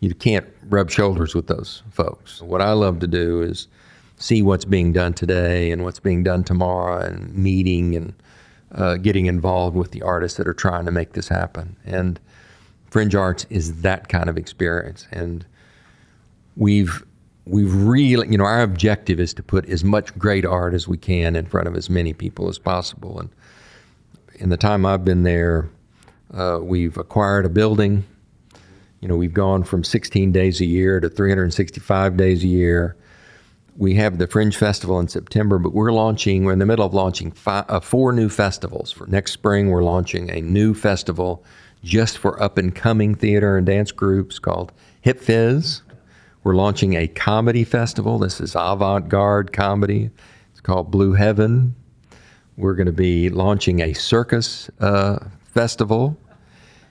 you 0.00 0.14
can't 0.14 0.46
rub 0.68 0.90
shoulders 0.90 1.34
with 1.34 1.46
those 1.46 1.82
folks. 1.90 2.42
What 2.42 2.60
I 2.60 2.72
love 2.72 3.00
to 3.00 3.06
do 3.06 3.42
is 3.42 3.68
see 4.16 4.42
what's 4.42 4.64
being 4.64 4.92
done 4.92 5.14
today 5.14 5.70
and 5.70 5.84
what's 5.84 6.00
being 6.00 6.22
done 6.22 6.44
tomorrow, 6.44 7.00
and 7.00 7.34
meeting 7.34 7.96
and 7.96 8.14
uh, 8.72 8.96
getting 8.96 9.26
involved 9.26 9.76
with 9.76 9.92
the 9.92 10.02
artists 10.02 10.36
that 10.38 10.46
are 10.46 10.54
trying 10.54 10.84
to 10.84 10.90
make 10.90 11.12
this 11.12 11.28
happen. 11.28 11.76
And 11.84 12.20
Fringe 12.90 13.14
Arts 13.14 13.46
is 13.50 13.82
that 13.82 14.08
kind 14.08 14.28
of 14.28 14.36
experience, 14.36 15.06
and 15.10 15.46
we've 16.56 17.04
we've 17.49 17.75
really, 17.75 18.29
you 18.29 18.38
know, 18.38 18.44
our 18.44 18.63
objective 18.63 19.19
is 19.19 19.33
to 19.35 19.42
put 19.42 19.69
as 19.69 19.83
much 19.83 20.17
great 20.19 20.44
art 20.44 20.75
as 20.75 20.87
we 20.87 20.99
can 20.99 21.35
in 21.35 21.46
front 21.46 21.67
of 21.67 21.75
as 21.75 21.88
many 21.88 22.13
people 22.13 22.49
as 22.49 22.59
possible. 22.59 23.19
And 23.19 23.31
in 24.35 24.51
the 24.51 24.57
time 24.57 24.85
I've 24.85 25.05
been 25.05 25.23
there, 25.23 25.71
uh, 26.33 26.61
we've 26.63 26.96
acquired 26.99 27.46
a 27.46 27.49
building. 27.49 28.05
You 29.01 29.09
know, 29.09 29.17
we've 29.17 29.33
gone 29.33 29.65
from 29.65 29.83
16 29.83 30.33
days 30.33 30.61
a 30.61 30.67
year 30.67 31.01
to 31.01 31.09
365 31.09 32.17
days 32.17 32.44
a 32.44 32.49
year. 32.49 32.96
We 33.77 33.94
have 33.94 34.19
the 34.19 34.27
Fringe 34.27 34.57
Festival 34.57 34.99
in 34.99 35.09
September, 35.09 35.59
but 35.59 35.73
we're 35.73 35.92
launching, 35.92 36.44
we're 36.44 36.53
in 36.53 36.59
the 36.59 36.67
middle 36.67 36.85
of 36.85 36.92
launching 36.92 37.31
five, 37.31 37.65
uh, 37.69 37.81
four 37.81 38.13
new 38.13 38.29
festivals. 38.29 38.90
For 38.90 39.07
next 39.07 39.33
spring, 39.33 39.71
we're 39.71 39.85
launching 39.85 40.31
a 40.31 40.40
new 40.40 40.75
festival 40.75 41.44
just 41.85 42.19
for 42.19 42.42
up 42.42 42.59
and 42.59 42.75
coming 42.75 43.15
theater 43.15 43.57
and 43.57 43.65
dance 43.65 43.92
groups 43.92 44.40
called 44.40 44.73
Hip 45.03 45.21
Fizz. 45.21 45.83
We're 46.49 46.55
launching 46.55 46.94
a 46.94 47.07
comedy 47.07 47.63
festival. 47.63 48.19
This 48.19 48.40
is 48.40 48.57
avant 48.59 49.11
garde 49.11 49.53
comedy. 49.53 50.09
It's 50.51 50.63
called 50.63 50.90
Blue 50.90 51.13
Heaven. 51.13 51.75
We're 52.57 52.73
going 52.73 52.87
to 52.87 52.92
be 52.92 53.29
launching 53.29 53.81
a 53.83 53.92
circus 53.92 54.71
uh, 54.81 55.19
festival, 55.53 56.17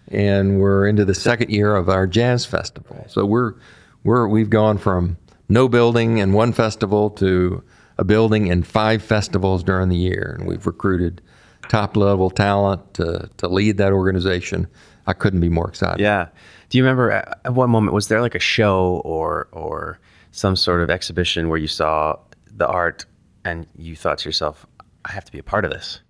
and 0.10 0.60
we're 0.60 0.86
into 0.86 1.06
the 1.06 1.16
second 1.16 1.50
year 1.50 1.76
of 1.76 1.90
our 1.90 2.06
jazz 2.06 2.46
festival. 2.46 3.04
So 3.10 3.26
we're 3.26 3.56
we're 4.04 4.28
we've 4.28 4.52
gone 4.52 4.78
from 4.78 5.18
no 5.50 5.68
building 5.68 6.22
and 6.22 6.36
one 6.36 6.54
festival 6.54 7.10
to 7.10 7.64
a 7.98 8.04
building 8.04 8.52
and 8.52 8.64
five 8.64 9.02
festivals 9.02 9.64
during 9.64 9.90
the 9.90 9.98
year, 9.98 10.36
and 10.38 10.48
we've 10.48 10.68
recruited 10.68 11.20
top 11.68 11.98
level 11.98 12.30
talent 12.30 12.94
to, 12.94 13.28
to 13.38 13.48
lead 13.48 13.78
that 13.78 13.92
organization. 13.92 14.68
I 15.08 15.14
couldn't 15.14 15.40
be 15.40 15.50
more 15.50 15.68
excited. 15.68 16.02
Yeah. 16.02 16.28
Do 16.70 16.78
you 16.78 16.84
remember 16.84 17.12
at 17.12 17.40
at 17.46 17.54
one 17.54 17.70
moment 17.70 17.94
was 17.94 18.10
there 18.10 18.22
like 18.22 18.36
a 18.36 18.40
show 18.40 19.02
or 19.06 19.48
or 19.52 20.00
some 20.32 20.56
sort 20.56 20.82
of 20.82 20.90
exhibition 20.90 21.50
where 21.50 21.58
you 21.58 21.68
saw 21.68 22.18
the 22.56 22.68
art 22.68 23.06
and 23.46 23.66
you 23.76 23.96
thought 23.96 24.20
to 24.20 24.30
yourself, 24.30 24.66
I 25.06 25.14
have 25.14 25.26
to 25.26 25.32
be 25.32 25.40
a 25.40 25.44
part 25.44 25.66
of 25.66 25.72
this? 25.72 26.02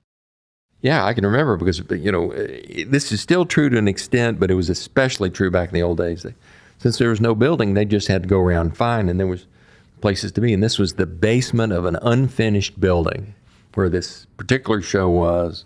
Yeah, 0.81 1.05
I 1.05 1.13
can 1.13 1.25
remember 1.25 1.57
because 1.57 1.81
you 1.91 2.11
know 2.11 2.31
eh, 2.31 2.85
this 2.87 3.11
is 3.11 3.21
still 3.21 3.45
true 3.45 3.69
to 3.69 3.77
an 3.77 3.87
extent, 3.87 4.39
but 4.39 4.51
it 4.51 4.55
was 4.55 4.69
especially 4.69 5.29
true 5.29 5.51
back 5.51 5.69
in 5.69 5.75
the 5.75 5.83
old 5.83 5.97
days. 5.97 6.25
Since 6.79 6.97
there 6.97 7.09
was 7.09 7.21
no 7.21 7.33
building, 7.33 7.73
they 7.73 7.85
just 7.85 8.07
had 8.07 8.23
to 8.23 8.29
go 8.29 8.39
around 8.39 8.67
and 8.67 8.77
find, 8.77 9.09
and 9.09 9.19
there 9.19 9.27
was 9.27 9.47
places 10.01 10.31
to 10.33 10.41
be. 10.41 10.53
And 10.53 10.63
this 10.63 10.77
was 10.77 10.93
the 10.93 11.07
basement 11.07 11.73
of 11.73 11.85
an 11.85 11.97
unfinished 12.01 12.79
building 12.79 13.33
where 13.73 13.89
this 13.89 14.25
particular 14.37 14.81
show 14.81 15.09
was. 15.09 15.65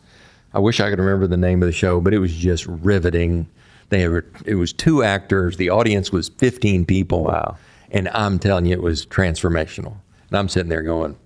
I 0.53 0.59
wish 0.59 0.79
I 0.79 0.89
could 0.89 0.99
remember 0.99 1.27
the 1.27 1.37
name 1.37 1.61
of 1.61 1.67
the 1.67 1.73
show, 1.73 2.01
but 2.01 2.13
it 2.13 2.19
was 2.19 2.33
just 2.33 2.65
riveting. 2.65 3.47
They 3.89 4.07
were, 4.07 4.25
it 4.45 4.55
was 4.55 4.73
two 4.73 5.03
actors. 5.03 5.57
The 5.57 5.69
audience 5.69 6.11
was 6.11 6.29
15 6.29 6.85
people. 6.85 7.23
Wow. 7.23 7.57
And 7.91 8.09
I'm 8.09 8.39
telling 8.39 8.65
you, 8.65 8.73
it 8.73 8.81
was 8.81 9.05
transformational. 9.05 9.95
And 10.29 10.37
I'm 10.37 10.49
sitting 10.49 10.69
there 10.69 10.81
going, 10.81 11.17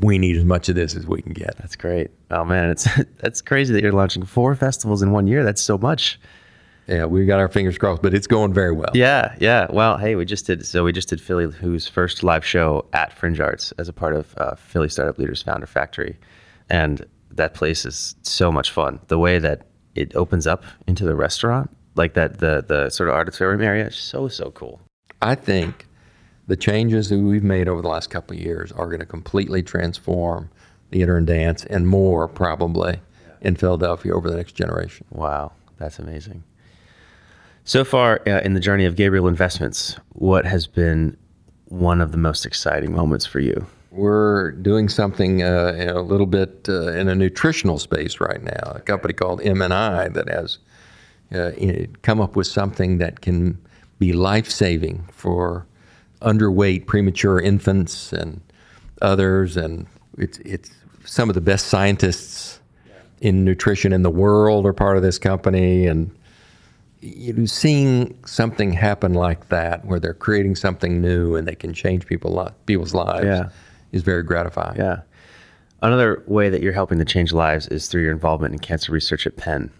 we 0.00 0.18
need 0.18 0.36
as 0.36 0.44
much 0.44 0.68
of 0.68 0.74
this 0.74 0.94
as 0.94 1.06
we 1.06 1.22
can 1.22 1.32
get. 1.32 1.56
That's 1.58 1.76
great. 1.76 2.10
Oh 2.30 2.44
man, 2.44 2.70
it's 2.70 2.88
that's 3.18 3.40
crazy 3.40 3.72
that 3.74 3.82
you're 3.82 3.92
launching 3.92 4.24
four 4.24 4.54
festivals 4.54 5.02
in 5.02 5.12
one 5.12 5.26
year. 5.26 5.44
That's 5.44 5.60
so 5.60 5.78
much. 5.78 6.18
Yeah, 6.88 7.04
we 7.04 7.26
got 7.26 7.38
our 7.38 7.48
fingers 7.48 7.78
crossed, 7.78 8.02
but 8.02 8.12
it's 8.12 8.26
going 8.26 8.52
very 8.52 8.72
well. 8.72 8.90
Yeah, 8.92 9.36
yeah. 9.38 9.66
Well, 9.70 9.98
hey, 9.98 10.16
we 10.16 10.24
just 10.24 10.46
did 10.46 10.66
so 10.66 10.84
we 10.84 10.92
just 10.92 11.08
did 11.08 11.20
Philly 11.20 11.50
Who's 11.50 11.86
first 11.86 12.22
live 12.22 12.44
show 12.44 12.86
at 12.92 13.12
Fringe 13.12 13.40
Arts 13.40 13.72
as 13.72 13.88
a 13.88 13.92
part 13.92 14.14
of 14.14 14.34
uh, 14.38 14.54
Philly 14.56 14.88
Startup 14.88 15.16
Leaders 15.18 15.42
Founder 15.42 15.66
Factory, 15.66 16.18
and 16.68 17.04
that 17.36 17.54
place 17.54 17.84
is 17.84 18.14
so 18.22 18.52
much 18.52 18.70
fun. 18.70 19.00
The 19.08 19.18
way 19.18 19.38
that 19.38 19.66
it 19.94 20.14
opens 20.14 20.46
up 20.46 20.64
into 20.86 21.04
the 21.04 21.14
restaurant, 21.14 21.70
like 21.94 22.14
that 22.14 22.38
the 22.38 22.64
the 22.66 22.90
sort 22.90 23.08
of 23.08 23.14
auditorium 23.14 23.62
area, 23.62 23.86
is 23.86 23.96
so 23.96 24.28
so 24.28 24.50
cool. 24.50 24.80
I 25.20 25.34
think 25.34 25.86
the 26.46 26.56
changes 26.56 27.08
that 27.08 27.18
we've 27.18 27.44
made 27.44 27.68
over 27.68 27.82
the 27.82 27.88
last 27.88 28.10
couple 28.10 28.36
of 28.36 28.42
years 28.42 28.72
are 28.72 28.86
going 28.86 29.00
to 29.00 29.06
completely 29.06 29.62
transform 29.62 30.50
theater 30.90 31.16
and 31.16 31.26
dance 31.26 31.64
and 31.64 31.88
more 31.88 32.28
probably 32.28 33.00
in 33.40 33.56
Philadelphia 33.56 34.14
over 34.14 34.30
the 34.30 34.36
next 34.36 34.52
generation. 34.52 35.06
Wow, 35.10 35.52
that's 35.78 35.98
amazing. 35.98 36.42
So 37.64 37.84
far 37.84 38.20
uh, 38.26 38.40
in 38.40 38.54
the 38.54 38.60
journey 38.60 38.84
of 38.84 38.96
Gabriel 38.96 39.28
Investments, 39.28 39.96
what 40.10 40.44
has 40.44 40.66
been 40.66 41.16
one 41.66 42.00
of 42.00 42.10
the 42.10 42.18
most 42.18 42.44
exciting 42.44 42.92
moments 42.92 43.24
for 43.24 43.38
you? 43.40 43.66
We're 43.92 44.52
doing 44.52 44.88
something 44.88 45.42
uh, 45.42 45.92
a 45.94 46.00
little 46.00 46.26
bit 46.26 46.66
uh, 46.66 46.92
in 46.92 47.08
a 47.08 47.14
nutritional 47.14 47.78
space 47.78 48.20
right 48.20 48.42
now. 48.42 48.72
A 48.74 48.80
company 48.80 49.12
called 49.12 49.42
M&I 49.42 50.08
that 50.08 50.28
has 50.28 50.58
uh, 51.34 51.50
come 52.00 52.18
up 52.18 52.34
with 52.34 52.46
something 52.46 52.98
that 52.98 53.20
can 53.20 53.58
be 53.98 54.14
life 54.14 54.50
saving 54.50 55.06
for 55.12 55.66
underweight 56.22 56.86
premature 56.86 57.38
infants 57.38 58.14
and 58.14 58.40
others. 59.02 59.58
And 59.58 59.86
it's, 60.16 60.38
it's 60.38 60.70
some 61.04 61.28
of 61.28 61.34
the 61.34 61.42
best 61.42 61.66
scientists 61.66 62.60
in 63.20 63.44
nutrition 63.44 63.92
in 63.92 64.02
the 64.02 64.10
world 64.10 64.64
are 64.64 64.72
part 64.72 64.96
of 64.96 65.02
this 65.02 65.18
company. 65.18 65.86
And 65.86 66.10
you 67.02 67.34
know, 67.34 67.44
seeing 67.44 68.16
something 68.24 68.72
happen 68.72 69.12
like 69.12 69.48
that, 69.48 69.84
where 69.84 70.00
they're 70.00 70.14
creating 70.14 70.54
something 70.54 71.00
new 71.02 71.36
and 71.36 71.46
they 71.46 71.54
can 71.54 71.74
change 71.74 72.06
people 72.06 72.50
people's 72.64 72.94
lives, 72.94 73.26
Yeah. 73.26 73.48
Is 73.92 74.02
very 74.02 74.22
gratifying. 74.22 74.76
Yeah. 74.76 75.02
Another 75.82 76.22
way 76.26 76.48
that 76.48 76.62
you're 76.62 76.72
helping 76.72 76.98
to 76.98 77.04
change 77.04 77.32
lives 77.32 77.66
is 77.68 77.88
through 77.88 78.02
your 78.02 78.12
involvement 78.12 78.54
in 78.54 78.60
cancer 78.60 78.92
research 78.92 79.26
at 79.26 79.36
Penn. 79.36 79.70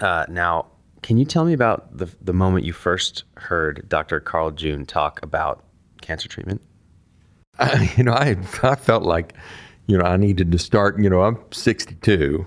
Uh, 0.00 0.24
now, 0.28 0.66
can 1.02 1.18
you 1.18 1.24
tell 1.24 1.44
me 1.44 1.52
about 1.52 1.96
the, 1.96 2.08
the 2.22 2.32
moment 2.32 2.64
you 2.64 2.72
first 2.72 3.24
heard 3.36 3.84
Dr. 3.88 4.20
Carl 4.20 4.52
June 4.52 4.86
talk 4.86 5.20
about 5.22 5.64
cancer 6.00 6.28
treatment? 6.28 6.62
I, 7.58 7.92
you 7.96 8.04
know, 8.04 8.12
I 8.12 8.36
I 8.62 8.74
felt 8.76 9.02
like, 9.02 9.34
you 9.86 9.98
know, 9.98 10.04
I 10.04 10.16
needed 10.16 10.52
to 10.52 10.58
start. 10.58 10.98
You 10.98 11.10
know, 11.10 11.22
I'm 11.22 11.38
62, 11.50 12.46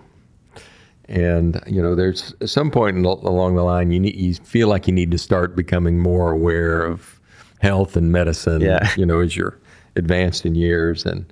and 1.06 1.62
you 1.68 1.82
know, 1.82 1.96
there's 1.96 2.34
some 2.46 2.72
point 2.72 2.98
in, 2.98 3.06
along 3.06 3.56
the 3.56 3.64
line 3.64 3.92
you 3.92 4.00
need 4.00 4.16
you 4.16 4.34
feel 4.34 4.68
like 4.68 4.88
you 4.88 4.94
need 4.94 5.12
to 5.12 5.18
start 5.18 5.56
becoming 5.56 6.00
more 6.00 6.32
aware 6.32 6.84
of 6.84 7.20
health 7.60 7.96
and 7.96 8.12
medicine. 8.12 8.62
Yeah. 8.62 8.90
You 8.98 9.06
know, 9.06 9.20
as 9.20 9.36
you're 9.36 9.60
advanced 9.98 10.46
in 10.46 10.56
years, 10.56 11.06
and 11.06 11.26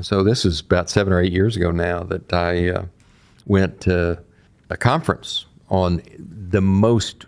so 0.00 0.22
this 0.22 0.44
is 0.44 0.60
about 0.60 0.88
seven 0.88 1.12
or 1.12 1.20
eight 1.20 1.32
years 1.32 1.56
ago 1.56 1.70
now 1.70 2.02
that 2.04 2.32
I 2.32 2.68
uh, 2.68 2.84
went 3.46 3.80
to 3.82 4.18
a 4.70 4.76
conference 4.76 5.44
on 5.68 6.02
the 6.18 6.60
most 6.60 7.26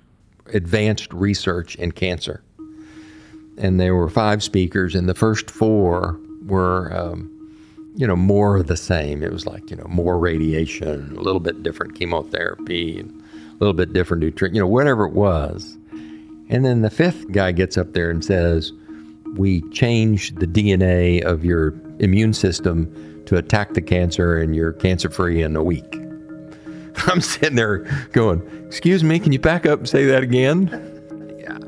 advanced 0.53 1.13
research 1.13 1.75
in 1.77 1.93
cancer 1.93 2.43
and 3.61 3.79
there 3.79 3.95
were 3.95 4.09
five 4.09 4.43
speakers, 4.43 4.95
and 4.95 5.09
the 5.09 5.15
first 5.15 5.51
four 5.51 6.19
were, 6.47 6.93
um, 6.97 7.31
you 7.95 8.07
know, 8.07 8.17
more 8.17 8.57
of 8.57 8.67
the 8.67 8.77
same. 8.77 9.23
It 9.23 9.33
was 9.33 9.47
like, 9.47 9.71
you 9.71 9.77
know, 9.77 9.87
more 9.89 10.19
radiation, 10.19 11.15
a 11.17 11.21
little 11.21 11.41
bit 11.41 11.63
different 11.63 11.95
chemotherapy, 11.95 13.01
a 13.01 13.53
little 13.59 13.75
bit 13.75 13.93
different 13.93 14.23
nutrient, 14.23 14.55
you 14.55 14.61
know, 14.61 14.67
whatever 14.67 15.05
it 15.05 15.13
was. 15.13 15.77
And 16.49 16.65
then 16.65 16.81
the 16.83 16.91
fifth 16.91 17.31
guy 17.31 17.53
gets 17.53 17.77
up 17.77 17.93
there 17.93 18.11
and 18.11 18.25
says, 18.25 18.73
We 19.37 19.63
change 19.71 20.35
the 20.35 20.47
DNA 20.47 21.23
of 21.23 21.45
your 21.45 21.75
immune 21.99 22.35
system 22.35 23.23
to 23.27 23.37
attack 23.37 23.75
the 23.75 23.83
cancer, 23.83 24.39
and 24.39 24.57
you're 24.57 24.73
cancer 24.73 25.09
free 25.09 25.43
in 25.43 25.55
a 25.57 25.63
week. 25.63 25.97
I'm 27.07 27.21
sitting 27.21 27.57
there 27.57 27.79
going, 28.13 28.43
Excuse 28.67 29.05
me, 29.05 29.19
can 29.19 29.33
you 29.33 29.39
back 29.39 29.67
up 29.67 29.81
and 29.81 29.89
say 29.89 30.05
that 30.07 30.23
again? 30.23 30.87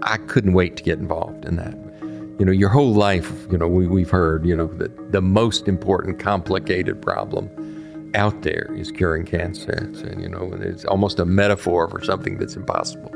I 0.03 0.17
couldn't 0.17 0.53
wait 0.53 0.77
to 0.77 0.83
get 0.83 0.99
involved 0.99 1.45
in 1.45 1.57
that. 1.57 1.75
You 2.39 2.47
know, 2.47 2.53
your 2.53 2.69
whole 2.71 2.93
life, 2.93 3.31
you 3.51 3.59
know, 3.59 3.69
we, 3.69 3.87
we've 3.87 4.11
heard, 4.11 4.45
you 4.45 4.57
know, 4.57 4.67
that 4.79 5.13
the 5.13 5.23
most 5.23 5.69
important, 5.69 6.19
complicated 6.19 7.01
problem 7.01 7.51
out 8.15 8.43
there 8.43 8.73
is 8.75 8.91
curing 8.91 9.25
cancer. 9.25 9.73
And, 10.05 10.21
you 10.21 10.29
know, 10.29 10.51
it's 10.61 10.85
almost 10.85 11.19
a 11.21 11.25
metaphor 11.25 11.89
for 11.89 12.03
something 12.05 12.39
that's 12.39 12.57
impossible. 12.57 13.11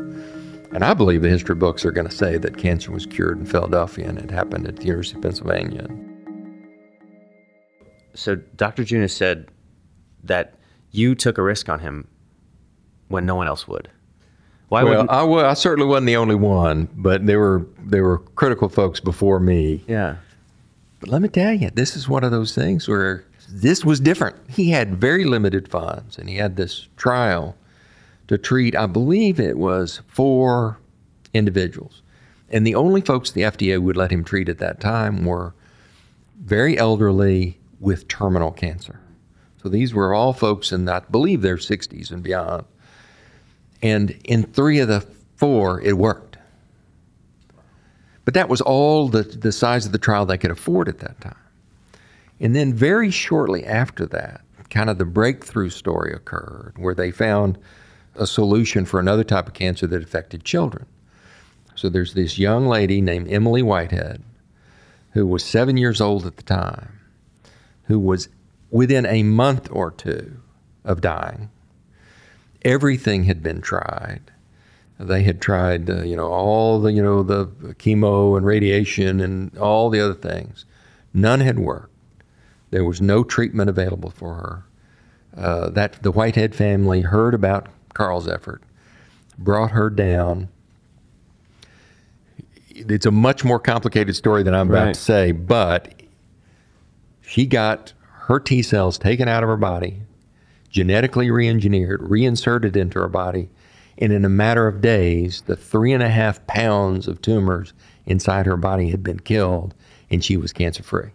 And 0.72 0.84
I 0.84 0.94
believe 0.94 1.22
the 1.22 1.28
history 1.28 1.54
books 1.54 1.84
are 1.84 1.90
going 1.90 2.08
to 2.08 2.14
say 2.14 2.38
that 2.38 2.56
cancer 2.56 2.90
was 2.90 3.06
cured 3.06 3.38
in 3.38 3.46
Philadelphia 3.46 4.08
and 4.08 4.18
it 4.18 4.30
happened 4.30 4.66
at 4.66 4.76
the 4.76 4.84
University 4.84 5.16
of 5.16 5.22
Pennsylvania. 5.22 5.88
So 8.14 8.36
Dr. 8.36 8.84
June 8.84 9.02
has 9.02 9.12
said 9.12 9.48
that 10.24 10.54
you 10.90 11.14
took 11.14 11.38
a 11.38 11.42
risk 11.42 11.68
on 11.68 11.80
him 11.80 12.08
when 13.08 13.26
no 13.26 13.34
one 13.34 13.46
else 13.46 13.68
would. 13.68 13.90
Why 14.68 14.82
well, 14.82 15.06
I, 15.08 15.50
I 15.50 15.54
certainly 15.54 15.88
wasn't 15.88 16.06
the 16.06 16.16
only 16.16 16.34
one, 16.34 16.88
but 16.94 17.24
there 17.24 17.38
were 17.38 17.66
there 17.78 18.02
were 18.02 18.18
critical 18.18 18.68
folks 18.68 18.98
before 18.98 19.38
me. 19.38 19.84
Yeah. 19.86 20.16
But 20.98 21.10
let 21.10 21.22
me 21.22 21.28
tell 21.28 21.52
you, 21.52 21.70
this 21.70 21.94
is 21.94 22.08
one 22.08 22.24
of 22.24 22.32
those 22.32 22.52
things 22.52 22.88
where 22.88 23.24
this 23.48 23.84
was 23.84 24.00
different. 24.00 24.36
He 24.50 24.70
had 24.70 24.96
very 24.96 25.24
limited 25.24 25.68
funds, 25.68 26.18
and 26.18 26.28
he 26.28 26.36
had 26.36 26.56
this 26.56 26.88
trial 26.96 27.56
to 28.28 28.38
treat. 28.38 28.76
I 28.76 28.86
believe 28.86 29.38
it 29.38 29.58
was 29.58 30.00
four 30.06 30.78
individuals, 31.34 32.02
and 32.50 32.66
the 32.66 32.74
only 32.74 33.00
folks 33.00 33.30
the 33.30 33.42
FDA 33.42 33.80
would 33.80 33.96
let 33.96 34.10
him 34.10 34.24
treat 34.24 34.48
at 34.48 34.58
that 34.58 34.80
time 34.80 35.24
were 35.24 35.54
very 36.40 36.78
elderly 36.78 37.58
with 37.80 38.08
terminal 38.08 38.52
cancer. 38.52 39.00
So 39.62 39.68
these 39.68 39.92
were 39.92 40.14
all 40.14 40.32
folks 40.32 40.70
in, 40.72 40.88
I 40.88 41.00
believe, 41.00 41.42
their 41.42 41.56
60s 41.56 42.10
and 42.10 42.22
beyond. 42.22 42.64
And 43.82 44.10
in 44.24 44.44
three 44.44 44.78
of 44.78 44.88
the 44.88 45.06
four, 45.36 45.80
it 45.80 45.98
worked. 45.98 46.38
But 48.24 48.34
that 48.34 48.48
was 48.48 48.60
all 48.60 49.08
the, 49.08 49.22
the 49.22 49.52
size 49.52 49.86
of 49.86 49.92
the 49.92 49.98
trial 49.98 50.26
they 50.26 50.38
could 50.38 50.50
afford 50.50 50.88
at 50.88 50.98
that 50.98 51.20
time. 51.20 51.36
And 52.40 52.54
then 52.54 52.74
very 52.74 53.10
shortly 53.10 53.64
after 53.64 54.06
that, 54.06 54.42
kind 54.68 54.90
of 54.90 54.98
the 54.98 55.04
breakthrough 55.04 55.70
story 55.70 56.12
occurred 56.12 56.74
where 56.76 56.94
they 56.94 57.10
found 57.10 57.58
a 58.18 58.26
solution 58.26 58.84
for 58.84 59.00
another 59.00 59.24
type 59.24 59.46
of 59.46 59.54
cancer 59.54 59.86
that 59.86 60.02
affected 60.02 60.44
children. 60.44 60.86
So 61.74 61.88
there's 61.88 62.14
this 62.14 62.38
young 62.38 62.66
lady 62.66 63.00
named 63.00 63.30
Emily 63.30 63.62
Whitehead 63.62 64.22
who 65.12 65.26
was 65.26 65.44
seven 65.44 65.76
years 65.76 66.00
old 66.00 66.26
at 66.26 66.36
the 66.36 66.42
time, 66.42 67.00
who 67.84 67.98
was 67.98 68.28
within 68.70 69.06
a 69.06 69.22
month 69.22 69.68
or 69.70 69.90
two 69.90 70.36
of 70.84 71.00
dying 71.00 71.50
everything 72.66 73.24
had 73.24 73.42
been 73.42 73.60
tried. 73.60 74.20
They 74.98 75.22
had 75.22 75.40
tried, 75.40 75.88
uh, 75.88 76.02
you 76.02 76.16
know, 76.16 76.26
all 76.26 76.80
the, 76.80 76.92
you 76.92 77.02
know, 77.02 77.22
the 77.22 77.46
chemo 77.78 78.36
and 78.36 78.44
radiation 78.44 79.20
and 79.20 79.56
all 79.56 79.88
the 79.88 80.00
other 80.00 80.14
things. 80.14 80.64
None 81.14 81.40
had 81.40 81.60
worked. 81.60 81.92
There 82.70 82.84
was 82.84 83.00
no 83.00 83.22
treatment 83.22 83.70
available 83.70 84.10
for 84.10 84.34
her. 84.34 84.64
Uh, 85.36 85.70
that 85.70 86.02
the 86.02 86.10
Whitehead 86.10 86.54
family 86.54 87.02
heard 87.02 87.34
about 87.34 87.68
Carl's 87.96 88.28
effort, 88.28 88.62
brought 89.38 89.70
her 89.70 89.88
down. 89.88 90.48
it's 92.74 93.06
a 93.06 93.10
much 93.10 93.42
more 93.42 93.58
complicated 93.58 94.14
story 94.14 94.42
than 94.42 94.52
I'm 94.54 94.68
about 94.68 94.84
Right. 94.88 94.94
to 94.94 95.00
say, 95.00 95.32
but 95.32 96.02
she 97.22 97.46
got 97.46 97.94
her 98.26 98.38
T 98.38 98.60
cells 98.60 98.98
taken 98.98 99.28
out 99.28 99.42
of 99.42 99.48
her 99.48 99.56
body, 99.56 100.02
genetically 100.68 101.30
re 101.30 101.48
engineered, 101.48 102.02
reinserted 102.02 102.76
into 102.76 102.98
her 102.98 103.08
body, 103.08 103.48
and 103.96 104.12
in 104.12 104.26
a 104.26 104.28
matter 104.28 104.66
of 104.68 104.82
days, 104.82 105.42
the 105.46 105.56
three 105.56 105.94
and 105.94 106.02
a 106.02 106.10
half 106.10 106.46
pounds 106.46 107.08
of 107.08 107.22
tumors 107.22 107.72
inside 108.04 108.44
her 108.44 108.58
body 108.58 108.90
had 108.90 109.02
been 109.02 109.20
killed, 109.20 109.74
and 110.10 110.22
she 110.22 110.36
was 110.36 110.52
cancer 110.52 110.82
free. 110.82 111.08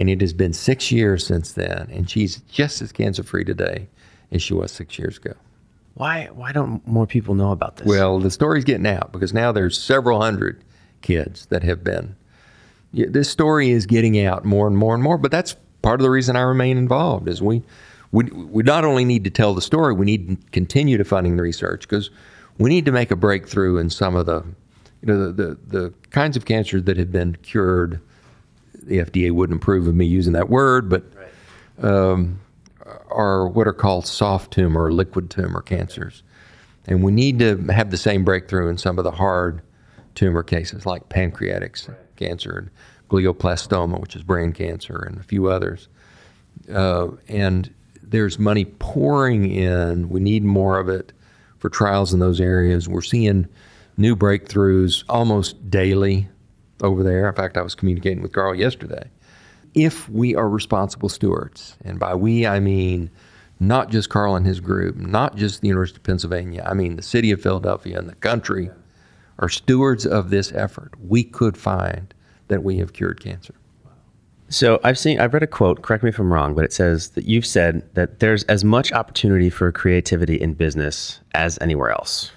And 0.00 0.10
it 0.10 0.20
has 0.20 0.32
been 0.32 0.52
six 0.52 0.90
years 0.90 1.24
since 1.24 1.52
then, 1.52 1.88
and 1.92 2.10
she's 2.10 2.38
just 2.50 2.82
as 2.82 2.90
cancer 2.90 3.22
free 3.22 3.44
today 3.44 3.86
as 4.32 4.42
she 4.42 4.54
was 4.54 4.72
six 4.72 4.98
years 4.98 5.16
ago. 5.18 5.34
Why 5.94 6.28
why 6.32 6.52
don't 6.52 6.86
more 6.86 7.06
people 7.06 7.34
know 7.34 7.52
about 7.52 7.76
this? 7.76 7.86
Well, 7.86 8.18
the 8.18 8.30
story's 8.30 8.64
getting 8.64 8.86
out 8.86 9.12
because 9.12 9.32
now 9.32 9.52
there's 9.52 9.80
several 9.80 10.20
hundred 10.20 10.62
kids 11.02 11.46
that 11.46 11.62
have 11.62 11.84
been. 11.84 12.16
Yeah, 12.92 13.06
This 13.08 13.28
story 13.30 13.70
is 13.70 13.86
getting 13.86 14.24
out 14.24 14.44
more 14.44 14.66
and 14.66 14.76
more 14.76 14.94
and 14.94 15.02
more, 15.02 15.18
but 15.18 15.30
that's 15.30 15.56
part 15.82 16.00
of 16.00 16.02
the 16.02 16.10
reason 16.10 16.34
I 16.36 16.40
remain 16.42 16.78
involved. 16.78 17.28
Is 17.28 17.40
we 17.40 17.62
we 18.10 18.24
we 18.24 18.62
not 18.64 18.84
only 18.84 19.04
need 19.04 19.24
to 19.24 19.30
tell 19.30 19.54
the 19.54 19.62
story, 19.62 19.94
we 19.94 20.06
need 20.06 20.28
to 20.28 20.50
continue 20.50 20.96
to 20.98 21.04
funding 21.04 21.36
the 21.36 21.42
research 21.42 21.82
because 21.82 22.10
we 22.58 22.70
need 22.70 22.84
to 22.86 22.92
make 22.92 23.10
a 23.10 23.16
breakthrough 23.16 23.76
in 23.78 23.90
some 23.90 24.16
of 24.16 24.26
the 24.26 24.44
you 25.00 25.06
know 25.06 25.30
the 25.30 25.32
the, 25.32 25.58
the 25.66 25.94
kinds 26.10 26.36
of 26.36 26.44
cancers 26.44 26.84
that 26.84 26.96
have 26.96 27.12
been 27.12 27.36
cured. 27.42 28.00
The 28.82 28.98
FDA 28.98 29.30
wouldn't 29.30 29.62
approve 29.62 29.86
of 29.86 29.94
me 29.94 30.06
using 30.06 30.32
that 30.34 30.48
word, 30.50 30.90
but 30.90 31.04
um, 31.82 32.40
are 33.10 33.48
what 33.48 33.66
are 33.66 33.72
called 33.72 34.06
soft 34.06 34.52
tumor 34.52 34.92
liquid 34.92 35.30
tumor 35.30 35.62
cancers. 35.62 36.22
And 36.86 37.02
we 37.02 37.12
need 37.12 37.38
to 37.38 37.56
have 37.72 37.90
the 37.90 37.96
same 37.96 38.24
breakthrough 38.24 38.68
in 38.68 38.76
some 38.76 38.98
of 38.98 39.04
the 39.04 39.10
hard 39.10 39.62
tumor 40.14 40.42
cases 40.42 40.84
like 40.84 41.08
pancreatic 41.08 41.78
cancer 42.16 42.58
and 42.58 42.70
glioblastoma, 43.08 44.00
which 44.00 44.16
is 44.16 44.22
brain 44.22 44.52
cancer, 44.52 44.96
and 44.96 45.18
a 45.18 45.22
few 45.22 45.48
others. 45.48 45.88
Uh, 46.72 47.08
and 47.28 47.72
there's 48.02 48.38
money 48.38 48.64
pouring 48.64 49.50
in. 49.50 50.08
We 50.08 50.20
need 50.20 50.44
more 50.44 50.78
of 50.78 50.88
it 50.88 51.12
for 51.58 51.68
trials 51.68 52.12
in 52.12 52.20
those 52.20 52.40
areas. 52.40 52.88
We're 52.88 53.00
seeing 53.00 53.48
new 53.96 54.14
breakthroughs 54.14 55.04
almost 55.08 55.70
daily 55.70 56.28
over 56.82 57.02
there. 57.02 57.28
In 57.28 57.34
fact, 57.34 57.56
I 57.56 57.62
was 57.62 57.74
communicating 57.74 58.22
with 58.22 58.32
Carl 58.32 58.54
yesterday 58.54 59.08
if 59.74 60.08
we 60.08 60.34
are 60.34 60.48
responsible 60.48 61.08
stewards, 61.08 61.76
and 61.84 61.98
by 61.98 62.14
we 62.14 62.46
I 62.46 62.60
mean 62.60 63.10
not 63.60 63.90
just 63.90 64.08
Carl 64.08 64.36
and 64.36 64.46
his 64.46 64.60
group, 64.60 64.96
not 64.96 65.36
just 65.36 65.60
the 65.60 65.68
University 65.68 65.98
of 65.98 66.02
Pennsylvania, 66.02 66.64
I 66.66 66.74
mean 66.74 66.96
the 66.96 67.02
city 67.02 67.30
of 67.30 67.40
Philadelphia 67.40 67.98
and 67.98 68.08
the 68.08 68.14
country 68.16 68.70
are 69.38 69.48
stewards 69.48 70.06
of 70.06 70.30
this 70.30 70.52
effort, 70.52 70.92
we 71.00 71.24
could 71.24 71.56
find 71.56 72.14
that 72.48 72.62
we 72.62 72.78
have 72.78 72.92
cured 72.92 73.20
cancer. 73.20 73.54
So 74.48 74.78
I've 74.84 74.98
seen, 74.98 75.18
I've 75.18 75.34
read 75.34 75.42
a 75.42 75.48
quote. 75.48 75.82
Correct 75.82 76.04
me 76.04 76.10
if 76.10 76.18
I'm 76.18 76.32
wrong, 76.32 76.54
but 76.54 76.64
it 76.64 76.72
says 76.72 77.10
that 77.10 77.24
you've 77.24 77.46
said 77.46 77.82
that 77.94 78.20
there's 78.20 78.44
as 78.44 78.62
much 78.62 78.92
opportunity 78.92 79.50
for 79.50 79.72
creativity 79.72 80.40
in 80.40 80.54
business 80.54 81.20
as 81.34 81.58
anywhere 81.60 81.90
else. 81.90 82.30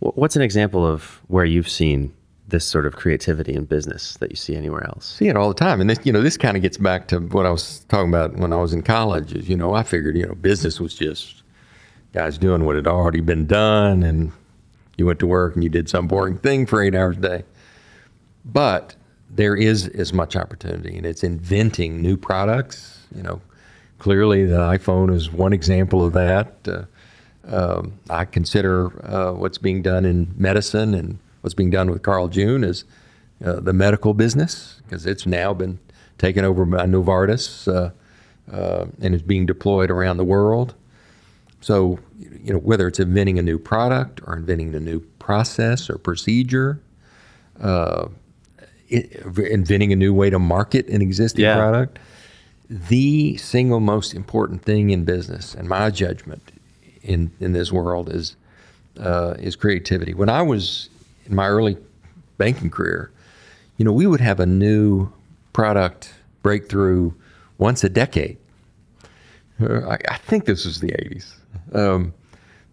What's 0.00 0.36
an 0.36 0.42
example 0.42 0.84
of 0.84 1.20
where 1.28 1.44
you've 1.44 1.68
seen 1.68 2.12
this 2.48 2.64
sort 2.64 2.86
of 2.86 2.94
creativity 2.96 3.54
in 3.54 3.64
business 3.64 4.16
that 4.18 4.30
you 4.30 4.36
see 4.36 4.54
anywhere 4.54 4.84
else? 4.86 5.06
See 5.06 5.28
it 5.28 5.36
all 5.36 5.48
the 5.48 5.54
time, 5.54 5.80
and 5.80 5.90
this 5.90 5.98
you 6.04 6.12
know 6.12 6.22
this 6.22 6.36
kind 6.36 6.56
of 6.56 6.62
gets 6.62 6.76
back 6.76 7.08
to 7.08 7.18
what 7.18 7.46
I 7.46 7.50
was 7.50 7.84
talking 7.88 8.08
about 8.08 8.36
when 8.36 8.52
I 8.52 8.56
was 8.56 8.72
in 8.72 8.82
college. 8.82 9.32
Is 9.32 9.48
you 9.48 9.56
know 9.56 9.74
I 9.74 9.82
figured 9.82 10.16
you 10.16 10.26
know 10.26 10.34
business 10.34 10.80
was 10.80 10.94
just 10.94 11.42
guys 12.12 12.38
doing 12.38 12.64
what 12.64 12.76
had 12.76 12.86
already 12.86 13.20
been 13.20 13.46
done, 13.46 14.02
and 14.02 14.32
you 14.96 15.06
went 15.06 15.18
to 15.20 15.26
work 15.26 15.54
and 15.54 15.62
you 15.62 15.70
did 15.70 15.88
some 15.88 16.06
boring 16.06 16.38
thing 16.38 16.66
for 16.66 16.82
eight 16.82 16.94
hours 16.94 17.16
a 17.18 17.20
day. 17.20 17.44
But 18.44 18.94
there 19.30 19.56
is 19.56 19.88
as 19.88 20.12
much 20.12 20.36
opportunity, 20.36 20.96
and 20.96 21.04
it's 21.04 21.24
inventing 21.24 22.00
new 22.00 22.16
products. 22.16 23.00
You 23.14 23.22
know, 23.22 23.40
clearly 23.98 24.46
the 24.46 24.58
iPhone 24.58 25.14
is 25.14 25.30
one 25.30 25.52
example 25.52 26.04
of 26.04 26.12
that. 26.12 26.54
Uh, 26.66 26.84
um, 27.48 27.92
I 28.10 28.24
consider 28.24 28.86
uh, 29.06 29.32
what's 29.32 29.58
being 29.58 29.82
done 29.82 30.04
in 30.04 30.34
medicine 30.36 30.94
and 30.94 31.18
what's 31.46 31.54
being 31.54 31.70
done 31.70 31.88
with 31.88 32.02
Carl 32.02 32.26
June 32.26 32.64
is 32.64 32.82
uh, 33.44 33.60
the 33.60 33.72
medical 33.72 34.14
business 34.14 34.80
because 34.82 35.06
it's 35.06 35.26
now 35.26 35.54
been 35.54 35.78
taken 36.18 36.44
over 36.44 36.64
by 36.64 36.86
Novartis 36.86 37.68
uh, 37.72 37.92
uh, 38.52 38.86
and 39.00 39.14
is 39.14 39.22
being 39.22 39.46
deployed 39.46 39.88
around 39.88 40.16
the 40.16 40.24
world. 40.24 40.74
So, 41.60 42.00
you 42.18 42.52
know, 42.52 42.58
whether 42.58 42.88
it's 42.88 42.98
inventing 42.98 43.38
a 43.38 43.42
new 43.42 43.60
product 43.60 44.20
or 44.26 44.36
inventing 44.36 44.74
a 44.74 44.80
new 44.80 44.98
process 45.20 45.88
or 45.88 45.98
procedure, 45.98 46.80
uh, 47.60 48.08
inventing 48.90 49.92
a 49.92 49.96
new 49.96 50.12
way 50.12 50.30
to 50.30 50.40
market 50.40 50.88
an 50.88 51.00
existing 51.00 51.44
Yeah. 51.44 51.54
product, 51.54 52.00
the 52.68 53.36
single 53.36 53.78
most 53.78 54.14
important 54.14 54.62
thing 54.62 54.90
in 54.90 55.04
business, 55.04 55.54
in 55.54 55.68
my 55.68 55.90
judgment, 55.90 56.50
in 57.04 57.30
in 57.38 57.52
this 57.52 57.70
world 57.70 58.08
is 58.12 58.34
uh, 58.98 59.34
is 59.38 59.54
creativity. 59.54 60.12
When 60.12 60.28
I 60.28 60.42
was 60.42 60.88
in 61.26 61.34
my 61.34 61.48
early 61.48 61.76
banking 62.38 62.70
career, 62.70 63.10
you 63.76 63.84
know, 63.84 63.92
we 63.92 64.06
would 64.06 64.20
have 64.20 64.40
a 64.40 64.46
new 64.46 65.12
product 65.52 66.14
breakthrough 66.42 67.12
once 67.58 67.84
a 67.84 67.88
decade. 67.88 68.38
Uh, 69.60 69.88
I, 69.88 69.98
I 70.08 70.16
think 70.18 70.44
this 70.44 70.64
was 70.64 70.80
the 70.80 70.88
80s 70.88 71.34
um, 71.74 72.12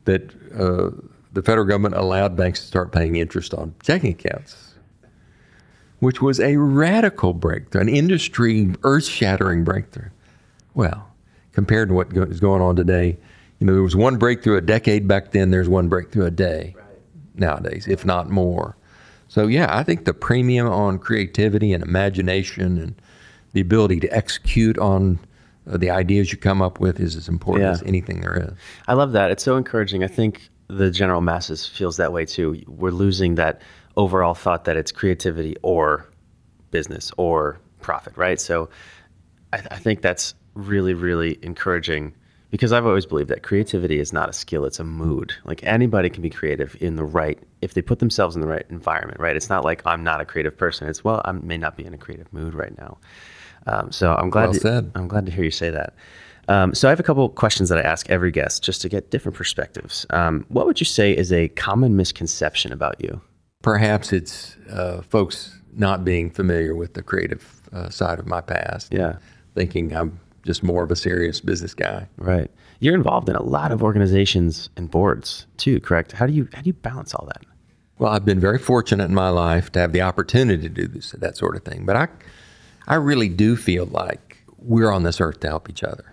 that 0.05 0.31
uh, 0.53 0.91
the 1.31 1.41
federal 1.41 1.65
government 1.65 1.95
allowed 1.95 2.35
banks 2.35 2.61
to 2.61 2.67
start 2.67 2.91
paying 2.91 3.15
interest 3.15 3.53
on 3.53 3.73
checking 3.81 4.11
accounts, 4.11 4.75
which 5.99 6.21
was 6.21 6.39
a 6.39 6.57
radical 6.57 7.33
breakthrough, 7.33 7.81
an 7.81 7.89
industry 7.89 8.73
earth 8.83 9.05
shattering 9.05 9.63
breakthrough. 9.63 10.09
Well, 10.73 11.07
compared 11.53 11.89
to 11.89 11.95
what 11.95 12.09
go- 12.09 12.23
is 12.23 12.39
going 12.39 12.61
on 12.61 12.75
today, 12.75 13.17
you 13.59 13.67
know, 13.67 13.73
there 13.73 13.81
was 13.81 13.95
one 13.95 14.17
breakthrough 14.17 14.57
a 14.57 14.61
decade 14.61 15.07
back 15.07 15.31
then, 15.31 15.51
there's 15.51 15.69
one 15.69 15.87
breakthrough 15.87 16.25
a 16.25 16.31
day 16.31 16.75
nowadays, 17.35 17.87
if 17.87 18.05
not 18.05 18.29
more. 18.29 18.75
So, 19.27 19.47
yeah, 19.47 19.75
I 19.75 19.83
think 19.83 20.05
the 20.05 20.13
premium 20.13 20.67
on 20.67 20.99
creativity 20.99 21.73
and 21.73 21.83
imagination 21.83 22.77
and 22.77 22.95
the 23.53 23.61
ability 23.61 23.99
to 24.01 24.15
execute 24.15 24.77
on 24.77 25.19
uh, 25.69 25.77
the 25.77 25.89
ideas 25.89 26.31
you 26.31 26.37
come 26.37 26.61
up 26.61 26.79
with 26.79 26.99
is 26.99 27.15
as 27.15 27.27
important 27.29 27.63
Yeah. 27.65 27.71
as 27.71 27.83
anything 27.83 28.21
there 28.21 28.35
is. 28.35 28.53
I 28.87 28.93
love 28.93 29.13
that. 29.13 29.31
It's 29.31 29.43
so 29.43 29.55
encouraging. 29.57 30.03
I 30.03 30.07
think 30.07 30.49
the 30.67 30.91
general 30.91 31.21
masses 31.21 31.65
feels 31.65 31.97
that 31.97 32.11
way 32.13 32.25
too. 32.25 32.61
We're 32.67 32.91
losing 32.91 33.35
that 33.35 33.61
overall 33.95 34.33
thought 34.33 34.65
that 34.65 34.75
it's 34.77 34.91
creativity 34.91 35.55
or 35.61 36.09
business 36.71 37.11
or 37.17 37.59
profit, 37.81 38.15
right? 38.17 38.39
So 38.41 38.69
I, 39.51 39.57
I 39.71 39.77
think 39.77 40.01
that's 40.01 40.35
really, 40.55 40.93
really 40.93 41.39
encouraging 41.41 42.13
because 42.53 42.71
I've 42.71 42.85
always 42.85 43.07
believed 43.07 43.31
that 43.31 43.41
creativity 43.41 43.99
is 43.99 44.13
not 44.13 44.29
a 44.29 44.31
skill, 44.33 44.63
it's 44.63 44.79
a 44.79 44.83
mood. 44.83 45.33
Like 45.43 45.63
anybody 45.63 46.07
can 46.07 46.21
be 46.21 46.29
creative 46.29 46.77
in 46.79 46.97
the 46.97 47.03
right, 47.03 47.39
if 47.63 47.73
they 47.73 47.81
put 47.81 47.97
themselves 47.97 48.35
in 48.35 48.41
the 48.41 48.47
right 48.47 48.63
environment, 48.69 49.19
right? 49.19 49.35
It's 49.35 49.49
not 49.49 49.65
like 49.65 49.81
I'm 49.87 50.03
not 50.03 50.21
a 50.21 50.25
creative 50.25 50.55
person. 50.55 50.87
It's, 50.87 51.03
well, 51.03 51.23
I 51.25 51.31
may 51.31 51.57
not 51.57 51.75
be 51.75 51.83
in 51.83 51.95
a 51.95 51.97
creative 51.97 52.31
mood 52.31 52.53
right 52.53 52.77
now. 52.77 52.99
Um, 53.65 53.91
so 53.91 54.13
I'm 54.13 54.29
glad, 54.29 54.43
Well 54.43 54.53
to, 54.53 54.59
said. 54.59 54.91
I'm 54.93 55.07
glad 55.07 55.25
to 55.25 55.31
hear 55.31 55.43
you 55.43 55.49
say 55.49 55.71
that. 55.71 55.95
Um, 56.47 56.75
so 56.75 56.87
I 56.87 56.91
have 56.91 56.99
a 56.99 57.03
couple 57.03 57.27
questions 57.29 57.69
that 57.69 57.79
I 57.79 57.81
ask 57.81 58.07
every 58.11 58.29
guest 58.29 58.63
just 58.63 58.83
to 58.83 58.89
get 58.89 59.09
different 59.09 59.35
perspectives. 59.35 60.05
Um, 60.11 60.45
what 60.49 60.67
would 60.67 60.79
you 60.79 60.85
say 60.85 61.11
is 61.11 61.33
a 61.33 61.47
common 61.47 61.95
misconception 61.95 62.71
about 62.71 63.01
you? 63.01 63.19
Perhaps 63.63 64.13
it's 64.13 64.57
uh, 64.69 65.01
folks 65.01 65.59
not 65.73 66.05
being 66.05 66.29
familiar 66.29 66.75
with 66.75 66.93
the 66.93 67.01
creative 67.01 67.63
uh, 67.71 67.89
side 67.89 68.19
of 68.19 68.27
my 68.27 68.41
past. 68.41 68.93
Yeah. 68.93 69.17
Thinking 69.55 69.95
I'm 69.95 70.19
just 70.43 70.63
more 70.63 70.83
of 70.83 70.91
a 70.91 70.95
serious 70.95 71.39
business 71.39 71.73
guy. 71.73 72.07
Right. 72.17 72.51
You're 72.79 72.95
involved 72.95 73.29
in 73.29 73.35
a 73.35 73.43
lot 73.43 73.71
of 73.71 73.81
organizations 73.81 74.69
and 74.75 74.91
boards 74.91 75.45
too, 75.57 75.79
correct? 75.79 76.11
How 76.11 76.25
do 76.25 76.33
you 76.33 76.47
how 76.53 76.61
do 76.61 76.67
you 76.67 76.73
balance 76.73 77.13
all 77.13 77.25
that? 77.27 77.43
Well, 77.99 78.11
I've 78.11 78.25
been 78.25 78.39
very 78.39 78.57
fortunate 78.57 79.05
in 79.05 79.13
my 79.13 79.29
life 79.29 79.71
to 79.73 79.79
have 79.79 79.93
the 79.93 80.01
opportunity 80.01 80.63
to 80.63 80.69
do 80.69 80.87
this, 80.87 81.11
that 81.11 81.37
sort 81.37 81.55
of 81.55 81.63
thing. 81.63 81.85
But 81.85 81.95
I, 81.95 82.07
I 82.87 82.95
really 82.95 83.29
do 83.29 83.55
feel 83.55 83.85
like 83.85 84.43
we're 84.57 84.91
on 84.91 85.03
this 85.03 85.21
earth 85.21 85.39
to 85.41 85.47
help 85.47 85.69
each 85.69 85.83
other, 85.83 86.11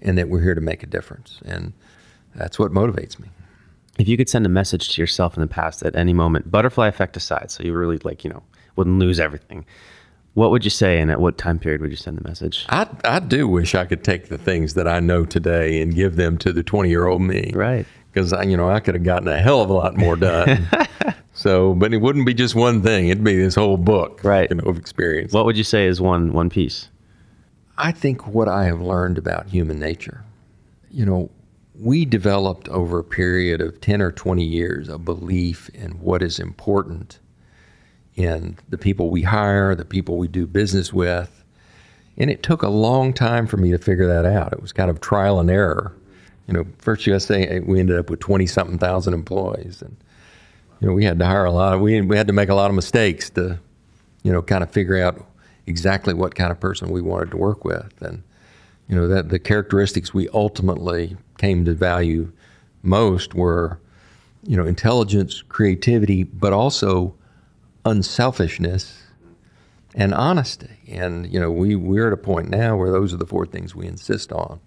and 0.00 0.16
that 0.18 0.28
we're 0.28 0.42
here 0.42 0.54
to 0.54 0.60
make 0.60 0.82
a 0.82 0.86
difference, 0.86 1.40
and 1.44 1.72
that's 2.34 2.58
what 2.58 2.72
motivates 2.72 3.18
me. 3.18 3.28
If 3.98 4.08
you 4.08 4.16
could 4.16 4.28
send 4.28 4.46
a 4.46 4.48
message 4.48 4.94
to 4.94 5.02
yourself 5.02 5.36
in 5.36 5.40
the 5.40 5.48
past 5.48 5.82
at 5.82 5.96
any 5.96 6.12
moment, 6.12 6.50
butterfly 6.50 6.88
effect 6.88 7.16
aside, 7.16 7.50
so 7.50 7.62
you 7.62 7.74
really 7.74 7.98
like, 8.04 8.24
you 8.24 8.30
know, 8.30 8.42
wouldn't 8.76 8.98
lose 8.98 9.20
everything. 9.20 9.64
What 10.38 10.52
would 10.52 10.62
you 10.62 10.70
say 10.70 11.00
and 11.00 11.10
at 11.10 11.20
what 11.20 11.36
time 11.36 11.58
period 11.58 11.80
would 11.80 11.90
you 11.90 11.96
send 11.96 12.16
the 12.16 12.28
message? 12.28 12.64
I, 12.68 12.86
I 13.02 13.18
do 13.18 13.48
wish 13.48 13.74
I 13.74 13.84
could 13.84 14.04
take 14.04 14.28
the 14.28 14.38
things 14.38 14.74
that 14.74 14.86
I 14.86 15.00
know 15.00 15.24
today 15.24 15.82
and 15.82 15.92
give 15.92 16.14
them 16.14 16.38
to 16.38 16.52
the 16.52 16.62
20 16.62 16.88
year 16.88 17.06
old 17.06 17.22
me. 17.22 17.50
Right. 17.52 17.84
Because, 18.12 18.32
you 18.46 18.56
know, 18.56 18.70
I 18.70 18.78
could 18.78 18.94
have 18.94 19.02
gotten 19.02 19.26
a 19.26 19.36
hell 19.40 19.62
of 19.62 19.68
a 19.68 19.72
lot 19.72 19.96
more 19.96 20.14
done. 20.14 20.68
so, 21.32 21.74
but 21.74 21.92
it 21.92 21.96
wouldn't 21.96 22.24
be 22.24 22.34
just 22.34 22.54
one 22.54 22.82
thing, 22.82 23.08
it'd 23.08 23.24
be 23.24 23.36
this 23.36 23.56
whole 23.56 23.76
book 23.76 24.22
Right. 24.22 24.48
you 24.48 24.54
know, 24.58 24.62
of 24.70 24.78
experience. 24.78 25.32
What 25.32 25.44
would 25.44 25.56
you 25.56 25.64
say 25.64 25.86
is 25.86 26.00
one 26.00 26.32
one 26.32 26.50
piece? 26.50 26.88
I 27.76 27.90
think 27.90 28.28
what 28.28 28.46
I 28.46 28.66
have 28.66 28.80
learned 28.80 29.18
about 29.18 29.48
human 29.48 29.80
nature, 29.80 30.22
you 30.88 31.04
know, 31.04 31.30
we 31.74 32.04
developed 32.04 32.68
over 32.68 33.00
a 33.00 33.04
period 33.04 33.60
of 33.60 33.80
10 33.80 34.00
or 34.00 34.12
20 34.12 34.44
years 34.44 34.88
a 34.88 34.98
belief 34.98 35.68
in 35.70 35.98
what 35.98 36.22
is 36.22 36.38
important 36.38 37.18
in 38.18 38.58
the 38.68 38.76
people 38.76 39.10
we 39.10 39.22
hire, 39.22 39.76
the 39.76 39.84
people 39.84 40.16
we 40.16 40.26
do 40.26 40.44
business 40.44 40.92
with. 40.92 41.44
And 42.16 42.30
it 42.30 42.42
took 42.42 42.62
a 42.62 42.68
long 42.68 43.12
time 43.12 43.46
for 43.46 43.58
me 43.58 43.70
to 43.70 43.78
figure 43.78 44.08
that 44.08 44.26
out. 44.26 44.52
It 44.52 44.60
was 44.60 44.72
kind 44.72 44.90
of 44.90 45.00
trial 45.00 45.38
and 45.38 45.48
error. 45.48 45.94
You 46.48 46.54
know, 46.54 46.64
First 46.78 47.06
USA, 47.06 47.60
we 47.60 47.78
ended 47.78 47.96
up 47.96 48.10
with 48.10 48.18
20 48.18 48.44
something 48.46 48.76
thousand 48.76 49.14
employees. 49.14 49.82
And, 49.82 49.96
you 50.80 50.88
know, 50.88 50.94
we 50.94 51.04
had 51.04 51.20
to 51.20 51.26
hire 51.26 51.44
a 51.44 51.52
lot 51.52 51.74
of, 51.74 51.80
we, 51.80 52.00
we 52.00 52.16
had 52.16 52.26
to 52.26 52.32
make 52.32 52.48
a 52.48 52.56
lot 52.56 52.70
of 52.70 52.74
mistakes 52.74 53.30
to, 53.30 53.60
you 54.24 54.32
know, 54.32 54.42
kind 54.42 54.64
of 54.64 54.70
figure 54.72 55.00
out 55.00 55.24
exactly 55.68 56.12
what 56.12 56.34
kind 56.34 56.50
of 56.50 56.58
person 56.58 56.90
we 56.90 57.00
wanted 57.00 57.30
to 57.30 57.36
work 57.36 57.64
with. 57.64 58.02
And, 58.02 58.24
you 58.88 58.96
know, 58.96 59.06
that 59.06 59.28
the 59.28 59.38
characteristics 59.38 60.12
we 60.12 60.28
ultimately 60.30 61.16
came 61.36 61.64
to 61.66 61.72
value 61.72 62.32
most 62.82 63.34
were, 63.34 63.78
you 64.42 64.56
know, 64.56 64.66
intelligence, 64.66 65.40
creativity, 65.42 66.24
but 66.24 66.52
also 66.52 67.14
unselfishness 67.88 69.02
and 69.94 70.14
honesty. 70.14 70.70
And 70.88 71.30
you 71.32 71.40
know, 71.40 71.50
we 71.50 71.76
we're 71.76 72.06
at 72.06 72.12
a 72.12 72.18
point 72.18 72.48
now 72.48 72.76
where 72.76 72.90
those 72.90 73.12
are 73.12 73.16
the 73.18 73.26
four 73.26 73.46
things 73.46 73.74
we 73.74 73.86
insist 73.86 74.32
on. 74.32 74.60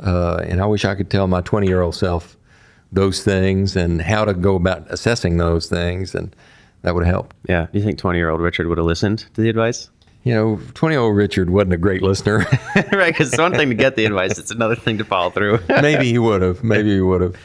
Uh, 0.00 0.44
and 0.44 0.60
I 0.60 0.66
wish 0.66 0.84
I 0.84 0.94
could 0.94 1.10
tell 1.10 1.26
my 1.26 1.40
20 1.40 1.66
year 1.66 1.80
old 1.80 1.94
self 1.94 2.36
those 2.92 3.22
things 3.24 3.76
and 3.76 4.00
how 4.00 4.24
to 4.24 4.34
go 4.34 4.54
about 4.54 4.86
assessing 4.90 5.36
those 5.36 5.68
things, 5.68 6.14
and 6.14 6.34
that 6.82 6.94
would 6.94 7.06
help. 7.06 7.34
Yeah. 7.48 7.66
Do 7.72 7.78
you 7.78 7.84
think 7.84 7.98
20 7.98 8.18
year 8.18 8.30
old 8.30 8.40
Richard 8.40 8.68
would 8.68 8.78
have 8.78 8.86
listened 8.86 9.20
to 9.34 9.40
the 9.40 9.48
advice? 9.48 9.90
You 10.24 10.34
know, 10.34 10.60
20 10.74 10.94
year 10.94 11.00
old 11.00 11.16
Richard 11.16 11.50
wasn't 11.50 11.74
a 11.74 11.78
great 11.78 12.02
listener. 12.02 12.38
right. 12.92 13.12
Because 13.12 13.28
it's 13.28 13.38
one 13.38 13.52
thing 13.52 13.68
to 13.68 13.74
get 13.74 13.96
the 13.96 14.04
advice, 14.04 14.38
it's 14.38 14.50
another 14.50 14.76
thing 14.76 14.98
to 14.98 15.04
follow 15.04 15.30
through. 15.30 15.60
Maybe 15.68 16.10
he 16.10 16.18
would 16.18 16.42
have. 16.42 16.64
Maybe 16.64 16.94
he 16.94 17.00
would 17.00 17.20
have. 17.20 17.36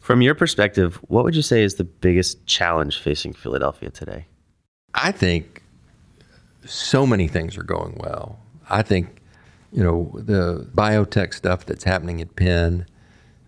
From 0.00 0.22
your 0.22 0.34
perspective, 0.34 0.96
what 1.08 1.24
would 1.24 1.36
you 1.36 1.42
say 1.42 1.62
is 1.62 1.74
the 1.74 1.84
biggest 1.84 2.44
challenge 2.46 3.00
facing 3.00 3.32
Philadelphia 3.32 3.90
today? 3.90 4.26
I 4.94 5.12
think 5.12 5.62
so 6.64 7.06
many 7.06 7.28
things 7.28 7.56
are 7.56 7.62
going 7.62 7.96
well. 7.98 8.38
I 8.68 8.82
think, 8.82 9.20
you 9.72 9.82
know, 9.82 10.12
the 10.14 10.68
biotech 10.74 11.34
stuff 11.34 11.66
that's 11.66 11.84
happening 11.84 12.20
at 12.20 12.36
Penn 12.36 12.86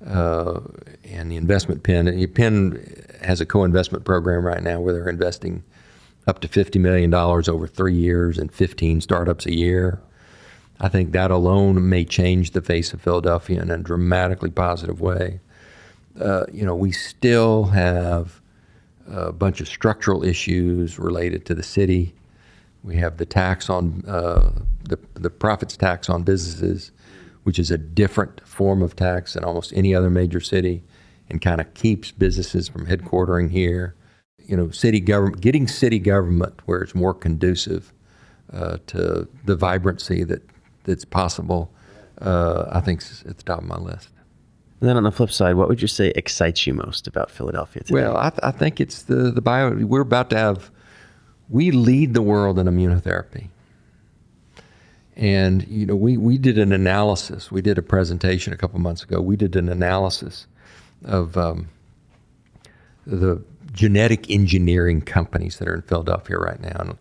uh, 0.07 0.61
and 1.05 1.31
the 1.31 1.37
investment 1.37 1.83
Penn. 1.83 2.29
Penn 2.35 3.05
has 3.23 3.41
a 3.41 3.47
co-investment 3.47 4.05
program 4.05 4.45
right 4.45 4.63
now 4.63 4.81
where 4.81 4.93
they're 4.93 5.09
investing 5.09 5.63
up 6.27 6.41
to 6.41 6.49
$50 6.49 6.81
million 6.81 7.13
over 7.15 7.67
three 7.67 7.95
years 7.95 8.39
and 8.39 8.53
15 8.53 9.01
startups 9.01 9.47
a 9.47 9.55
year. 9.55 10.01
I 10.81 10.89
think 10.89 11.13
that 11.13 11.31
alone 11.31 11.89
may 11.89 12.05
change 12.05 12.51
the 12.51 12.63
face 12.63 12.93
of 12.93 13.01
Philadelphia 13.01 13.63
in 13.63 13.71
a 13.71 13.79
dramatically 13.79 14.51
positive 14.51 15.01
way. 15.01 15.41
Uh, 16.21 16.45
you 16.53 16.67
know, 16.67 16.75
we 16.75 16.93
still 16.93 17.65
have 17.67 18.42
a 19.13 19.33
bunch 19.33 19.61
of 19.61 19.69
structural 19.69 20.25
issues 20.25 20.99
related 20.99 21.45
to 21.47 21.55
the 21.55 21.63
city. 21.63 22.15
We 22.83 22.97
have 22.97 23.19
the 23.19 23.27
tax 23.27 23.71
on 23.71 24.05
uh, 24.09 24.51
the 24.85 24.99
the 25.15 25.31
profits 25.31 25.77
tax 25.77 26.09
on 26.09 26.23
businesses, 26.25 26.91
which 27.45 27.59
is 27.59 27.71
a 27.71 27.79
different 27.79 28.47
form 28.47 28.83
of 28.83 28.97
tax 28.97 29.35
than 29.35 29.45
almost 29.45 29.73
any 29.75 29.95
other 29.95 30.11
major 30.11 30.41
city, 30.41 30.83
and 31.29 31.41
kind 31.41 31.61
of 31.61 31.73
keeps 31.75 32.11
businesses 32.11 32.69
from 32.69 32.87
headquartering 32.87 33.51
here. 33.51 33.95
You 34.39 34.57
know, 34.57 34.71
city 34.71 34.99
government 34.99 35.41
getting 35.41 35.69
city 35.69 35.99
government 35.99 36.61
where 36.65 36.81
it's 36.81 36.95
more 36.95 37.15
conducive 37.15 37.93
uh, 38.53 38.79
to 38.89 39.29
the 39.45 39.57
vibrancy 39.57 40.25
that 40.25 40.43
that's 40.85 41.05
possible. 41.05 41.71
Uh, 42.21 42.69
I 42.71 42.81
think 42.81 43.03
is 43.03 43.25
at 43.29 43.37
the 43.37 43.43
top 43.43 43.59
of 43.59 43.65
my 43.65 43.79
list. 43.79 44.09
And 44.83 44.89
then 44.89 44.97
on 44.97 45.05
the 45.05 45.13
flip 45.13 45.31
side, 45.31 45.55
what 45.55 45.69
would 45.69 45.81
you 45.81 45.87
say 45.87 46.09
excites 46.17 46.67
you 46.67 46.75
most 46.75 47.07
about 47.07 47.31
Philadelphia 47.31 47.85
today? 47.85 47.95
Well, 48.03 48.17
I, 48.17 48.31
th- 48.31 48.41
I 48.43 48.51
think 48.51 48.81
it's 48.81 49.03
the 49.05 49.31
the 49.31 49.41
bio. 49.41 49.71
We're 49.87 50.01
about 50.01 50.29
to 50.31 50.37
have. 50.37 50.73
We 51.49 51.71
lead 51.71 52.15
the 52.15 52.23
world 52.23 52.59
in 52.59 52.67
immunotherapy. 52.67 53.47
And 55.17 55.65
you 55.69 55.87
know, 55.87 55.95
we 55.95 56.17
we 56.17 56.37
did 56.37 56.59
an 56.59 56.73
analysis. 56.73 57.53
We 57.53 57.63
did 57.63 57.79
a 57.79 57.83
presentation 57.83 58.53
a 58.53 58.57
couple 58.57 58.81
months 58.81 59.05
ago. 59.05 59.21
We 59.21 59.37
did 59.37 59.55
an 59.55 59.69
analysis 59.69 60.49
of 61.05 61.37
um, 61.37 61.69
the 63.07 63.41
genetic 63.73 64.29
engineering 64.31 65.01
companies 65.01 65.59
that 65.61 65.69
are 65.69 65.75
in 65.77 65.83
Philadelphia 65.83 66.39
right 66.39 66.61
now. 66.61 66.77
And 66.81 66.99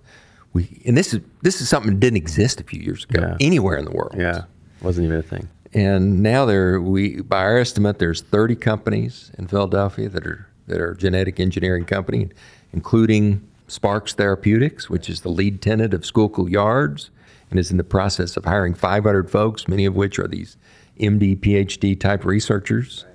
we 0.53 0.83
and 0.85 0.95
this 0.95 1.15
is 1.15 1.21
this 1.41 1.61
is 1.61 1.67
something 1.67 1.93
that 1.93 1.99
didn't 1.99 2.17
exist 2.17 2.59
a 2.61 2.63
few 2.63 2.79
years 2.79 3.05
ago 3.05 3.21
Yeah. 3.21 3.37
anywhere 3.39 3.77
in 3.77 3.85
the 3.85 3.91
world. 3.91 4.13
yeah, 4.15 4.43
wasn't 4.83 5.05
even 5.05 5.17
a 5.17 5.23
thing. 5.23 5.47
And 5.73 6.21
now 6.21 6.45
there, 6.45 6.81
we 6.81 7.21
by 7.21 7.39
our 7.39 7.57
estimate, 7.57 7.99
there's 7.99 8.21
30 8.21 8.55
companies 8.55 9.31
in 9.37 9.47
Philadelphia 9.47 10.09
that 10.09 10.27
are 10.27 10.47
that 10.67 10.81
are 10.81 10.93
genetic 10.93 11.39
engineering 11.39 11.85
company, 11.85 12.29
including 12.73 13.47
Sparks 13.67 14.13
Therapeutics, 14.13 14.89
which 14.89 15.09
is 15.09 15.21
the 15.21 15.29
lead 15.29 15.61
tenant 15.61 15.93
of 15.93 16.05
Schuylkill 16.05 16.49
Yards, 16.49 17.09
and 17.49 17.59
is 17.59 17.71
in 17.71 17.77
the 17.77 17.83
process 17.83 18.35
of 18.35 18.45
hiring 18.45 18.73
500 18.73 19.29
folks, 19.29 19.67
many 19.67 19.85
of 19.85 19.95
which 19.95 20.19
are 20.19 20.27
these 20.27 20.57
MD, 20.99 21.37
PhD 21.37 21.99
type 21.99 22.25
researchers. 22.25 23.05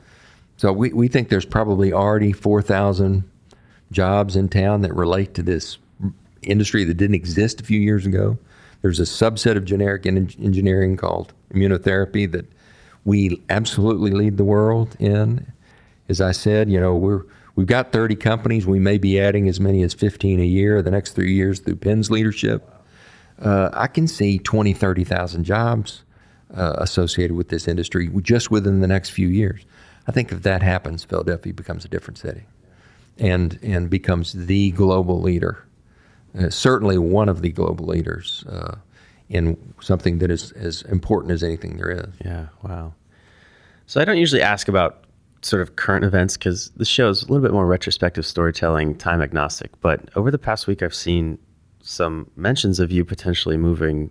So 0.56 0.72
we, 0.72 0.92
we 0.92 1.08
think 1.08 1.28
there's 1.28 1.44
probably 1.44 1.92
already 1.92 2.32
4,000 2.32 3.24
jobs 3.92 4.36
in 4.36 4.48
town 4.48 4.80
that 4.80 4.94
relate 4.94 5.34
to 5.34 5.42
this 5.42 5.78
industry 6.42 6.84
that 6.84 6.94
didn't 6.94 7.14
exist 7.14 7.60
a 7.60 7.64
few 7.64 7.80
years 7.80 8.06
ago. 8.06 8.38
There's 8.86 9.00
a 9.00 9.02
subset 9.02 9.56
of 9.56 9.64
genetic 9.64 10.06
en- 10.06 10.30
engineering 10.40 10.96
called 10.96 11.32
immunotherapy 11.52 12.30
that 12.30 12.46
we 13.04 13.42
absolutely 13.50 14.12
lead 14.12 14.36
the 14.36 14.44
world 14.44 14.94
in. 15.00 15.52
As 16.08 16.20
I 16.20 16.30
said, 16.30 16.70
you 16.70 16.78
know, 16.78 16.94
we're 16.94 17.24
we've 17.56 17.66
got 17.66 17.90
30 17.90 18.14
companies. 18.14 18.64
We 18.64 18.78
may 18.78 18.96
be 18.96 19.18
adding 19.18 19.48
as 19.48 19.58
many 19.58 19.82
as 19.82 19.92
15 19.92 20.38
a 20.38 20.44
year 20.44 20.82
the 20.82 20.92
next 20.92 21.14
three 21.14 21.34
years 21.34 21.58
through 21.58 21.74
Penn's 21.74 22.12
leadership. 22.12 22.72
Uh, 23.42 23.70
I 23.72 23.88
can 23.88 24.06
see 24.06 24.38
20, 24.38 24.72
30,000 24.72 25.42
jobs 25.42 26.04
uh, 26.54 26.76
associated 26.78 27.34
with 27.36 27.48
this 27.48 27.66
industry 27.66 28.08
just 28.22 28.52
within 28.52 28.82
the 28.82 28.86
next 28.86 29.10
few 29.10 29.26
years. 29.26 29.62
I 30.06 30.12
think 30.12 30.30
if 30.30 30.42
that 30.42 30.62
happens, 30.62 31.02
Philadelphia 31.02 31.52
becomes 31.52 31.84
a 31.84 31.88
different 31.88 32.18
city 32.18 32.44
and, 33.18 33.58
and 33.64 33.90
becomes 33.90 34.32
the 34.32 34.70
global 34.70 35.20
leader, 35.20 35.64
uh, 36.38 36.50
certainly 36.50 36.98
one 36.98 37.28
of 37.28 37.42
the 37.42 37.50
global 37.50 37.86
leaders 37.86 38.44
uh, 38.48 38.76
in 39.28 39.56
something 39.80 40.18
that 40.18 40.30
is 40.30 40.52
as 40.52 40.82
important 40.82 41.32
as 41.32 41.42
anything 41.42 41.76
there 41.76 41.90
is. 41.90 42.06
Yeah, 42.24 42.46
wow. 42.62 42.94
So 43.86 44.00
I 44.00 44.04
don't 44.04 44.18
usually 44.18 44.42
ask 44.42 44.68
about 44.68 45.04
sort 45.42 45.62
of 45.62 45.76
current 45.76 46.04
events 46.04 46.36
because 46.36 46.70
the 46.70 46.84
show 46.84 47.08
is 47.08 47.22
a 47.22 47.26
little 47.26 47.42
bit 47.42 47.52
more 47.52 47.66
retrospective 47.66 48.26
storytelling, 48.26 48.96
time 48.96 49.22
agnostic. 49.22 49.70
But 49.80 50.08
over 50.16 50.30
the 50.30 50.38
past 50.38 50.66
week, 50.66 50.82
I've 50.82 50.94
seen 50.94 51.38
some 51.82 52.28
mentions 52.36 52.80
of 52.80 52.90
you 52.90 53.04
potentially 53.04 53.56
moving, 53.56 54.10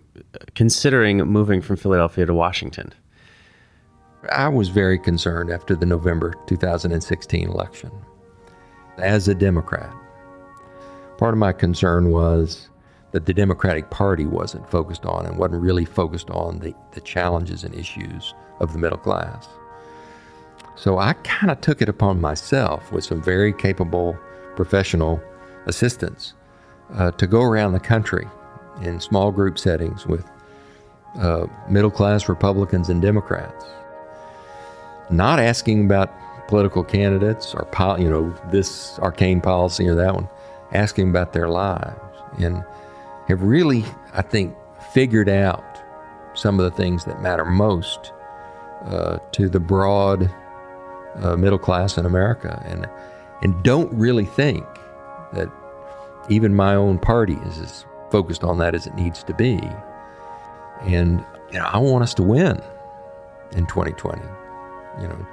considering 0.55 1.17
moving 1.17 1.61
from 1.61 1.76
Philadelphia 1.76 2.26
to 2.26 2.34
Washington. 2.34 2.93
I 4.32 4.47
was 4.47 4.69
very 4.69 4.97
concerned 4.97 5.51
after 5.51 5.76
the 5.76 5.86
November 5.86 6.34
2016 6.47 7.49
election. 7.49 7.91
As 8.97 9.28
a 9.28 9.36
Democrat, 9.36 9.93
part 11.18 11.34
of 11.34 11.38
my 11.38 11.53
concern 11.53 12.11
was 12.11 12.70
that 13.11 13.26
the 13.26 13.34
Democratic 13.34 13.89
Party 13.89 14.26
wasn't 14.26 14.70
focused 14.70 15.05
on 15.05 15.26
and 15.26 15.38
wasn't 15.38 15.61
really 15.61 15.86
focused 15.86 16.30
on 16.30 16.59
the, 16.59 16.74
the 16.91 17.01
challenges 17.01 17.63
and 17.63 17.74
issues 17.74 18.34
of 18.59 18.74
the 18.74 18.80
middle 18.80 18.97
class. 18.97 19.47
So 20.76 20.97
I 20.97 21.13
kind 21.24 21.51
of 21.51 21.61
took 21.61 21.82
it 21.82 21.88
upon 21.88 22.20
myself 22.20 22.91
with 22.91 23.05
some 23.05 23.22
very 23.22 23.53
capable 23.53 24.18
professional 24.55 25.22
assistants 25.66 26.34
uh, 26.93 27.11
to 27.11 27.28
go 27.28 27.41
around 27.41 27.72
the 27.72 27.80
country 27.80 28.28
in 28.82 28.99
small 28.99 29.32
group 29.32 29.57
settings 29.57 30.05
with 30.05 30.30
uh, 31.18 31.47
middle 31.70 31.91
class 31.91 32.28
Republicans 32.28 32.89
and 32.89 33.01
Democrats 33.01 33.66
not 35.09 35.39
asking 35.39 35.86
about 35.86 36.11
political 36.47 36.84
candidates 36.84 37.53
or 37.53 37.68
you 37.99 38.09
know 38.09 38.34
this 38.51 38.99
arcane 38.99 39.41
policy 39.41 39.88
or 39.88 39.95
that 39.95 40.13
one, 40.13 40.28
asking 40.72 41.09
about 41.09 41.34
their 41.34 41.49
lives, 41.49 41.99
and 42.39 42.63
have 43.28 43.41
really, 43.41 43.86
I 44.13 44.22
think, 44.22 44.55
figured 44.93 45.30
out 45.30 45.63
some 46.34 46.59
of 46.59 46.66
the 46.66 46.76
things 46.76 47.05
that 47.05 47.22
matter 47.22 47.45
most 47.45 48.11
uh, 48.86 49.20
to 49.32 49.49
the 49.49 49.59
broad 49.59 50.30
uh, 51.16 51.36
middle 51.38 51.59
class 51.59 51.97
in 51.97 52.05
America, 52.05 52.61
and 52.66 52.88
and 53.41 53.63
don't 53.63 53.91
really 53.93 54.26
think 54.26 54.66
that 55.34 55.49
even 56.30 56.55
my 56.55 56.76
own 56.76 56.97
party 56.97 57.38
is 57.45 57.59
as 57.59 57.86
focused 58.09 58.43
on 58.43 58.57
that 58.57 58.74
as 58.74 58.88
it 58.88 58.95
needs 58.95 59.24
to 59.24 59.34
be. 59.34 59.59
And 60.82 61.24
you 61.51 61.59
know, 61.59 61.66
I 61.66 61.78
want 61.78 62.03
us 62.03 62.13
to 62.16 62.24
win 62.24 62.61
in 63.51 63.66
2020 63.68 64.22
you 65.01 65.07
know, 65.07 65.28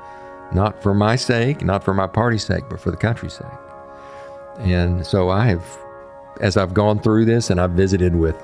not 0.53 0.83
for 0.83 0.95
my 0.95 1.17
sake, 1.17 1.63
not 1.63 1.85
for 1.85 1.95
my 1.95 2.07
party's 2.07 2.45
sake, 2.45 2.65
but 2.69 2.81
for 2.81 2.91
the 2.91 2.97
country's 2.97 3.35
sake. 3.35 3.47
And 4.59 5.07
so 5.07 5.31
I 5.31 5.47
have, 5.47 5.65
as 6.41 6.57
I've 6.57 6.75
gone 6.75 7.01
through 7.01 7.25
this 7.25 7.51
and 7.51 7.61
I've 7.61 7.73
visited 7.73 8.17
with 8.17 8.37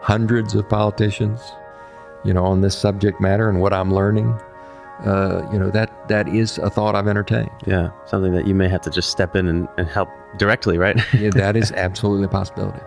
hundreds 0.00 0.54
of 0.54 0.68
politicians, 0.68 1.40
you 2.24 2.32
know, 2.32 2.44
on 2.44 2.60
this 2.60 2.76
subject 2.76 3.20
matter 3.20 3.48
and 3.48 3.60
what 3.60 3.72
I'm 3.72 3.92
learning, 3.92 4.38
uh, 5.04 5.46
you 5.52 5.58
know 5.58 5.70
that 5.70 5.90
that 6.08 6.28
is 6.28 6.58
a 6.58 6.70
thought 6.70 6.94
I've 6.94 7.08
entertained. 7.08 7.50
Yeah, 7.66 7.90
something 8.06 8.32
that 8.34 8.46
you 8.46 8.54
may 8.54 8.68
have 8.68 8.80
to 8.82 8.90
just 8.90 9.10
step 9.10 9.34
in 9.34 9.48
and, 9.48 9.68
and 9.76 9.88
help 9.88 10.08
directly, 10.38 10.78
right? 10.78 10.96
yeah, 11.14 11.30
that 11.30 11.56
is 11.56 11.72
absolutely 11.76 12.26
a 12.26 12.28
possibility. 12.28 12.80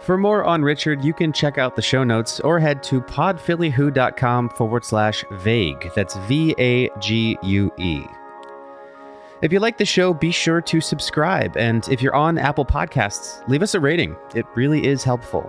For 0.00 0.16
more 0.16 0.44
on 0.44 0.62
Richard, 0.62 1.04
you 1.04 1.12
can 1.12 1.32
check 1.32 1.58
out 1.58 1.74
the 1.74 1.82
show 1.82 2.04
notes 2.04 2.38
or 2.40 2.60
head 2.60 2.82
to 2.84 3.00
podphillywho.com 3.00 4.50
forward 4.50 4.84
slash 4.84 5.24
vague. 5.32 5.90
That's 5.96 6.14
V 6.28 6.54
A 6.58 6.90
G 7.00 7.36
U 7.42 7.72
E. 7.76 8.04
If 9.46 9.52
you 9.52 9.60
like 9.60 9.78
the 9.78 9.84
show, 9.84 10.12
be 10.12 10.32
sure 10.32 10.60
to 10.62 10.80
subscribe. 10.80 11.56
And 11.56 11.86
if 11.88 12.02
you're 12.02 12.16
on 12.16 12.36
Apple 12.36 12.64
Podcasts, 12.64 13.48
leave 13.48 13.62
us 13.62 13.76
a 13.76 13.80
rating. 13.80 14.16
It 14.34 14.44
really 14.56 14.84
is 14.84 15.04
helpful. 15.04 15.48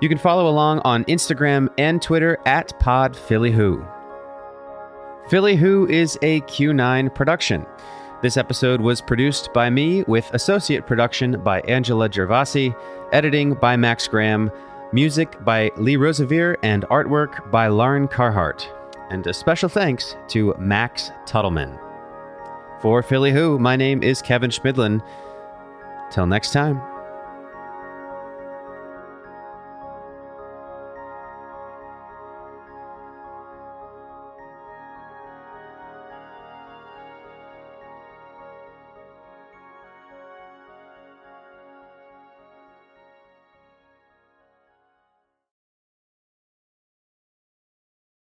You 0.00 0.08
can 0.08 0.18
follow 0.18 0.46
along 0.48 0.82
on 0.84 1.04
Instagram 1.06 1.68
and 1.78 2.00
Twitter 2.00 2.38
at 2.46 2.78
PodPhillyWho. 2.78 3.84
Philly 5.28 5.56
Who 5.56 5.88
is 5.88 6.16
a 6.22 6.42
Q9 6.42 7.12
production. 7.12 7.66
This 8.22 8.36
episode 8.36 8.80
was 8.80 9.00
produced 9.00 9.52
by 9.52 9.68
me 9.68 10.04
with 10.04 10.32
associate 10.32 10.86
production 10.86 11.42
by 11.42 11.60
Angela 11.62 12.08
Gervasi, 12.08 12.72
editing 13.10 13.54
by 13.54 13.74
Max 13.76 14.06
Graham, 14.06 14.48
music 14.92 15.44
by 15.44 15.72
Lee 15.76 15.96
Rosevere, 15.96 16.56
and 16.62 16.84
artwork 16.84 17.50
by 17.50 17.66
Lauren 17.66 18.06
Carhart. 18.06 18.72
And 19.10 19.26
a 19.26 19.34
special 19.34 19.68
thanks 19.68 20.14
to 20.28 20.54
Max 20.56 21.10
Tuttleman. 21.26 21.87
For 22.80 23.02
Philly 23.02 23.32
Who, 23.32 23.58
my 23.58 23.74
name 23.74 24.02
is 24.02 24.22
Kevin 24.22 24.50
Schmidlin. 24.50 25.02
Till 26.10 26.26
next 26.26 26.52
time. 26.52 26.80